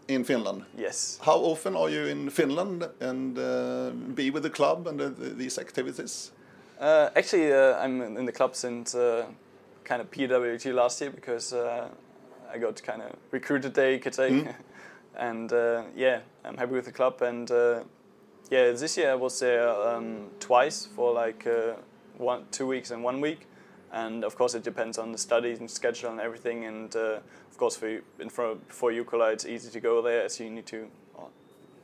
in 0.08 0.24
Finland. 0.24 0.64
Yes. 0.76 1.18
How 1.22 1.36
often 1.36 1.76
are 1.76 1.90
you 1.90 2.06
in 2.06 2.30
Finland 2.30 2.88
and 3.00 3.38
uh, 3.38 3.90
be 4.14 4.30
with 4.30 4.42
the 4.42 4.50
club 4.50 4.86
and 4.86 4.98
the, 4.98 5.10
these 5.10 5.58
activities? 5.58 6.32
Uh, 6.80 7.10
actually, 7.14 7.52
uh, 7.52 7.76
I'm 7.84 8.16
in 8.16 8.24
the 8.24 8.32
club 8.32 8.54
since 8.54 8.94
uh, 8.94 9.26
kind 9.84 10.00
of 10.00 10.10
PWG 10.10 10.74
last 10.74 11.00
year 11.00 11.10
because 11.10 11.52
uh, 11.52 11.88
I 12.52 12.58
got 12.58 12.82
kind 12.82 13.02
of 13.02 13.12
recruited 13.30 13.74
there, 13.74 13.92
you 13.92 13.98
could 13.98 14.14
say. 14.14 14.30
Mm. 14.30 14.54
and 15.16 15.52
uh, 15.52 15.82
yeah, 15.94 16.20
I'm 16.44 16.56
happy 16.56 16.72
with 16.72 16.86
the 16.86 16.92
club. 16.92 17.20
And 17.22 17.50
uh, 17.50 17.80
yeah, 18.50 18.70
this 18.72 18.96
year 18.96 19.12
I 19.12 19.14
was 19.14 19.38
there 19.40 19.68
um, 19.68 20.28
twice 20.40 20.86
for 20.86 21.12
like 21.12 21.46
one, 22.16 22.44
two 22.50 22.66
weeks 22.66 22.90
and 22.90 23.02
one 23.02 23.20
week. 23.20 23.46
And 23.90 24.22
of 24.22 24.36
course, 24.36 24.54
it 24.54 24.62
depends 24.62 24.98
on 24.98 25.12
the 25.12 25.18
studies 25.18 25.60
and 25.60 25.70
schedule 25.70 26.10
and 26.10 26.20
everything. 26.20 26.64
And 26.66 26.94
of 26.94 27.56
course, 27.56 27.76
for 27.76 28.00
in 28.18 28.28
front, 28.28 28.70
for 28.70 28.92
Jukola, 28.92 29.32
it's 29.32 29.46
easy 29.46 29.70
to 29.70 29.80
go 29.80 30.02
there 30.02 30.24
as 30.24 30.38
you 30.38 30.50
need 30.50 30.66
to 30.66 30.88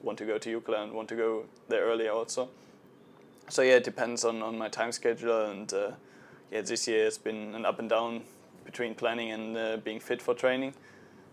want 0.03 0.19
to 0.19 0.27
go 0.27 0.37
to 0.37 0.61
Jukola 0.61 0.83
and 0.83 0.93
want 0.93 1.09
to 1.09 1.17
go 1.17 1.45
there 1.69 1.85
earlier 1.85 2.11
also 2.11 2.49
so 3.49 3.63
yeah, 3.63 3.75
it 3.75 3.85
depends 3.85 4.25
on, 4.25 4.43
on 4.43 4.59
my 4.59 4.69
time 4.69 4.93
schedule, 4.93 5.47
and 5.47 5.73
uh, 5.73 5.91
yeah, 6.51 6.63
this 6.63 6.89
year 6.89 7.07
it's 7.07 7.19
been 7.19 7.55
an 7.55 7.65
up 7.65 7.79
and 7.79 7.89
down 7.89 8.23
between 8.65 8.95
planning 8.95 9.33
and 9.33 9.57
uh, 9.57 9.77
being 9.79 10.01
fit 10.01 10.23
for 10.23 10.35
training. 10.35 10.75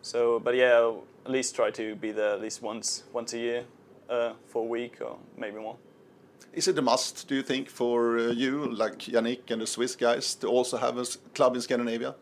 So, 0.01 0.39
but 0.39 0.55
yeah, 0.55 0.73
I'll 0.73 1.03
at 1.25 1.31
least 1.31 1.55
try 1.55 1.71
to 1.71 1.95
be 1.95 2.11
there 2.11 2.33
at 2.33 2.41
least 2.41 2.61
once 2.61 3.03
once 3.13 3.33
a 3.33 3.37
year 3.37 3.59
uh, 3.59 3.63
for 4.45 4.63
a 4.63 4.65
week 4.65 5.01
or 5.01 5.17
maybe 5.37 5.57
more. 5.59 5.77
Is 6.53 6.67
it 6.67 6.77
a 6.77 6.81
must, 6.81 7.27
do 7.29 7.35
you 7.35 7.43
think, 7.43 7.69
for 7.69 8.17
uh, 8.17 8.23
you, 8.31 8.73
like 8.73 8.99
Yannick 8.99 9.51
and 9.51 9.61
the 9.61 9.67
Swiss 9.67 9.95
guys, 9.95 10.35
to 10.35 10.47
also 10.47 10.77
have 10.77 10.97
a 10.97 11.05
club 11.33 11.55
in 11.55 11.61
Scandinavia? 11.61 12.15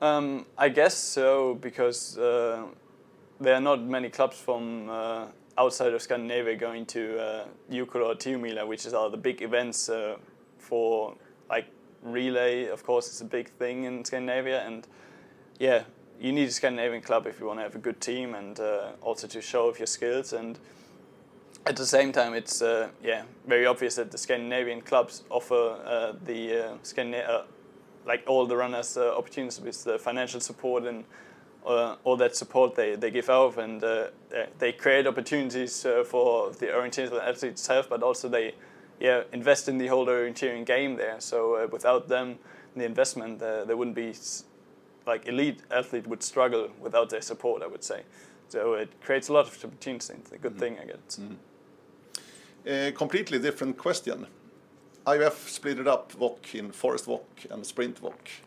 Um, 0.00 0.46
I 0.56 0.70
guess 0.70 0.96
so, 0.96 1.54
because 1.56 2.16
uh, 2.16 2.62
there 3.40 3.54
are 3.54 3.60
not 3.60 3.82
many 3.82 4.08
clubs 4.08 4.38
from 4.38 4.88
uh, 4.88 5.26
outside 5.58 5.92
of 5.92 6.00
Scandinavia 6.00 6.56
going 6.56 6.86
to 6.86 7.18
uh, 7.20 7.44
or 7.70 8.14
Tiomila, 8.14 8.66
which 8.66 8.86
is 8.86 8.94
all 8.94 9.10
the 9.10 9.18
big 9.18 9.42
events 9.42 9.88
uh, 9.88 10.16
for 10.58 11.14
like 11.50 11.66
relay. 12.02 12.66
Of 12.66 12.82
course, 12.82 13.08
it's 13.08 13.20
a 13.20 13.26
big 13.26 13.50
thing 13.58 13.84
in 13.84 14.04
Scandinavia, 14.04 14.64
and 14.64 14.86
yeah, 15.58 15.82
you 16.20 16.32
need 16.32 16.48
a 16.48 16.52
Scandinavian 16.52 17.02
club 17.02 17.26
if 17.26 17.40
you 17.40 17.46
want 17.46 17.58
to 17.58 17.62
have 17.62 17.74
a 17.74 17.78
good 17.78 18.00
team 18.00 18.34
and 18.34 18.58
uh, 18.58 18.90
also 19.02 19.26
to 19.26 19.40
show 19.40 19.68
off 19.68 19.78
your 19.78 19.86
skills. 19.86 20.32
And 20.32 20.58
at 21.66 21.76
the 21.76 21.86
same 21.86 22.12
time, 22.12 22.34
it's 22.34 22.62
uh, 22.62 22.88
yeah 23.02 23.22
very 23.46 23.66
obvious 23.66 23.96
that 23.96 24.10
the 24.10 24.18
Scandinavian 24.18 24.80
clubs 24.80 25.22
offer 25.30 25.54
uh, 25.84 26.12
the 26.24 26.52
uh, 26.54 26.74
Scandina- 26.82 27.44
like 28.06 28.24
all 28.26 28.46
the 28.46 28.56
runners 28.56 28.96
opportunities 28.96 29.60
with 29.60 29.84
the 29.84 29.98
financial 29.98 30.40
support 30.40 30.84
and 30.84 31.04
uh, 31.66 31.96
all 32.04 32.16
that 32.16 32.34
support 32.34 32.74
they, 32.74 32.96
they 32.96 33.10
give 33.10 33.28
out 33.28 33.58
and 33.58 33.84
uh, 33.84 34.06
they 34.58 34.72
create 34.72 35.06
opportunities 35.06 35.84
uh, 35.84 36.04
for 36.04 36.50
the 36.52 36.66
orienteering 36.66 37.12
athletes 37.20 37.60
itself, 37.60 37.88
but 37.88 38.02
also 38.02 38.28
they 38.28 38.54
yeah 39.00 39.22
invest 39.32 39.68
in 39.68 39.78
the 39.78 39.86
whole 39.86 40.06
orienteering 40.06 40.64
game 40.64 40.96
there. 40.96 41.20
So 41.20 41.54
uh, 41.54 41.68
without 41.70 42.08
them, 42.08 42.38
the 42.76 42.84
investment, 42.84 43.42
uh, 43.42 43.64
there 43.64 43.76
wouldn't 43.76 43.96
be 43.96 44.14
like 45.08 45.26
elite 45.26 45.62
athlete 45.70 46.06
would 46.06 46.22
struggle 46.22 46.68
without 46.80 47.10
their 47.10 47.22
support. 47.22 47.62
I 47.62 47.66
would 47.66 47.84
say. 47.84 48.02
So 48.48 48.74
it 48.74 48.90
creates 49.02 49.28
a 49.28 49.32
lot 49.32 49.46
of 49.46 49.64
opportunities. 49.64 50.10
It's 50.10 50.32
a 50.32 50.38
good 50.38 50.56
mm. 50.56 50.60
thing, 50.60 50.78
I 50.82 50.86
guess. 50.86 51.20
Mm. 51.20 51.36
A 52.66 52.92
completely 52.92 53.38
different 53.38 53.76
question. 53.76 54.26
IOF 55.06 55.48
split 55.48 55.78
it 55.78 55.86
up 55.86 56.12
WOC 56.12 56.54
in 56.54 56.72
forest 56.72 57.06
WOC 57.06 57.50
and 57.50 57.64
sprint 57.66 58.02
WOC. 58.02 58.42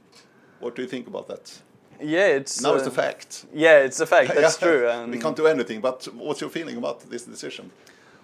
What 0.60 0.76
do 0.76 0.82
you 0.82 0.88
think 0.88 1.08
about 1.08 1.28
that? 1.28 1.62
Yeah, 2.00 2.28
it's 2.28 2.62
now 2.62 2.74
uh, 2.74 2.78
it's 2.78 2.88
a 2.88 2.91
fact. 2.91 3.45
Yeah, 3.54 3.80
it's 3.80 4.00
a 4.00 4.06
fact. 4.06 4.34
That's 4.36 4.58
true. 4.58 4.88
And 4.88 5.12
we 5.12 5.19
can't 5.19 5.36
do 5.36 5.47
anything. 5.47 5.82
But 5.82 6.08
what's 6.13 6.41
your 6.41 6.50
feeling 6.50 6.78
about 6.78 7.00
this 7.10 7.24
decision? 7.24 7.71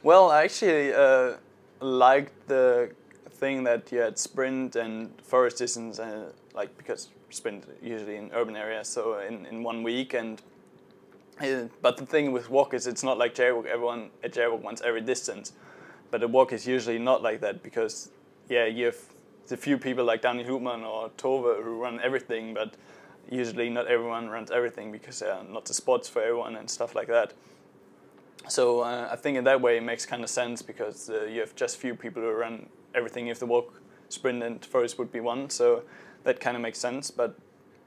Well, 0.04 0.30
I 0.30 0.44
actually 0.44 0.94
uh, 0.94 1.34
liked 1.80 2.48
the 2.48 2.92
thing 3.32 3.64
that 3.64 3.92
you 3.92 4.00
had 4.00 4.18
sprint 4.18 4.76
and 4.76 5.12
forest 5.22 5.58
distance, 5.58 6.00
uh, 6.00 6.32
like 6.54 6.76
because 6.78 7.10
sprint 7.30 7.66
usually 7.82 8.16
in 8.16 8.32
urban 8.34 8.56
areas, 8.56 8.88
so 8.88 9.20
in, 9.20 9.46
in 9.46 9.64
one 9.64 9.84
week 9.84 10.14
and. 10.14 10.42
Uh, 11.40 11.66
but 11.84 11.98
the 11.98 12.06
thing 12.06 12.32
with 12.32 12.48
WOC 12.48 12.74
is 12.74 12.88
it's 12.88 13.04
not 13.04 13.20
like 13.20 13.36
JWOC. 13.36 13.68
Everyone 13.68 14.10
at 14.24 14.34
JWOC 14.34 14.60
wants 14.60 14.82
every 14.82 15.02
distance, 15.02 15.54
but 16.10 16.24
a 16.24 16.28
WOC 16.28 16.54
is 16.54 16.66
usually 16.66 16.98
not 16.98 17.22
like 17.22 17.42
that 17.42 17.62
because 17.62 18.10
yeah, 18.50 18.66
you 18.66 18.86
have 18.86 18.98
the 19.48 19.58
few 19.58 19.78
people 19.78 20.04
like 20.04 20.22
Danny 20.22 20.44
Hubmann 20.44 20.84
or 20.84 21.10
Tove 21.10 21.64
who 21.64 21.82
run 21.82 22.00
everything, 22.02 22.54
but 22.54 22.74
usually 23.30 23.70
not 23.70 23.88
everyone 23.88 24.30
runs 24.30 24.52
everything 24.52 24.92
because 24.92 25.20
there 25.20 25.34
are 25.34 25.44
not 25.44 25.66
the 25.66 25.74
spots 25.74 26.08
for 26.08 26.22
everyone 26.22 26.56
and 26.56 26.70
stuff 26.70 26.96
like 26.96 27.08
that. 27.08 27.34
So 28.48 28.82
uh, 28.82 29.10
I 29.12 29.16
think 29.16 29.38
in 29.38 29.44
that 29.44 29.62
way 29.62 29.78
it 29.78 29.84
makes 29.84 30.06
kind 30.06 30.24
of 30.24 30.30
sense 30.30 30.62
because 30.62 31.10
uh, 31.10 31.26
you 31.26 31.42
have 31.42 31.56
just 31.56 31.78
few 31.78 31.96
people 31.96 32.22
who 32.22 32.32
run 32.32 32.68
everything. 32.96 33.28
If 33.28 33.40
the 33.40 33.48
WOC, 33.48 33.66
sprint, 34.10 34.42
and 34.44 34.64
first 34.64 34.98
would 35.00 35.12
be 35.12 35.20
one, 35.20 35.50
so 35.50 35.84
that 36.28 36.40
kind 36.40 36.56
of 36.56 36.62
makes 36.62 36.80
sense. 36.80 37.12
But 37.12 37.32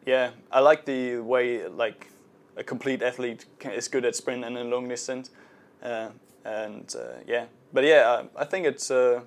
yeah, 0.07 0.31
I 0.51 0.61
like 0.61 0.85
the 0.85 1.19
way 1.19 1.69
like 1.69 2.09
a 2.57 2.65
complete 2.65 3.03
athlete 3.03 3.45
is 3.65 3.89
good 3.89 4.05
at 4.05 4.17
sprint 4.17 4.45
and 4.45 4.57
a 4.59 4.65
long 4.65 4.89
distance, 4.89 5.31
uh, 5.83 6.09
and 6.45 6.95
uh, 6.99 7.23
yeah. 7.27 7.45
But 7.73 7.85
yeah, 7.85 8.25
I, 8.37 8.43
I 8.43 8.45
think 8.45 8.67
it's 8.67 8.91
uh, 8.91 9.21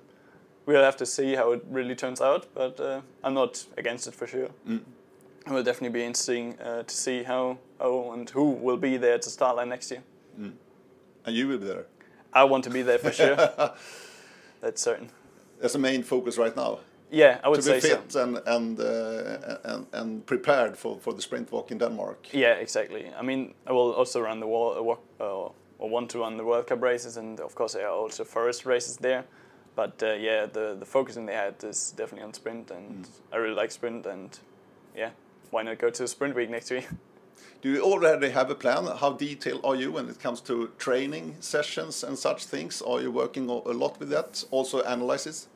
we'll 0.66 0.82
have 0.82 0.96
to 0.96 1.06
see 1.06 1.34
how 1.34 1.52
it 1.52 1.64
really 1.70 1.94
turns 1.94 2.20
out. 2.20 2.46
But 2.54 2.78
uh, 2.80 3.00
I'm 3.22 3.34
not 3.34 3.64
against 3.76 4.06
it 4.06 4.14
for 4.14 4.26
sure. 4.26 4.50
Mm 4.68 4.80
it 5.46 5.52
will 5.52 5.62
definitely 5.62 6.00
be 6.00 6.04
interesting 6.04 6.58
uh, 6.60 6.82
to 6.82 6.94
see 6.94 7.22
how, 7.22 7.58
oh 7.80 8.12
and 8.12 8.28
who 8.30 8.50
will 8.50 8.76
be 8.76 8.96
there 8.96 9.18
to 9.18 9.30
start 9.30 9.56
line 9.56 9.68
next 9.68 9.90
year. 9.90 10.02
Mm. 10.40 10.52
And 11.26 11.36
you 11.36 11.48
will 11.48 11.58
be 11.58 11.66
there. 11.66 11.86
I 12.32 12.44
want 12.44 12.64
to 12.64 12.70
be 12.70 12.82
there 12.82 12.98
for 12.98 13.12
sure. 13.12 13.36
That's 14.60 14.80
certain. 14.80 15.10
That's 15.60 15.74
the 15.74 15.78
main 15.78 16.02
focus 16.02 16.38
right 16.38 16.54
now. 16.56 16.80
Yeah, 17.14 17.38
I 17.44 17.48
would 17.48 17.62
say 17.62 17.80
so. 17.80 17.88
To 17.88 17.96
be 17.96 18.02
fit 18.02 18.14
and 18.16 18.40
and, 18.46 18.80
uh, 18.80 19.58
and 19.64 19.86
and 19.92 20.26
prepared 20.26 20.76
for, 20.76 20.98
for 20.98 21.14
the 21.14 21.22
sprint 21.22 21.50
WOC 21.50 21.70
in 21.70 21.78
Denmark. 21.78 22.28
Yeah, 22.32 22.54
exactly. 22.54 23.12
I 23.18 23.22
mean, 23.22 23.54
I 23.66 23.72
will 23.72 23.92
also 23.92 24.20
run 24.20 24.40
the 24.40 24.46
WOC, 24.46 24.98
uh, 25.20 25.48
or 25.78 25.90
want 25.90 26.10
to 26.10 26.18
run 26.18 26.36
the 26.36 26.44
World 26.44 26.66
Cup 26.66 26.82
races, 26.82 27.16
and 27.16 27.40
of 27.40 27.54
course 27.54 27.74
there 27.74 27.86
are 27.86 27.94
also 27.94 28.24
forest 28.24 28.66
races 28.66 28.96
there. 28.96 29.24
But 29.76 30.02
uh, 30.02 30.14
yeah, 30.14 30.46
the 30.46 30.76
the 30.78 30.86
focus 30.86 31.16
in 31.16 31.26
the 31.26 31.32
head 31.32 31.54
is 31.62 31.94
definitely 31.96 32.24
on 32.24 32.34
sprint, 32.34 32.70
and 32.70 33.04
mm. 33.04 33.08
I 33.32 33.36
really 33.36 33.62
like 33.62 33.70
sprint, 33.70 34.06
and 34.06 34.38
yeah, 34.96 35.10
why 35.50 35.62
not 35.62 35.78
go 35.78 35.90
to 35.90 36.08
sprint 36.08 36.34
week 36.34 36.50
next 36.50 36.70
week? 36.70 36.88
Do 37.62 37.70
you 37.70 37.82
already 37.82 38.30
have 38.30 38.50
a 38.50 38.54
plan? 38.54 38.86
How 39.00 39.12
detailed 39.12 39.64
are 39.64 39.76
you 39.76 39.92
when 39.92 40.08
it 40.08 40.20
comes 40.20 40.40
to 40.42 40.68
training 40.78 41.36
sessions 41.40 42.04
and 42.04 42.18
such 42.18 42.44
things? 42.44 42.82
Are 42.82 43.00
you 43.00 43.10
working 43.10 43.48
a 43.48 43.72
lot 43.72 43.98
with 44.00 44.10
that? 44.10 44.44
Also 44.50 44.82
analysis? 44.82 45.48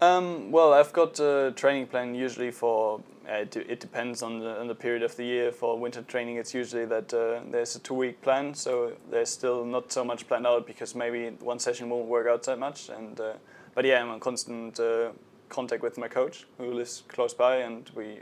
Um, 0.00 0.50
well, 0.50 0.72
I've 0.72 0.94
got 0.94 1.20
a 1.20 1.52
training 1.54 1.88
plan 1.88 2.14
usually 2.14 2.50
for. 2.50 3.00
Uh, 3.28 3.44
it 3.54 3.78
depends 3.80 4.22
on 4.22 4.40
the, 4.40 4.58
on 4.58 4.66
the, 4.66 4.74
period 4.74 5.02
of 5.02 5.14
the 5.14 5.24
year. 5.24 5.52
For 5.52 5.78
winter 5.78 6.02
training, 6.02 6.36
it's 6.36 6.54
usually 6.54 6.86
that 6.86 7.12
uh, 7.14 7.40
there's 7.48 7.76
a 7.76 7.78
two-week 7.78 8.22
plan, 8.22 8.54
so 8.54 8.92
there's 9.10 9.28
still 9.28 9.64
not 9.64 9.92
so 9.92 10.02
much 10.02 10.26
planned 10.26 10.46
out 10.46 10.66
because 10.66 10.94
maybe 10.94 11.28
one 11.40 11.58
session 11.58 11.90
won't 11.90 12.06
work 12.06 12.26
out 12.26 12.42
that 12.44 12.58
much. 12.58 12.88
And 12.88 13.20
uh, 13.20 13.34
but 13.74 13.84
yeah, 13.84 14.02
I'm 14.02 14.10
in 14.10 14.20
constant 14.20 14.80
uh, 14.80 15.10
contact 15.48 15.82
with 15.82 15.98
my 15.98 16.08
coach 16.08 16.46
who 16.56 16.72
lives 16.72 17.02
close 17.08 17.34
by, 17.34 17.56
and 17.56 17.88
we 17.94 18.20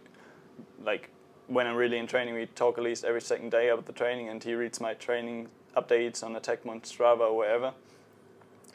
like 0.85 1.11
when 1.47 1.67
I'm 1.67 1.77
really 1.77 1.99
in 1.99 2.07
training, 2.07 2.35
we 2.35 2.47
talk 2.47 2.77
at 2.77 2.85
least 2.85 3.05
every 3.05 3.23
second 3.23 3.51
day 3.51 3.69
about 3.69 3.87
the 3.87 3.93
training, 3.93 4.29
and 4.29 4.43
he 4.43 4.55
reads 4.55 4.81
my 4.81 4.95
training 4.95 5.49
updates 5.77 6.23
on 6.25 6.35
Attackmon, 6.35 6.83
Strava, 6.83 7.31
or 7.31 7.37
wherever. 7.37 7.73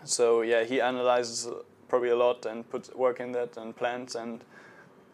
So 0.05 0.41
yeah, 0.41 0.63
he 0.63 0.81
analyzes 0.81 1.47
probably 1.93 2.09
a 2.09 2.15
lot 2.15 2.43
and 2.47 2.67
puts 2.71 2.89
work 2.95 3.19
in 3.19 3.33
that 3.33 3.55
and 3.55 3.75
plans 3.75 4.15
and 4.15 4.43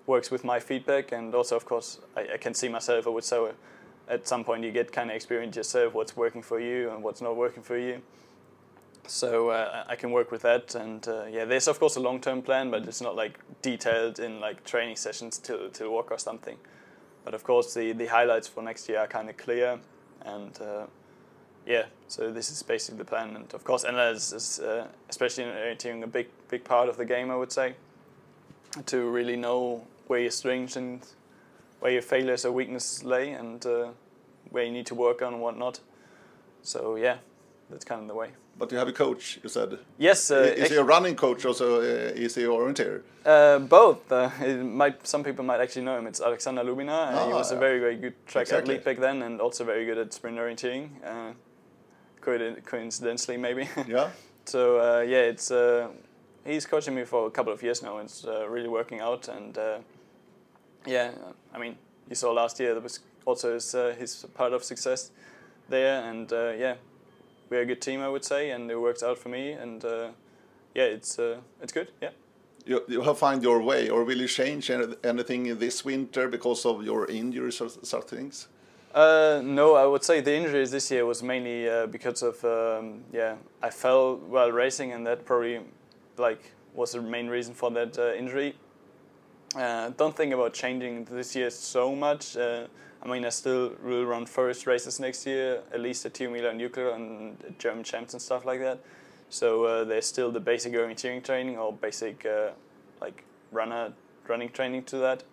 works 0.07 0.31
with 0.31 0.45
my 0.45 0.61
feedback, 0.61 1.11
and 1.11 1.35
also 1.35 1.57
of 1.57 1.65
course 1.65 1.99
I, 2.15 2.35
I 2.35 2.37
can 2.37 2.53
see 2.53 2.69
myself. 2.69 3.05
I 3.05 3.09
would 3.09 3.25
say 3.25 3.51
at 4.07 4.25
some 4.25 4.45
point 4.45 4.63
you 4.63 4.71
get 4.71 4.93
kind 4.93 5.09
of 5.09 5.15
experience 5.17 5.57
yourself 5.57 5.93
what's 5.93 6.15
working 6.15 6.41
for 6.41 6.57
you 6.57 6.89
and 6.91 7.03
what's 7.03 7.21
not 7.21 7.35
working 7.35 7.63
for 7.63 7.77
you. 7.77 8.01
So 9.07 9.49
uh, 9.49 9.83
I 9.89 9.95
can 9.97 10.11
work 10.11 10.31
with 10.31 10.43
that, 10.43 10.73
and 10.73 11.05
uh, 11.05 11.25
yeah, 11.29 11.43
there's 11.43 11.67
of 11.67 11.79
course 11.79 11.97
a 11.97 11.99
long-term 11.99 12.43
plan, 12.43 12.71
but 12.71 12.87
it's 12.87 13.01
not 13.01 13.15
like 13.23 13.39
detailed 13.61 14.19
in 14.19 14.39
like 14.39 14.63
training 14.63 14.95
sessions 14.95 15.37
to 15.39 15.69
to 15.73 15.91
work 15.91 16.11
or 16.11 16.19
something. 16.19 16.57
But 17.25 17.33
of 17.33 17.43
course, 17.43 17.73
the 17.73 17.91
the 17.91 18.05
highlights 18.05 18.47
for 18.47 18.63
next 18.63 18.87
year 18.87 18.99
are 18.99 19.07
kind 19.07 19.29
of 19.29 19.35
clear, 19.35 19.79
and 20.21 20.57
uh, 20.61 20.85
yeah, 21.65 21.85
so 22.07 22.31
this 22.31 22.49
is 22.51 22.63
basically 22.63 22.99
the 22.99 23.09
plan. 23.13 23.35
And 23.35 23.53
of 23.53 23.63
course, 23.63 23.83
analysis 23.83 24.33
is 24.33 24.59
uh, 24.59 24.87
especially 25.09 25.43
in 25.43 25.49
orienteering 25.49 26.03
a 26.03 26.07
big 26.07 26.27
big 26.49 26.63
part 26.63 26.89
of 26.89 26.97
the 26.97 27.05
game, 27.05 27.31
I 27.31 27.35
would 27.35 27.51
say, 27.51 27.75
to 28.85 29.09
really 29.09 29.35
know 29.35 29.85
where 30.07 30.19
your 30.19 30.31
strengths 30.31 30.75
and 30.75 31.05
where 31.79 31.91
your 31.91 32.01
failures 32.01 32.45
or 32.45 32.51
weaknesses 32.51 33.03
lay, 33.03 33.31
and 33.31 33.65
uh, 33.65 33.89
where 34.49 34.63
you 34.63 34.71
need 34.71 34.85
to 34.87 34.95
work 34.95 35.21
on 35.21 35.33
and 35.33 35.41
whatnot. 35.41 35.79
So 36.61 36.95
yeah, 36.95 37.17
that's 37.69 37.85
kind 37.85 38.01
of 38.01 38.07
the 38.07 38.15
way. 38.15 38.31
But 38.57 38.73
you 38.73 38.77
have 38.77 38.89
a 38.89 38.93
coach, 38.93 39.39
you 39.41 39.47
said. 39.47 39.79
Yes, 39.97 40.31
uh, 40.31 40.53
is 40.57 40.69
he 40.69 40.75
a 40.75 40.83
running 40.83 41.15
coach 41.15 41.45
also? 41.45 41.79
Uh, 41.79 42.11
is 42.13 42.35
he 42.35 42.43
a 42.43 42.47
orienteer? 42.47 43.03
Uh, 43.25 43.59
both. 43.59 44.11
Uh, 44.11 44.29
it 44.41 44.57
might 44.57 45.07
some 45.07 45.23
people 45.23 45.45
might 45.45 45.61
actually 45.61 45.85
know 45.85 45.97
him. 45.97 46.07
It's 46.07 46.19
Alexander 46.19 46.63
Lubina. 46.63 47.13
Ah, 47.13 47.27
he 47.27 47.33
was 47.33 47.51
a 47.51 47.55
very 47.55 47.79
very 47.79 47.95
good 47.95 48.13
track 48.27 48.43
Exactly. 48.43 48.75
athlete 48.75 48.83
back 48.83 48.97
then, 48.97 49.21
and 49.21 49.39
also 49.39 49.63
very 49.63 49.85
good 49.85 49.97
at 49.97 50.13
sprint 50.13 50.37
orienteering. 50.37 50.89
Uh, 51.05 51.33
coincidentally, 52.65 53.37
maybe. 53.37 53.69
Yeah. 53.87 54.09
so 54.45 54.79
uh, 54.79 55.01
yeah, 55.01 55.21
it's 55.21 55.51
uh, 55.51 55.87
he's 56.45 56.65
coaching 56.65 56.95
me 56.95 57.05
for 57.05 57.27
a 57.27 57.31
couple 57.31 57.53
of 57.53 57.61
years 57.63 57.81
now. 57.81 57.97
and 57.97 58.05
It's 58.09 58.25
uh, 58.25 58.47
really 58.49 58.69
working 58.69 58.99
out, 59.01 59.27
and 59.27 59.57
uh, 59.57 59.79
yeah, 60.85 61.11
I 61.53 61.59
mean, 61.59 61.77
you 62.09 62.15
saw 62.15 62.31
last 62.31 62.59
year 62.59 62.73
that 62.73 62.83
was 62.83 62.99
also 63.25 63.53
his 63.53 63.75
uh, 63.75 63.95
his 63.99 64.25
part 64.33 64.53
of 64.53 64.63
success 64.63 65.11
there, 65.69 66.03
and 66.09 66.31
uh, 66.31 66.51
yeah, 66.57 66.75
we're 67.49 67.61
a 67.61 67.65
good 67.65 67.81
team, 67.81 68.01
I 68.01 68.09
would 68.09 68.25
say, 68.25 68.51
and 68.51 68.69
it 68.71 68.79
works 68.79 69.03
out 69.03 69.17
for 69.17 69.29
me, 69.29 69.51
and 69.51 69.83
uh, 69.85 70.09
yeah, 70.75 70.83
it's 70.85 71.19
uh, 71.19 71.37
it's 71.61 71.73
good, 71.73 71.91
yeah. 72.01 72.11
You, 72.65 72.83
you 72.87 73.01
have 73.01 73.17
find 73.17 73.41
your 73.41 73.61
way, 73.61 73.89
or 73.89 74.03
will 74.03 74.17
you 74.19 74.27
change 74.27 74.69
any- 74.69 74.95
anything 75.03 75.57
this 75.57 75.85
winter 75.85 76.27
because 76.27 76.65
of 76.65 76.83
your 76.83 77.09
injuries 77.09 77.61
or 77.61 77.69
such 77.69 78.03
things? 78.03 78.47
Uh, 78.93 79.41
no, 79.43 79.75
I 79.75 79.85
would 79.85 80.03
say 80.03 80.21
the 80.21 80.35
injuries 80.35 80.71
this 80.71 80.89
year 80.91 81.05
was 81.05 81.21
mainly 81.21 81.69
uh, 81.69 81.85
because 81.85 82.23
of 82.23 82.43
um, 82.43 83.03
yeah 83.13 83.35
I 83.61 83.69
fell 83.69 84.17
while 84.17 84.51
racing 84.51 84.93
and 84.93 85.05
that 85.05 85.25
probably 85.25 85.59
like 86.19 86.51
was 86.73 86.91
the 86.91 87.01
main 87.01 87.27
reason 87.27 87.53
for 87.53 87.71
that 87.71 87.97
uh, 87.97 88.13
injury. 88.13 88.55
Uh, 89.55 89.89
don't 89.97 90.15
think 90.15 90.33
about 90.33 90.53
changing 90.53 91.05
this 91.05 91.35
year 91.35 91.49
so 91.49 91.95
much. 91.95 92.37
Uh, 92.37 92.67
I 93.01 93.07
mean, 93.07 93.25
I 93.25 93.29
still 93.29 93.73
will 93.83 94.05
run 94.05 94.25
first 94.25 94.67
races 94.67 94.99
next 94.99 95.25
year, 95.25 95.61
at 95.73 95.79
least 95.79 96.05
at 96.05 96.13
Two 96.13 96.29
Mila 96.29 96.51
Jukola 96.51 96.95
and 96.95 97.55
German 97.57 97.83
champs 97.83 98.13
and 98.13 98.21
stuff 98.21 98.45
like 98.45 98.59
that. 98.59 98.79
So 99.29 99.63
uh, 99.63 99.83
there's 99.85 100.05
still 100.05 100.31
the 100.31 100.39
basic 100.39 100.73
orienteering 100.73 101.23
training 101.23 101.57
or 101.57 101.71
basic 101.71 102.25
uh, 102.25 102.49
like 103.01 103.23
runner 103.51 103.93
running 104.27 104.49
training 104.49 104.83
to 104.83 104.97
that. 104.97 105.23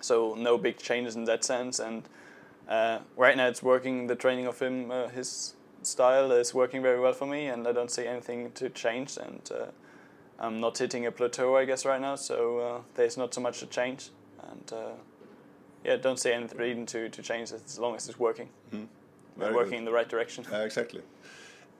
So 0.00 0.34
no 0.34 0.58
big 0.58 0.78
changes 0.78 1.14
in 1.16 1.24
that 1.24 1.44
sense. 1.44 1.78
And 1.78 2.02
uh, 2.68 2.98
right 3.16 3.36
now 3.36 3.46
it's 3.46 3.62
working. 3.62 4.08
The 4.08 4.16
training 4.16 4.46
of 4.46 4.58
him, 4.60 4.90
his 5.14 5.54
style 5.82 6.32
is 6.32 6.52
working 6.52 6.82
very 6.82 7.00
well 7.00 7.12
for 7.12 7.26
me, 7.26 7.46
and 7.46 7.66
I 7.66 7.72
don't 7.72 7.90
see 7.90 8.06
anything 8.06 8.50
to 8.52 8.68
change. 8.68 9.16
And 9.16 9.50
I'm 10.42 10.58
not 10.60 10.76
hitting 10.76 11.06
a 11.06 11.12
plateau, 11.12 11.56
I 11.56 11.64
guess, 11.64 11.86
right 11.86 12.00
now. 12.00 12.16
So 12.16 12.58
uh, 12.58 12.80
there's 12.94 13.16
not 13.16 13.32
so 13.32 13.40
much 13.40 13.60
to 13.60 13.66
change. 13.66 14.10
And 14.50 14.72
uh, 14.72 14.90
yeah, 15.84 15.96
don't 15.96 16.18
see 16.18 16.32
any 16.32 16.48
reason 16.56 16.84
to, 16.86 17.08
to 17.08 17.22
change 17.22 17.52
it 17.52 17.62
as 17.64 17.78
long 17.78 17.94
as 17.94 18.08
it's 18.08 18.18
working. 18.18 18.48
Very 18.72 18.88
and 19.48 19.56
working 19.56 19.78
in 19.78 19.84
the 19.84 19.92
right 19.92 20.08
direction. 20.08 20.44
Uh, 20.52 20.56
exactly. 20.58 21.00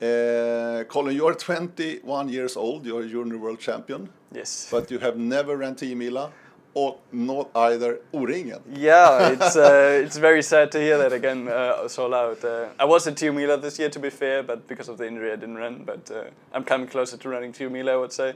Uh, 0.00 0.84
Colin, 0.88 1.14
you 1.14 1.26
are 1.26 1.34
21 1.34 2.28
years 2.28 2.56
old. 2.56 2.86
You 2.86 2.98
are 2.98 3.02
a 3.02 3.08
junior 3.08 3.38
world 3.38 3.58
champion, 3.60 4.08
Yes. 4.32 4.68
but 4.70 4.90
you 4.90 4.98
have 5.00 5.16
never 5.18 5.56
ran 5.56 5.74
Tiomila, 5.74 6.30
or 6.74 6.96
not 7.12 7.50
either 7.54 8.00
O-ringen. 8.14 8.60
Yeah, 8.72 9.28
it's 9.30 9.56
uh, 9.56 10.00
it's 10.04 10.16
very 10.16 10.42
sad 10.42 10.70
to 10.72 10.78
hear 10.78 10.98
that 10.98 11.12
again 11.12 11.48
uh, 11.48 11.86
so 11.88 12.06
loud. 12.06 12.44
Uh, 12.44 12.68
I 12.78 12.84
was 12.84 13.06
at 13.06 13.16
Tiomila 13.16 13.60
this 13.60 13.78
year, 13.78 13.90
to 13.90 13.98
be 13.98 14.10
fair, 14.10 14.42
but 14.42 14.66
because 14.68 14.88
of 14.88 14.96
the 14.98 15.06
injury, 15.06 15.32
I 15.32 15.36
didn't 15.36 15.56
run. 15.58 15.84
But 15.84 16.10
uh, 16.10 16.24
I'm 16.52 16.64
coming 16.64 16.88
closer 16.88 17.16
to 17.16 17.28
running 17.28 17.52
Tiomila, 17.52 17.90
I 17.92 17.96
would 17.96 18.12
say. 18.12 18.34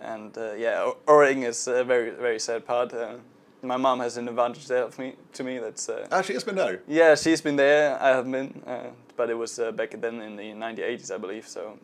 And 0.00 0.36
uh, 0.38 0.54
yeah, 0.54 0.90
O-ringen 1.08 1.44
is 1.48 1.66
a 1.68 1.84
very 1.84 2.10
very 2.10 2.38
sad 2.38 2.64
part. 2.66 2.92
Uh, 2.94 3.14
my 3.62 3.76
mom 3.76 4.00
has 4.00 4.16
an 4.16 4.28
advantage 4.28 4.66
there 4.66 4.82
of 4.84 4.98
me 4.98 5.14
to 5.34 5.44
me. 5.44 5.58
That's 5.58 5.88
uh, 5.88 6.06
Ah, 6.10 6.22
she 6.22 6.32
has 6.34 6.44
been 6.44 6.56
there. 6.56 6.80
yeah, 6.88 7.14
she's 7.16 7.40
been 7.40 7.56
there. 7.56 7.96
I 8.02 8.08
have 8.08 8.30
been, 8.30 8.62
uh, 8.66 8.90
but 9.16 9.30
it 9.30 9.34
was 9.38 9.58
uh, 9.58 9.70
back 9.72 9.90
then 10.00 10.20
in 10.20 10.36
the 10.36 10.52
1980s, 10.52 11.10
I 11.14 11.18
believe. 11.18 11.46
So, 11.46 11.78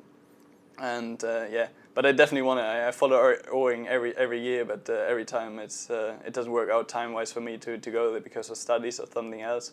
and 0.79 1.23
uh, 1.25 1.45
yeah, 1.51 1.69
but 1.99 2.07
I 2.07 2.13
definitely 2.13 2.43
want 2.43 2.61
to. 2.61 2.65
I, 2.65 2.87
I 2.87 2.91
follow 2.93 3.35
O-ringen 3.51 3.89
every 3.89 4.17
every 4.17 4.41
year, 4.41 4.65
but 4.65 4.89
uh, 4.89 4.93
every 5.13 5.25
time 5.25 5.59
it's 5.59 5.91
uh, 5.91 6.15
it 6.25 6.33
doesn't 6.33 6.53
work 6.53 6.71
out 6.71 6.89
time 6.89 7.13
wise 7.13 7.33
for 7.33 7.41
me 7.41 7.59
to, 7.59 7.77
to 7.77 7.91
go 7.91 8.13
there 8.13 8.21
because 8.21 8.51
of 8.51 8.57
studies 8.57 9.01
or 9.01 9.09
something 9.13 9.43
else. 9.43 9.73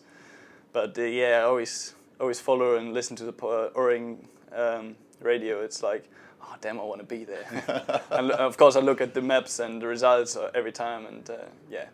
But 0.72 0.98
uh, 0.98 1.02
yeah, 1.02 1.38
I 1.38 1.42
always 1.42 1.94
always 2.18 2.40
follow 2.40 2.78
and 2.78 2.92
listen 2.92 3.14
to 3.18 3.24
the 3.24 3.32
po- 3.32 3.70
O-ringen 3.76 4.26
um, 4.52 4.96
radio. 5.20 5.62
It's 5.62 5.84
like. 5.84 6.10
Oh 6.42 6.56
damn! 6.60 6.80
I 6.80 6.82
want 6.82 7.00
to 7.00 7.06
be 7.06 7.24
there. 7.24 7.46
and 8.10 8.32
of 8.32 8.56
course, 8.56 8.74
I 8.76 8.80
look 8.80 9.00
at 9.00 9.14
the 9.14 9.22
maps 9.22 9.60
and 9.60 9.80
the 9.80 9.86
results 9.86 10.36
uh, 10.36 10.50
every 10.52 10.72
time, 10.72 11.06
and 11.06 11.30
uh, 11.30 11.34
yeah, 11.70 11.86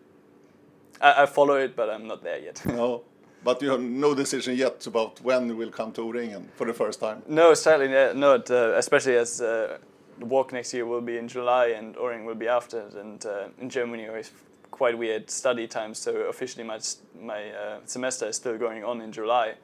I, 1.01 1.23
I 1.23 1.27
follow 1.27 1.57
it, 1.57 1.77
but 1.77 1.91
I'm 1.91 2.07
not 2.07 2.23
there 2.23 2.39
yet. 2.39 2.63
No, 2.67 3.03
but 3.45 3.63
you 3.63 3.71
have 3.71 3.81
no 3.81 4.15
decision 4.15 4.57
yet 4.57 4.87
about 4.87 5.21
when 5.23 5.49
you 5.49 5.57
will 5.57 5.71
come 5.71 5.93
to 5.93 6.03
O-ringen 6.03 6.49
for 6.55 6.67
the 6.67 6.75
first 6.75 7.01
time. 7.01 7.23
No, 7.29 7.53
uh, 7.53 8.13
not. 8.15 8.51
Uh, 8.51 8.75
especially 8.77 9.17
as 9.17 9.41
uh, 9.41 9.79
the 10.19 10.27
WOC 10.27 10.53
next 10.53 10.75
year 10.75 10.87
will 10.87 11.01
be 11.01 11.19
in 11.19 11.29
July 11.29 11.69
and 11.69 11.97
O-ringen 11.97 12.27
will 12.27 12.35
be 12.35 12.49
after. 12.49 12.87
And 12.99 13.25
uh, 13.25 13.49
in 13.61 13.71
Germany, 13.71 14.05
it's 14.05 14.31
quite 14.71 14.97
weird 14.97 15.31
study 15.31 15.67
times. 15.67 15.99
So 15.99 16.13
officially, 16.29 16.65
my 16.65 16.79
my 17.21 17.51
uh, 17.51 17.79
semester 17.85 18.27
is 18.29 18.37
still 18.37 18.59
going 18.59 18.85
on 18.85 19.01
in 19.01 19.13
July. 19.13 19.55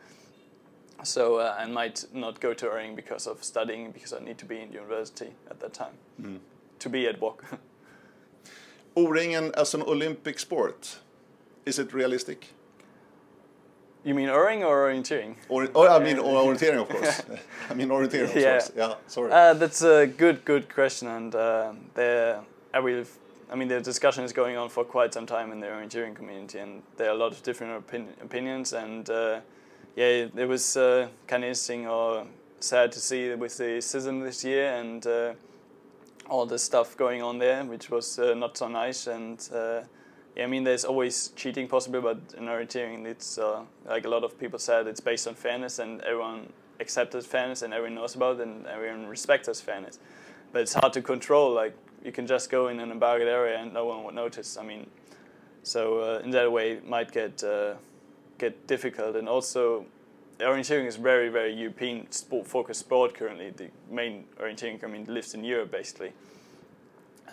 So 1.04 1.36
uh, 1.36 1.56
I 1.58 1.66
might 1.66 2.04
not 2.12 2.40
go 2.40 2.54
to 2.54 2.70
O-ringen 2.70 2.96
because 2.96 3.26
of 3.26 3.44
studying 3.44 3.92
because 3.92 4.12
I 4.12 4.18
need 4.18 4.38
to 4.38 4.44
be 4.44 4.60
in 4.60 4.72
university 4.72 5.30
at 5.50 5.60
that 5.60 5.72
time 5.72 5.94
to 6.78 6.88
be 6.88 7.06
at 7.06 7.20
WOC. 7.20 7.40
O-ringen 8.96 9.52
as 9.56 9.74
an 9.74 9.82
Olympic 9.82 10.38
sport, 10.38 10.98
is 11.64 11.78
it 11.78 11.92
realistic? 11.92 12.48
You 14.08 14.14
mean 14.14 14.30
O-ringen 14.30 14.64
or 14.64 14.88
orienteering? 14.88 15.34
Or, 15.50 15.68
oh, 15.74 15.86
I 15.86 16.02
mean 16.02 16.16
orienteering, 16.16 16.80
of 16.80 16.88
course. 16.88 17.20
I 17.70 17.74
mean 17.74 17.90
orienteering, 17.90 18.30
of 18.30 18.36
Yeah. 18.36 18.52
course. 18.52 18.72
Yeah, 18.74 18.94
sorry. 19.06 19.30
Uh, 19.30 19.52
that's 19.52 19.82
a 19.82 20.06
good, 20.06 20.46
good 20.46 20.72
question, 20.72 21.08
and 21.08 21.34
uh, 21.34 21.72
there, 21.92 22.40
I 22.72 22.80
will. 22.80 23.04
I 23.52 23.54
mean, 23.54 23.68
the 23.68 23.82
discussion 23.82 24.24
is 24.24 24.32
going 24.32 24.56
on 24.56 24.70
for 24.70 24.82
quite 24.82 25.12
some 25.12 25.26
time 25.26 25.52
in 25.52 25.60
the 25.60 25.66
orienteering 25.66 26.14
community, 26.14 26.58
and 26.58 26.82
there 26.96 27.08
are 27.10 27.14
a 27.14 27.18
lot 27.18 27.32
of 27.32 27.42
different 27.42 27.74
opin- 27.74 28.14
opinions. 28.22 28.72
And 28.72 29.10
uh, 29.10 29.40
yeah, 29.94 30.26
it, 30.34 30.48
was 30.48 30.78
uh, 30.78 31.08
kind 31.26 31.44
of 31.44 31.48
interesting 31.48 31.86
or 31.86 32.26
sad 32.60 32.92
to 32.92 33.00
see 33.00 33.34
with 33.34 33.58
the 33.58 33.82
CISM 33.82 34.24
this 34.24 34.42
year 34.42 34.72
and 34.72 35.06
uh, 35.06 35.32
all 36.30 36.46
the 36.46 36.58
stuff 36.58 36.96
going 36.96 37.22
on 37.22 37.38
there, 37.38 37.62
which 37.64 37.90
was 37.90 38.18
uh, 38.18 38.32
not 38.32 38.56
so 38.56 38.68
nice. 38.68 39.06
And 39.06 39.38
uh, 39.54 39.80
I 40.40 40.46
mean, 40.46 40.62
there's 40.62 40.84
always 40.84 41.32
cheating 41.34 41.66
possible, 41.66 42.00
but 42.00 42.18
in 42.36 42.44
orienteering, 42.44 43.06
it's 43.06 43.38
uh, 43.38 43.62
like 43.84 44.04
a 44.04 44.08
lot 44.08 44.22
of 44.22 44.38
people 44.38 44.58
said, 44.58 44.86
it's 44.86 45.00
based 45.00 45.26
on 45.26 45.34
fairness, 45.34 45.80
and 45.80 46.00
everyone 46.02 46.52
accepts 46.78 47.26
fairness, 47.26 47.62
and 47.62 47.74
everyone 47.74 47.96
knows 47.96 48.14
about 48.14 48.38
it, 48.38 48.46
and 48.46 48.66
everyone 48.66 49.06
respects 49.06 49.60
fairness. 49.60 49.98
But 50.52 50.62
it's 50.62 50.74
hard 50.74 50.92
to 50.92 51.02
control. 51.02 51.52
Like 51.52 51.74
you 52.04 52.12
can 52.12 52.26
just 52.26 52.50
go 52.50 52.68
in 52.68 52.78
an 52.78 52.92
embargoed 52.92 53.26
area, 53.28 53.58
and 53.58 53.72
no 53.72 53.86
one 53.86 54.04
would 54.04 54.14
notice. 54.14 54.56
I 54.56 54.62
mean, 54.62 54.88
so 55.64 56.00
uh, 56.00 56.20
in 56.24 56.30
that 56.30 56.50
way, 56.52 56.72
it 56.72 56.88
might 56.88 57.10
get 57.10 57.42
uh, 57.42 57.74
get 58.38 58.66
difficult, 58.66 59.16
and 59.16 59.28
also. 59.28 59.86
Orienteering 60.40 60.86
is 60.86 60.94
very, 60.94 61.30
very 61.30 61.52
European 61.52 62.08
sport 62.12 62.46
focused 62.46 62.78
sport 62.78 63.12
currently. 63.12 63.50
The 63.50 63.70
main 63.90 64.24
orienteering 64.40 64.78
community 64.78 65.10
lives 65.10 65.34
in 65.34 65.42
Europe, 65.42 65.72
basically. 65.72 66.12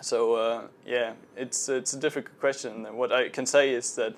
So 0.00 0.34
uh, 0.34 0.62
yeah, 0.86 1.12
it's 1.36 1.68
it's 1.68 1.94
a 1.94 1.98
difficult 1.98 2.38
question. 2.40 2.84
What 2.96 3.12
I 3.12 3.28
can 3.28 3.46
say 3.46 3.74
is 3.74 3.94
that 3.96 4.14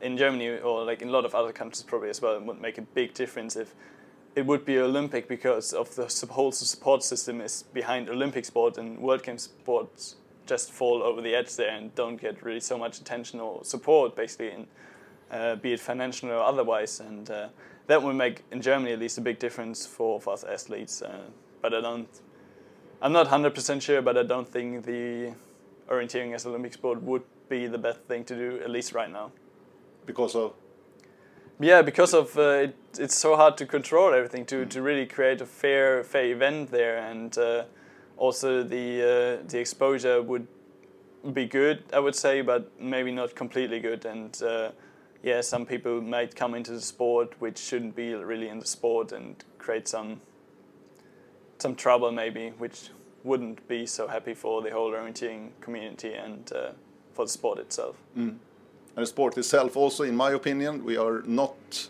in 0.00 0.16
Germany 0.16 0.58
or 0.58 0.84
like 0.84 1.02
in 1.02 1.08
a 1.08 1.12
lot 1.12 1.24
of 1.24 1.34
other 1.34 1.52
countries 1.52 1.82
probably 1.82 2.10
as 2.10 2.20
well, 2.20 2.36
it 2.36 2.42
would 2.42 2.60
make 2.60 2.78
a 2.78 2.82
big 2.82 3.14
difference 3.14 3.56
if 3.56 3.74
it 4.34 4.46
would 4.46 4.64
be 4.64 4.78
Olympic 4.78 5.28
because 5.28 5.72
of 5.72 5.94
the 5.94 6.06
whole 6.30 6.52
support 6.52 7.02
system 7.04 7.40
is 7.40 7.64
behind 7.74 8.08
Olympic 8.08 8.44
sport 8.44 8.78
and 8.78 8.98
World 8.98 9.22
Games 9.22 9.42
sports 9.42 10.16
just 10.46 10.72
fall 10.72 11.02
over 11.02 11.20
the 11.20 11.34
edge 11.34 11.54
there 11.56 11.76
and 11.76 11.94
don't 11.94 12.20
get 12.20 12.42
really 12.42 12.60
so 12.60 12.78
much 12.78 12.98
attention 12.98 13.40
or 13.40 13.64
support 13.64 14.16
basically, 14.16 14.50
in, 14.50 14.66
uh, 15.30 15.56
be 15.56 15.72
it 15.72 15.80
financial 15.80 16.30
or 16.30 16.42
otherwise. 16.42 17.00
And 17.00 17.30
uh, 17.30 17.48
that 17.86 18.02
would 18.02 18.16
make 18.16 18.42
in 18.50 18.60
Germany 18.60 18.92
at 18.92 18.98
least 18.98 19.18
a 19.18 19.20
big 19.20 19.38
difference 19.38 19.86
for, 19.86 20.20
for 20.20 20.32
us 20.32 20.44
athletes. 20.44 21.02
Uh, 21.02 21.24
but 21.60 21.74
I 21.74 21.80
don't 21.80 22.08
I'm 23.02 23.12
not 23.12 23.26
100% 23.26 23.82
sure, 23.82 24.00
but 24.00 24.16
I 24.16 24.22
don't 24.22 24.48
think 24.48 24.86
the 24.86 25.34
orienteering 25.90 26.34
as 26.34 26.46
Olympic 26.46 26.72
sport 26.72 27.02
would 27.02 27.24
be 27.48 27.66
the 27.66 27.76
best 27.76 27.98
thing 28.02 28.24
to 28.26 28.34
do, 28.36 28.60
at 28.62 28.70
least 28.70 28.92
right 28.92 29.10
now. 29.10 29.32
because 30.06 30.36
of 30.36 30.52
Yeah, 31.58 31.82
because 31.82 32.14
of 32.14 32.38
uh, 32.38 32.66
it, 32.66 32.76
it's 32.98 33.16
so 33.16 33.34
hard 33.34 33.56
to 33.56 33.66
control 33.66 34.14
everything 34.14 34.46
to, 34.46 34.66
to 34.66 34.80
really 34.80 35.06
create 35.06 35.40
a 35.40 35.46
fair 35.46 36.04
fair 36.04 36.26
event 36.26 36.70
there, 36.70 36.98
and 36.98 37.36
uh, 37.38 37.64
also 38.16 38.62
the 38.62 38.86
uh, 39.02 39.48
the 39.48 39.58
exposure 39.58 40.22
would 40.22 40.46
be 41.32 41.46
good, 41.46 41.82
I 41.92 41.98
would 41.98 42.14
say, 42.14 42.42
but 42.42 42.70
maybe 42.80 43.10
not 43.12 43.34
completely 43.34 43.80
good. 43.80 44.04
And 44.04 44.40
uh, 44.42 44.70
yeah, 45.22 45.40
some 45.40 45.66
people 45.66 46.00
might 46.00 46.36
come 46.36 46.54
into 46.54 46.72
the 46.72 46.80
sport 46.80 47.34
which 47.40 47.58
shouldn't 47.58 47.96
be 47.96 48.14
really 48.14 48.48
in 48.48 48.58
the 48.60 48.66
sport 48.66 49.12
and 49.12 49.44
create 49.58 49.88
some 49.88 50.20
some 51.62 51.74
trouble 51.74 52.12
maybe, 52.12 52.52
which 52.58 52.90
wouldn't 53.24 53.66
be 53.68 53.86
so 53.86 54.06
happy 54.08 54.34
for 54.34 54.62
the 54.62 54.70
whole 54.70 54.90
orienteering 54.90 55.50
community 55.60 56.12
and 56.12 56.52
uh, 56.52 56.72
for 57.14 57.24
the 57.24 57.30
sport 57.30 57.58
itself. 57.58 57.96
and 58.16 58.38
the 58.96 59.06
sport 59.06 59.38
itself. 59.38 59.76
Also, 59.76 60.02
in 60.04 60.16
my 60.16 60.32
opinion, 60.32 60.84
we 60.84 60.96
are 60.96 61.22
not 61.24 61.88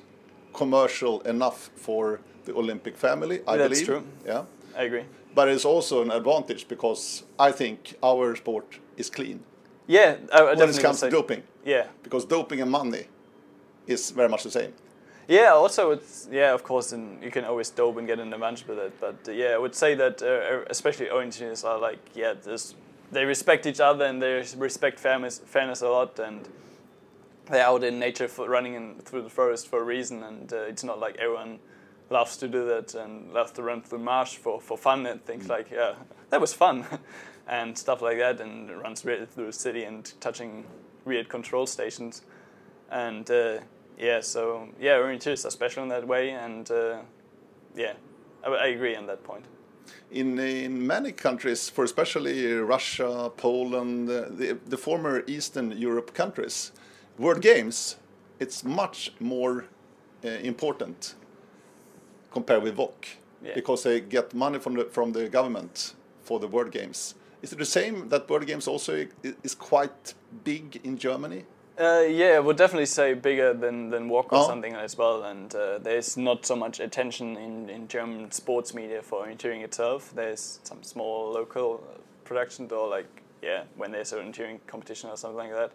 commercial 0.52 1.20
enough 1.22 1.70
for 1.76 2.20
the 2.44 2.54
Olympic 2.54 2.96
family. 2.96 3.40
I 3.46 3.56
believe. 3.56 3.58
That's 3.58 3.82
believe. 3.82 3.86
true. 3.86 4.04
Yeah. 4.26 4.44
I 4.76 4.82
agree. 4.84 5.04
But 5.34 5.48
it's 5.48 5.64
also 5.64 6.02
an 6.02 6.10
advantage 6.10 6.68
because 6.68 7.24
I 7.38 7.52
think 7.52 7.94
our 8.02 8.36
sport 8.36 8.78
is 8.96 9.10
clean 9.10 9.40
Yeah, 9.86 10.16
I, 10.32 10.38
I 10.38 10.42
when 10.42 10.58
definitely 10.58 10.80
it 10.80 10.82
comes 10.82 11.00
to 11.00 11.10
doping. 11.10 11.42
Yeah, 11.64 11.86
Because 12.02 12.26
doping 12.26 12.60
and 12.60 12.70
money 12.70 13.04
is 13.86 14.10
very 14.10 14.28
much 14.28 14.42
the 14.42 14.50
same. 14.50 14.72
Yeah, 15.28 15.52
also 15.52 15.92
it's 15.92 16.28
yeah, 16.30 16.52
of 16.52 16.64
course, 16.64 16.92
and 16.92 17.22
you 17.22 17.30
can 17.30 17.44
always 17.44 17.70
dope 17.70 17.96
and 17.96 18.06
get 18.06 18.18
an 18.18 18.32
advantage 18.32 18.66
with 18.66 18.78
it. 18.78 19.00
But 19.00 19.28
uh, 19.28 19.32
yeah, 19.32 19.50
I 19.54 19.58
would 19.58 19.74
say 19.74 19.94
that 19.94 20.22
uh, 20.22 20.64
especially 20.68 21.06
orienteers 21.06 21.64
are 21.64 21.78
like 21.78 22.00
yeah, 22.14 22.34
they 23.12 23.24
respect 23.24 23.66
each 23.66 23.80
other 23.80 24.04
and 24.04 24.20
they 24.20 24.44
respect 24.56 24.98
fairness 24.98 25.40
fairness 25.44 25.80
a 25.82 25.88
lot, 25.88 26.18
and 26.18 26.48
they're 27.46 27.64
out 27.64 27.84
in 27.84 27.98
nature 28.00 28.26
for 28.26 28.48
running 28.48 28.74
in, 28.74 28.94
through 28.96 29.22
the 29.22 29.30
forest 29.30 29.68
for 29.68 29.80
a 29.80 29.84
reason, 29.84 30.22
and 30.24 30.52
uh, 30.52 30.56
it's 30.62 30.82
not 30.82 30.98
like 30.98 31.16
everyone 31.16 31.60
loves 32.10 32.36
to 32.38 32.48
do 32.48 32.66
that 32.66 32.94
and 32.94 33.32
loves 33.32 33.52
to 33.52 33.62
run 33.62 33.80
through 33.80 33.98
marsh 34.00 34.36
for, 34.36 34.60
for 34.60 34.76
fun 34.76 35.06
and 35.06 35.24
things 35.24 35.48
like 35.48 35.70
yeah, 35.70 35.94
that 36.30 36.40
was 36.40 36.52
fun, 36.52 36.84
and 37.46 37.78
stuff 37.78 38.02
like 38.02 38.18
that, 38.18 38.40
and 38.40 38.70
runs 38.82 39.02
through 39.02 39.26
the 39.36 39.52
city 39.52 39.84
and 39.84 40.12
touching 40.20 40.66
weird 41.04 41.28
control 41.28 41.64
stations, 41.64 42.22
and. 42.90 43.30
Yeah, 43.98 44.20
so 44.20 44.68
yeah, 44.80 44.98
orienteers 44.98 45.44
are 45.46 45.50
special 45.50 45.82
in 45.82 45.88
that 45.90 46.06
way, 46.06 46.30
and 46.30 46.70
uh, 46.70 46.98
yeah, 47.76 47.92
I, 48.44 48.48
I 48.48 48.66
agree 48.68 48.96
on 48.96 49.06
that 49.06 49.22
point. 49.22 49.44
In, 50.10 50.38
in 50.38 50.86
many 50.86 51.12
countries, 51.12 51.68
for 51.70 51.84
especially 51.84 52.52
Russia, 52.54 53.30
Poland, 53.36 54.08
the, 54.08 54.58
the 54.66 54.76
former 54.76 55.22
Eastern 55.26 55.72
Europe 55.72 56.12
countries, 56.14 56.72
World 57.18 57.40
Games, 57.42 57.96
it's 58.38 58.64
much 58.64 59.12
more 59.20 59.64
uh, 60.24 60.28
important 60.28 61.14
compared 62.30 62.62
with 62.62 62.76
WOC 62.76 63.16
Yeah. 63.44 63.54
because 63.54 63.82
they 63.82 64.00
get 64.00 64.34
money 64.34 64.58
from 64.58 64.74
the, 64.74 64.84
from 64.84 65.12
the 65.12 65.28
government 65.28 65.94
for 66.22 66.38
the 66.40 66.46
World 66.46 66.70
Games. 66.72 67.14
Is 67.42 67.52
it 67.52 67.58
the 67.58 67.64
same 67.64 68.08
that 68.08 68.28
World 68.28 68.46
Games 68.46 68.68
also 68.68 69.06
is 69.42 69.54
quite 69.54 70.14
big 70.44 70.80
in 70.84 70.96
Germany? 70.96 71.44
Uh, 71.82 72.02
yeah, 72.08 72.34
I 72.36 72.38
would 72.38 72.56
definitely 72.56 72.86
say 72.86 73.14
bigger 73.14 73.52
than, 73.52 73.90
than 73.90 74.08
WOC 74.08 74.26
or 74.26 74.38
Oh. 74.38 74.46
something 74.46 74.74
as 74.74 74.96
well, 74.96 75.24
and 75.24 75.52
uh, 75.52 75.78
there's 75.78 76.16
not 76.16 76.46
so 76.46 76.54
much 76.54 76.78
attention 76.78 77.36
in, 77.36 77.68
in 77.68 77.88
German 77.88 78.30
sports 78.30 78.72
media 78.72 79.02
for 79.02 79.26
orienteering 79.26 79.62
itself. 79.64 80.12
There's 80.14 80.60
some 80.62 80.84
small 80.84 81.32
local 81.32 81.82
production 82.24 82.68
or 82.70 82.86
like 82.88 83.08
yeah, 83.42 83.64
when 83.76 83.90
there's 83.90 84.12
an 84.12 84.20
orienteering 84.20 84.60
competition 84.68 85.10
or 85.10 85.16
something 85.16 85.38
like 85.38 85.50
that. 85.56 85.72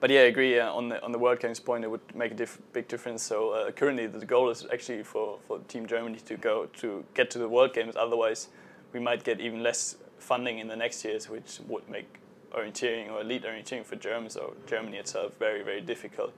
But 0.00 0.10
yeah, 0.10 0.22
I 0.22 0.24
agree. 0.24 0.58
Uh, 0.58 0.72
on 0.72 0.88
the 0.88 1.00
on 1.04 1.12
the 1.12 1.18
World 1.18 1.38
Games 1.38 1.60
point, 1.60 1.84
it 1.84 1.88
would 1.90 2.00
make 2.16 2.32
a 2.32 2.34
diff- 2.34 2.60
big 2.72 2.88
difference. 2.88 3.22
So 3.22 3.50
uh, 3.50 3.70
currently, 3.70 4.08
the 4.08 4.26
goal 4.26 4.50
is 4.50 4.66
actually 4.72 5.04
for, 5.04 5.38
for 5.46 5.60
Team 5.68 5.86
Germany 5.86 6.18
to 6.26 6.36
go 6.36 6.66
to 6.80 7.04
get 7.14 7.30
to 7.30 7.38
the 7.38 7.48
World 7.48 7.72
Games. 7.72 7.94
Otherwise, 7.94 8.48
we 8.92 8.98
might 8.98 9.22
get 9.22 9.38
even 9.40 9.62
less 9.62 9.94
funding 10.18 10.58
in 10.58 10.66
the 10.66 10.74
next 10.74 11.04
years, 11.04 11.30
which 11.30 11.60
would 11.68 11.88
make 11.88 12.18
orienteering 12.54 13.10
or 13.10 13.20
elite 13.20 13.44
orienteering 13.44 13.84
for 13.84 13.96
Germans 13.96 14.36
or 14.36 14.52
Germany 14.66 14.98
itself 14.98 15.32
very 15.38 15.62
very 15.62 15.80
difficult. 15.80 16.32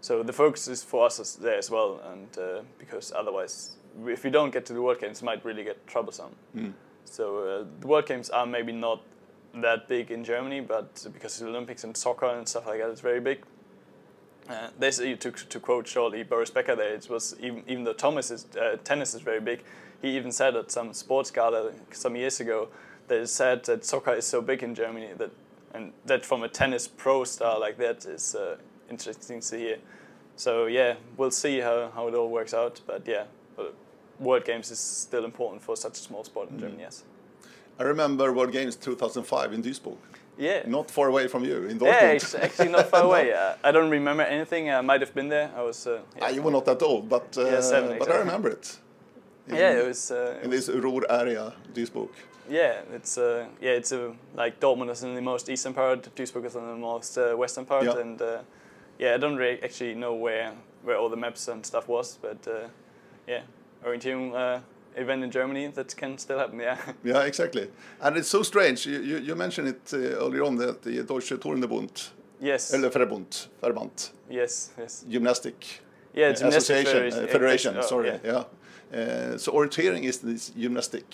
So 0.00 0.22
the 0.22 0.32
focus 0.32 0.68
is 0.68 0.84
for 0.84 1.06
us 1.06 1.34
there 1.34 1.58
as 1.58 1.70
well, 1.70 2.00
and 2.12 2.38
uh, 2.38 2.62
because 2.78 3.12
otherwise, 3.12 3.76
if 4.06 4.22
we 4.22 4.30
don't 4.30 4.52
get 4.52 4.64
to 4.66 4.72
the 4.72 4.80
World 4.80 5.00
Games, 5.00 5.22
it 5.22 5.24
might 5.24 5.44
really 5.44 5.64
get 5.64 5.84
troublesome. 5.86 6.30
So 7.04 7.38
uh, 7.38 7.64
the 7.80 7.86
World 7.86 8.06
Games 8.06 8.30
are 8.30 8.46
maybe 8.46 8.72
not 8.72 9.02
that 9.54 9.88
big 9.88 10.10
in 10.10 10.22
Germany, 10.24 10.60
but 10.60 11.04
because 11.12 11.38
the 11.38 11.48
Olympics 11.48 11.84
and 11.84 11.96
soccer 11.96 12.26
and 12.26 12.46
stuff 12.46 12.66
like 12.66 12.80
that, 12.80 12.90
it's 12.90 13.00
very 13.00 13.20
big. 13.20 13.44
Uh, 14.48 14.68
this, 14.78 14.98
to, 14.98 15.16
to 15.16 15.60
quote 15.60 15.86
shortly 15.86 16.22
Boris 16.22 16.50
Becker 16.50 16.76
there, 16.76 16.94
it 16.94 17.08
was 17.10 17.36
even, 17.40 17.62
even 17.66 17.84
though 17.84 17.92
Thomas 17.92 18.30
is, 18.30 18.46
uh, 18.56 18.76
tennis 18.84 19.14
is 19.14 19.20
very 19.20 19.40
big, 19.40 19.62
he 20.00 20.16
even 20.16 20.32
said 20.32 20.56
at 20.56 20.70
some 20.70 20.94
sports 20.94 21.30
gala 21.30 21.72
some 21.90 22.16
years 22.16 22.40
ago 22.40 22.68
that 23.08 23.18
it 23.18 23.26
said 23.26 23.64
that 23.64 23.84
soccer 23.84 24.14
is 24.14 24.26
so 24.26 24.40
big 24.40 24.62
in 24.62 24.74
Germany 24.74 25.10
that 25.18 25.30
and 25.74 25.92
that 26.06 26.24
from 26.24 26.42
a 26.42 26.48
tennis 26.48 26.88
pro 26.88 27.24
star 27.24 27.58
like 27.60 27.76
that 27.78 28.04
is 28.06 28.34
uh, 28.34 28.56
interesting 28.90 29.40
to 29.40 29.56
hear. 29.58 29.78
So 30.36 30.66
yeah, 30.66 30.94
we'll 31.16 31.30
see 31.30 31.60
how, 31.60 31.90
how 31.94 32.08
it 32.08 32.14
all 32.14 32.28
works 32.30 32.54
out. 32.54 32.80
But 32.86 33.06
yeah, 33.06 33.24
but 33.56 33.74
World 34.20 34.44
Games 34.44 34.70
is 34.70 34.78
still 34.78 35.24
important 35.24 35.62
for 35.62 35.76
such 35.76 35.92
a 35.92 36.02
small 36.02 36.24
sport 36.24 36.50
in 36.50 36.58
Germany. 36.58 36.82
Yes. 36.82 37.02
I 37.78 37.84
remember 37.84 38.32
World 38.32 38.52
Games 38.52 38.74
2005 38.76 39.52
in 39.52 39.62
Duisburg, 39.62 39.96
Yeah. 40.36 40.62
not 40.66 40.90
far 40.90 41.08
away 41.08 41.28
from 41.28 41.44
you, 41.44 41.64
in 41.68 41.78
Dortmund. 41.78 42.00
Yeah, 42.00 42.10
it's 42.16 42.34
actually 42.46 42.70
not 42.70 42.88
far 42.90 43.04
away. 43.04 43.32
Uh, 43.32 43.54
I 43.62 43.70
don't 43.72 43.90
remember 43.90 44.24
anything. 44.24 44.68
I 44.70 44.80
might 44.80 45.00
have 45.00 45.14
been 45.14 45.28
there. 45.28 45.50
I 45.56 45.62
was. 45.62 45.86
Uh, 45.86 46.00
Ah, 46.20 46.28
you 46.28 46.42
were 46.42 46.50
not 46.52 46.64
that 46.64 46.82
old, 46.82 47.08
but 47.08 47.36
uh, 47.38 47.44
Yeah, 47.44 47.60
seven, 47.60 47.90
but 47.90 47.92
I 47.92 47.96
exactly. 47.96 48.14
Mm. 48.14 48.18
remember 48.26 48.48
it. 48.50 48.78
In, 49.48 49.54
yeah, 49.56 49.78
it 49.80 49.86
was. 49.86 50.10
Uh, 50.10 50.40
in 50.42 50.50
this 50.50 50.68
rural 50.68 51.04
area, 51.08 51.52
Duisburg. 51.72 52.08
Yeah, 52.48 52.80
it's 52.94 53.18
uh, 53.18 53.46
yeah, 53.60 53.72
it's 53.76 53.92
uh, 53.92 54.12
like 54.34 54.60
Dortmund 54.60 54.90
is 54.90 55.02
in 55.02 55.14
the 55.14 55.22
most 55.22 55.48
eastern 55.48 55.74
part, 55.74 56.08
Duisburg 56.16 56.44
is 56.46 56.54
in 56.56 56.66
the 56.66 56.76
most 56.76 57.18
uh, 57.18 57.34
western 57.36 57.64
part, 57.66 57.84
Yeah. 57.84 57.98
and 58.00 58.20
uh, 58.22 58.38
yeah, 58.98 59.14
I 59.14 59.18
don't 59.18 59.36
really 59.36 59.62
actually 59.62 59.94
know 59.94 60.14
where 60.14 60.52
where 60.84 60.96
all 60.96 61.08
the 61.10 61.16
maps 61.16 61.48
and 61.48 61.64
stuff 61.66 61.88
was, 61.88 62.18
but 62.22 62.46
uh, 62.46 62.68
yeah, 63.26 63.42
orienteering 63.84 64.34
uh, 64.34 64.60
event 64.96 65.22
in 65.24 65.30
Germany 65.30 65.68
that 65.74 65.96
can 65.96 66.18
still 66.18 66.38
happen. 66.38 66.60
Yeah, 66.60 66.76
Yeah, 67.04 67.26
exactly. 67.26 67.68
And 68.00 68.16
it's 68.16 68.28
so 68.28 68.42
strange. 68.42 68.86
You, 68.86 69.00
you, 69.00 69.18
you 69.18 69.34
mentioned 69.36 69.68
it 69.68 69.92
uh, 69.92 69.96
earlier 70.24 70.44
on 70.44 70.56
that 70.56 70.82
the 70.82 71.02
Deutsche 71.02 71.32
Turnbund, 71.40 72.10
yes, 72.40 72.72
eller 72.74 72.90
Verbund, 72.90 73.48
Verband, 73.62 74.10
yes, 74.30 74.70
yes. 74.78 75.04
Gymnastic 75.08 75.82
Yeah, 76.14 76.32
gymnastics 76.32 76.64
Association, 76.70 77.10
federation- 77.10 77.28
Federation, 77.28 77.76
oh, 77.76 77.82
sorry. 77.82 78.08
yeah. 78.08 78.18
Yeah. 78.24 78.44
Uh, 79.34 79.38
so 79.38 79.52
orienteering 79.52 80.04
is 80.04 80.18
this 80.18 80.50
gymnastic 80.56 81.04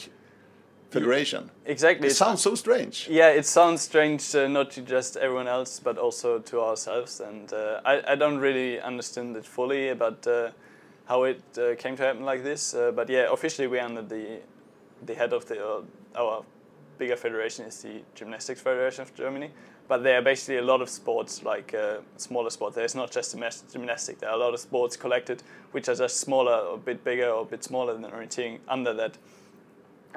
federation. 0.95 1.51
Exactly. 1.67 2.09
It 2.09 2.17
sounds 2.17 2.43
so 2.43 2.55
strange. 2.55 3.09
Yeah, 3.11 3.29
it 3.29 3.47
sounds 3.47 3.83
strange 3.83 4.35
uh, 4.35 4.49
not 4.49 4.71
to 4.73 4.81
just 4.81 5.17
everyone 5.17 5.49
else, 5.49 5.81
but 5.81 5.99
also 5.99 6.39
to 6.39 6.61
ourselves. 6.61 7.21
And 7.21 7.53
uh, 7.53 7.81
I, 7.85 8.13
I 8.13 8.15
don't 8.17 8.39
really 8.39 8.81
understand 8.81 9.37
it 9.37 9.45
fully 9.45 9.91
about 9.91 10.27
uh, 10.27 10.51
how 11.07 11.25
it 11.25 11.43
uh, 11.59 11.75
came 11.77 11.97
to 11.97 12.03
happen 12.03 12.25
like 12.25 12.43
this. 12.43 12.75
Uh, 12.75 12.93
but 12.93 13.09
yeah, 13.09 13.33
officially 13.33 13.69
we're 13.69 13.85
under 13.85 14.03
the 14.03 14.41
the 15.07 15.15
head 15.15 15.33
of 15.33 15.45
the 15.47 15.57
uh, 15.63 15.83
our 16.17 16.45
bigger 16.99 17.17
federation 17.17 17.67
is 17.67 17.83
the 17.83 18.03
Gymnastics 18.15 18.61
Federation 18.61 19.03
of 19.03 19.15
Germany. 19.15 19.51
But 19.87 20.03
there 20.03 20.19
are 20.19 20.23
basically 20.23 20.57
a 20.57 20.63
lot 20.63 20.81
of 20.81 20.89
sports, 20.89 21.43
like 21.43 21.75
uh, 21.75 21.99
smaller 22.17 22.51
sports. 22.51 22.75
There's 22.75 22.95
not 22.95 23.11
just 23.11 23.37
gymnas- 23.37 23.71
gymnastic. 23.71 24.19
There 24.19 24.31
are 24.31 24.35
a 24.35 24.39
lot 24.39 24.55
of 24.55 24.61
sports 24.61 24.97
collected, 24.97 25.43
which 25.73 25.89
are 25.89 25.95
just 25.95 26.21
smaller, 26.21 26.55
or 26.55 26.75
a 26.77 26.79
bit 26.79 27.05
bigger, 27.05 27.29
or 27.29 27.43
a 27.43 27.45
bit 27.45 27.63
smaller 27.63 27.93
than 27.93 28.11
orienteering 28.11 28.61
under 28.67 28.95
that 28.95 29.19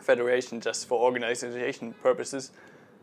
federation 0.01 0.61
just 0.61 0.87
for 0.87 0.99
organization 0.99 1.93
purposes. 2.01 2.51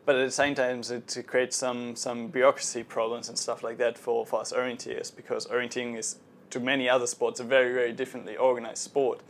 But 0.07 0.17
at 0.17 0.27
the 0.27 0.33
same 0.33 0.55
time, 0.55 0.83
it 0.91 1.25
creates 1.27 1.57
some, 1.57 1.97
some 1.97 2.29
bureaucracy 2.29 2.83
problems 2.83 3.29
and 3.29 3.39
stuff 3.39 3.63
like 3.63 3.79
that 3.79 3.97
for, 3.97 4.27
for 4.27 4.41
us 4.41 4.53
orienteers 4.53 5.15
because 5.15 5.47
orienteering 5.47 5.97
is, 5.97 6.17
to 6.51 6.61
many 6.61 6.89
other 6.89 7.07
sports, 7.07 7.41
a 7.41 7.45
very, 7.45 7.73
very 7.73 7.93
differently 7.93 8.37
organized 8.37 8.83
sport. 8.83 9.21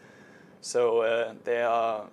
So 0.61 1.01
uh, 1.01 1.35
there 1.45 1.69
are, 1.69 2.07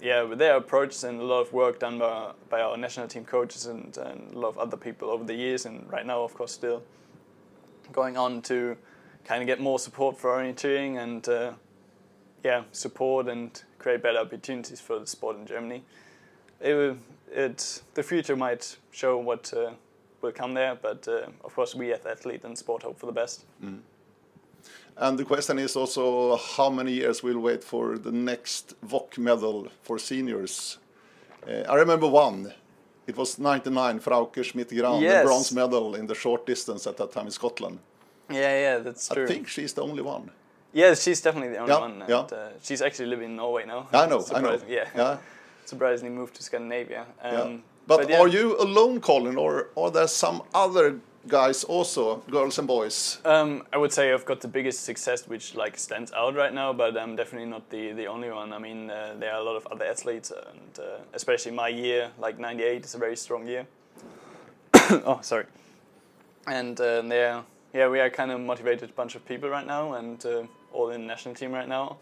yeah, 0.00 0.24
there 0.36 0.52
are 0.52 0.58
approaches 0.58 1.02
and 1.02 1.20
a 1.20 1.24
lot 1.24 1.40
of 1.40 1.52
work 1.52 1.80
done 1.80 1.98
by, 1.98 2.32
by 2.48 2.60
our 2.60 2.76
national 2.76 3.08
team 3.08 3.24
coaches 3.24 3.66
and, 3.66 3.96
and 3.96 4.32
a 4.32 4.38
lot 4.38 4.48
of 4.48 4.58
other 4.58 4.76
people 4.76 5.10
over 5.10 5.24
the 5.24 5.34
years 5.34 5.66
and 5.66 5.90
right 5.90 6.06
now, 6.06 6.22
of 6.22 6.34
course, 6.34 6.52
still 6.52 6.82
going 7.92 8.16
on 8.16 8.42
to 8.42 8.76
kind 9.24 9.42
of 9.42 9.46
get 9.46 9.60
more 9.60 9.78
support 9.78 10.18
for 10.18 10.30
orienteering 10.30 11.02
and 11.02 11.28
uh, 11.28 11.52
yeah, 12.44 12.62
support 12.72 13.26
and 13.28 13.62
create 13.78 14.02
better 14.02 14.18
opportunities 14.18 14.80
for 14.80 14.98
the 15.00 15.06
sport 15.06 15.36
in 15.36 15.46
Germany. 15.46 15.82
It, 16.60 16.74
will- 16.74 16.98
it 17.32 17.82
the 17.94 18.02
future 18.02 18.36
might 18.36 18.76
show 18.92 19.18
what 19.18 19.52
uh, 19.56 19.70
will 20.22 20.32
come 20.32 20.54
there, 20.54 20.76
but 20.80 21.08
uh, 21.08 21.26
of 21.44 21.54
course 21.54 21.74
we 21.74 21.92
as 21.92 22.06
athletes 22.06 22.44
and 22.44 22.56
sport 22.56 22.82
hope 22.82 22.98
for 22.98 23.06
the 23.06 23.12
best. 23.12 23.44
And 24.96 25.18
the 25.18 25.24
question 25.24 25.58
is 25.58 25.74
also 25.76 26.36
how 26.36 26.70
many 26.70 26.92
years 26.92 27.22
we'll 27.22 27.40
wait 27.40 27.64
for 27.64 27.98
the 27.98 28.12
next 28.12 28.74
WOC 28.86 29.18
medal 29.18 29.68
for 29.82 29.98
seniors. 29.98 30.78
Uh, 31.48 31.64
I 31.68 31.74
remember 31.74 32.06
one. 32.06 32.52
It 33.06 33.16
was 33.16 33.38
99, 33.38 34.00
Frauke 34.00 34.42
Schmidt-Gran, 34.44 35.02
the 35.02 35.24
bronze 35.24 35.52
medal 35.52 35.94
in 35.96 36.06
the 36.06 36.14
short 36.14 36.46
distance 36.46 36.86
at 36.86 36.96
that 36.96 37.12
time 37.12 37.26
in 37.26 37.32
Scotland. 37.32 37.78
Yeah, 38.30 38.38
yeah, 38.60 38.78
that's 38.78 39.08
true. 39.08 39.24
I 39.24 39.26
think 39.26 39.48
she's 39.48 39.74
the 39.74 39.82
only 39.82 40.00
one. 40.02 40.30
Yeah, 40.74 40.94
she's 40.94 41.20
definitely 41.22 41.52
the 41.54 41.58
only 41.58 41.72
Yeah, 41.72 41.80
one. 41.80 42.02
And, 42.02 42.08
yeah. 42.10 42.36
uh, 42.38 42.50
she's 42.62 42.82
actually 42.82 43.06
living 43.06 43.30
in 43.30 43.36
Norway 43.36 43.64
now. 43.64 43.88
I 43.92 44.06
know, 44.06 44.24
I 44.34 44.40
know. 44.40 44.60
Yeah, 44.68 44.88
Yeah, 44.94 45.16
surprisingly 45.64 46.14
moved 46.14 46.34
to 46.34 46.42
Scandinavia. 46.42 47.06
Um, 47.22 47.32
yeah. 47.32 47.56
But, 47.86 48.08
yeah. 48.08 48.20
are 48.20 48.28
you 48.28 48.56
alone, 48.60 49.00
Colin, 49.00 49.36
or 49.36 49.68
are 49.76 49.90
there 49.90 50.08
some 50.08 50.42
other 50.54 51.00
guys 51.28 51.64
also, 51.64 52.22
girls 52.30 52.58
and 52.58 52.66
boys? 52.66 53.18
Um, 53.24 53.62
I 53.72 53.76
would 53.76 53.92
say 53.92 54.12
I've 54.12 54.24
got 54.24 54.40
the 54.40 54.48
biggest 54.48 54.84
success, 54.84 55.28
which 55.28 55.54
like 55.54 55.78
stands 55.78 56.12
out 56.12 56.34
right 56.34 56.52
now, 56.52 56.72
but 56.72 56.96
I'm 56.96 57.16
definitely 57.16 57.48
not 57.48 57.68
the, 57.70 57.92
the 57.92 58.06
only 58.06 58.30
one. 58.30 58.52
I 58.52 58.58
mean, 58.58 58.90
uh, 58.90 59.14
there 59.18 59.32
are 59.32 59.40
a 59.40 59.44
lot 59.44 59.56
of 59.56 59.66
other 59.70 59.84
athletes, 59.84 60.30
and 60.30 60.78
uh, 60.78 60.98
especially 61.12 61.52
my 61.52 61.68
year, 61.68 62.10
like 62.18 62.38
'98, 62.38 62.84
is 62.84 62.94
a 62.94 62.98
very 62.98 63.16
strong 63.16 63.46
year. 63.46 63.66
oh, 65.06 65.20
sorry. 65.22 65.46
And 66.46 66.78
uh, 66.80 67.02
there, 67.02 67.42
yeah, 67.72 67.88
we 67.88 68.00
are 68.00 68.10
kind 68.10 68.30
of 68.30 68.40
motivated 68.40 68.94
bunch 68.94 69.14
of 69.14 69.24
people 69.26 69.48
right 69.48 69.66
now, 69.66 69.94
and 69.94 70.24
uh, 70.26 70.42
all 70.74 70.90
in 70.90 71.00
the 71.02 71.06
national 71.06 71.34
team 71.34 71.52
right 71.52 71.68
now. 71.68 71.96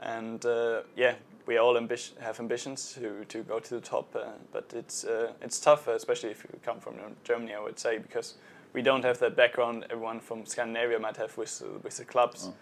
And 0.00 0.44
uh, 0.46 0.82
yeah, 0.96 1.14
we 1.46 1.56
all 1.58 1.74
ambi- 1.74 2.18
have 2.20 2.38
ambitions 2.40 2.92
to, 2.94 3.24
to 3.28 3.42
go 3.42 3.58
to 3.58 3.74
the 3.74 3.80
top, 3.80 4.14
uh, 4.14 4.24
but 4.52 4.72
it's 4.74 5.04
uh, 5.04 5.32
it's 5.42 5.58
tough, 5.60 5.88
especially 5.88 6.30
if 6.30 6.44
you 6.44 6.58
come 6.64 6.80
from 6.80 6.94
Germany. 7.24 7.54
I 7.54 7.60
would 7.60 7.78
say 7.78 7.98
because 7.98 8.34
we 8.72 8.82
don't 8.82 9.04
have 9.04 9.18
that 9.18 9.36
background 9.36 9.86
everyone 9.90 10.20
from 10.20 10.44
Scandinavia 10.46 10.98
might 10.98 11.16
have 11.16 11.36
with 11.38 11.62
with 11.82 11.96
the 11.96 12.04
clubs 12.04 12.46
Oh. 12.48 12.54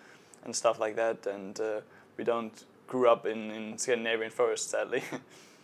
and 0.45 0.55
stuff 0.55 0.79
like 0.79 0.95
that, 0.97 1.27
and 1.27 1.59
uh, 1.61 1.81
we 2.17 2.25
don't 2.25 2.65
grew 2.87 3.09
up 3.09 3.27
in, 3.27 3.51
in 3.51 3.79
Scandinavian 3.79 4.31
forests, 4.31 4.71
sadly. 4.71 5.03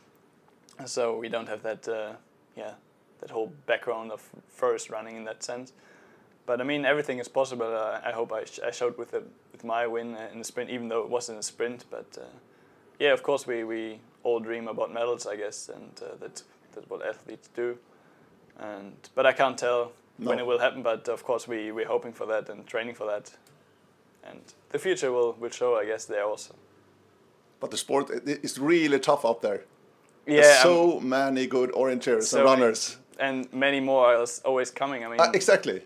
so 0.86 1.16
we 1.18 1.28
don't 1.28 1.48
have 1.48 1.62
that, 1.62 1.86
uh, 1.88 2.12
yeah, 2.56 2.72
that 3.20 3.30
whole 3.30 3.52
background 3.66 4.10
of 4.10 4.22
forest 4.48 4.90
running 4.90 5.16
in 5.16 5.24
that 5.24 5.42
sense. 5.44 5.72
But 6.50 6.60
I 6.60 6.64
mean, 6.64 6.84
everything 6.84 7.20
is 7.20 7.28
possible. 7.28 7.72
Uh, 7.76 8.00
I 8.04 8.10
hope 8.10 8.32
I, 8.32 8.44
sh- 8.44 8.58
I 8.66 8.72
showed 8.72 8.98
with 8.98 9.12
the, 9.12 9.22
with 9.52 9.62
my 9.62 9.86
win 9.86 10.16
in 10.32 10.40
the 10.40 10.44
sprint, 10.44 10.68
even 10.68 10.88
though 10.88 11.04
it 11.04 11.08
wasn't 11.08 11.38
a 11.38 11.44
sprint. 11.44 11.84
But 11.88 12.18
uh, 12.18 12.24
yeah, 12.98 13.12
of 13.12 13.22
course, 13.22 13.46
we, 13.46 13.62
we 13.62 14.00
all 14.24 14.40
dream 14.40 14.66
about 14.66 14.92
medals, 14.92 15.28
I 15.28 15.36
guess, 15.36 15.68
and 15.68 15.92
uh, 16.02 16.16
that's 16.20 16.42
that's 16.74 16.90
what 16.90 17.06
athletes 17.06 17.48
do. 17.54 17.78
And 18.58 18.96
but 19.14 19.26
I 19.26 19.32
can't 19.32 19.56
tell 19.56 19.92
when 20.18 20.40
it 20.40 20.46
will 20.46 20.58
happen. 20.58 20.82
But 20.82 21.08
of 21.08 21.22
course, 21.22 21.46
we 21.46 21.70
we're 21.70 21.86
hoping 21.86 22.12
for 22.12 22.26
that 22.26 22.48
and 22.48 22.66
training 22.66 22.96
for 22.96 23.06
that. 23.06 23.30
And 24.24 24.40
the 24.70 24.78
future 24.80 25.12
will, 25.12 25.36
will 25.40 25.50
show, 25.50 25.76
I 25.76 25.84
guess, 25.86 26.04
there 26.06 26.24
also. 26.24 26.56
But 27.60 27.70
the 27.70 27.76
sport 27.76 28.10
is 28.26 28.58
really 28.58 28.98
tough 28.98 29.24
out 29.24 29.40
there. 29.40 29.60
Yeah, 30.26 30.40
There's 30.40 30.56
um, 30.56 30.62
so 30.62 31.00
many 31.00 31.46
good 31.46 31.70
orienteers 31.70 32.24
so 32.24 32.38
and 32.38 32.46
runners. 32.46 32.98
and 33.20 33.46
many 33.52 33.78
more 33.78 34.06
are 34.16 34.26
always 34.44 34.72
coming. 34.72 35.04
I 35.04 35.08
mean, 35.08 35.20
Uh, 35.20 35.30
exactly. 35.32 35.82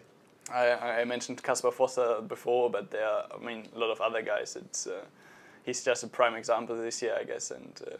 I, 0.52 1.00
I 1.00 1.04
mentioned 1.04 1.42
Kasper 1.42 1.70
Fosser 1.70 2.26
before, 2.26 2.70
but 2.70 2.90
there 2.90 3.06
are, 3.06 3.26
I 3.34 3.44
mean, 3.44 3.66
a 3.74 3.78
lot 3.78 3.90
of 3.90 4.00
other 4.00 4.22
guys. 4.22 4.56
It's 4.56 4.86
uh, 4.86 5.04
he's 5.64 5.82
just 5.82 6.04
a 6.04 6.06
prime 6.06 6.34
example 6.34 6.76
this 6.76 7.00
year, 7.02 7.16
I 7.18 7.24
guess, 7.24 7.50
and 7.50 7.80
uh, 7.86 7.96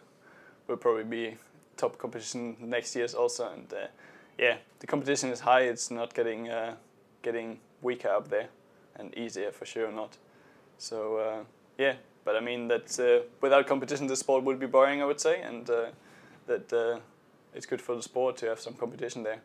will 0.67 0.77
probably 0.77 1.03
be 1.03 1.37
top 1.77 1.97
competition 1.97 2.55
next 2.59 2.95
year 2.95 3.07
also. 3.17 3.51
And 3.51 3.73
uh, 3.73 3.87
yeah, 4.37 4.57
the 4.79 4.87
competition 4.87 5.29
is 5.29 5.39
high. 5.39 5.61
It's 5.61 5.89
not 5.89 6.13
getting 6.13 6.49
uh, 6.49 6.75
getting 7.23 7.59
weaker 7.81 8.09
up 8.09 8.29
there, 8.29 8.49
and 8.95 9.15
easier 9.17 9.51
for 9.51 9.65
sure 9.65 9.91
not. 9.91 10.17
So 10.77 11.17
uh, 11.17 11.43
yeah, 11.77 11.95
but 12.23 12.35
I 12.35 12.41
mean 12.41 12.67
that 12.67 12.99
uh, 12.99 13.27
without 13.41 13.65
competition, 13.65 14.07
the 14.07 14.15
sport 14.15 14.43
would 14.43 14.59
be 14.59 14.67
boring, 14.67 15.01
I 15.01 15.05
would 15.05 15.19
say, 15.19 15.41
and 15.41 15.65
that 16.47 17.01
it's 17.55 17.65
good 17.65 17.81
for 17.81 17.95
the 17.95 18.03
sport 18.03 18.37
to 18.37 18.47
have 18.47 18.59
some 18.59 18.73
competition 18.73 19.23
there. 19.23 19.41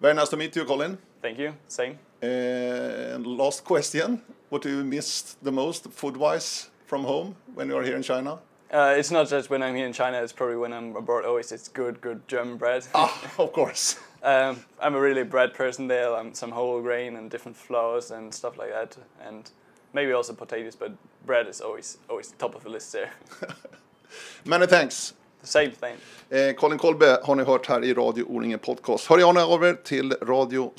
Very 0.00 0.14
nice 0.14 0.28
to 0.28 0.36
meet 0.36 0.54
you, 0.54 0.64
Colin. 0.64 0.98
Thank 1.22 1.38
you. 1.38 1.54
Same. 1.68 1.98
And 2.20 3.26
last 3.26 3.64
question: 3.64 4.22
What 4.50 4.62
do 4.62 4.68
you 4.68 4.84
miss 4.84 5.36
the 5.42 5.52
most, 5.52 5.90
food-wise, 5.90 6.70
from 6.86 7.04
home 7.04 7.36
when 7.54 7.68
you 7.68 7.76
are 7.76 7.82
here 7.82 7.96
in 7.96 8.02
China? 8.02 8.38
Uh, 8.70 8.94
it's 8.98 9.10
not 9.10 9.28
just 9.28 9.48
when 9.48 9.62
I'm 9.62 9.74
here 9.74 9.86
in 9.86 9.92
China. 9.92 10.20
It's 10.22 10.32
probably 10.32 10.56
when 10.56 10.72
I'm 10.72 10.96
abroad. 10.96 11.24
Always, 11.24 11.52
it's 11.52 11.68
good, 11.68 12.00
good 12.00 12.26
German 12.28 12.56
bread. 12.56 12.86
Ah, 12.94 13.32
of 13.38 13.52
course. 13.52 13.96
um, 14.22 14.64
I'm 14.80 14.94
a 14.94 15.00
really 15.00 15.22
bread 15.22 15.54
person 15.54 15.86
there. 15.88 16.14
Um, 16.14 16.34
some 16.34 16.50
whole 16.50 16.82
grain 16.82 17.16
and 17.16 17.30
different 17.30 17.56
flours 17.56 18.10
and 18.10 18.34
stuff 18.34 18.58
like 18.58 18.70
that, 18.70 18.96
and 19.24 19.50
maybe 19.92 20.12
also 20.12 20.32
potatoes. 20.32 20.76
But 20.76 20.92
bread 21.24 21.46
is 21.46 21.60
always 21.60 21.98
always 22.10 22.32
top 22.32 22.54
of 22.54 22.64
the 22.64 22.70
list 22.70 22.92
there. 22.92 23.12
Many 24.44 24.66
thanks. 24.66 25.14
Same 25.46 25.70
thing. 25.70 25.96
Eh, 26.30 26.54
Colin 26.54 26.78
Kolbe 26.78 27.20
har 27.22 27.34
ni 27.34 27.42
hört 27.42 27.68
här 27.68 27.84
i 27.84 27.94
Radio 27.94 28.24
O-ringen 28.24 28.58
Podcast. 28.58 29.06
Hör 29.06 29.18
gärna 29.18 29.44
av 29.44 29.64
er 29.64 29.74
till 29.74 30.12
radio 30.12 30.72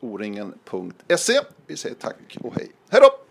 oringen.se. 0.00 1.40
Vi 1.66 1.76
säger 1.76 1.94
tack 1.94 2.36
och 2.40 2.54
hej. 2.54 2.72
Hej 2.90 3.00
då! 3.00 3.21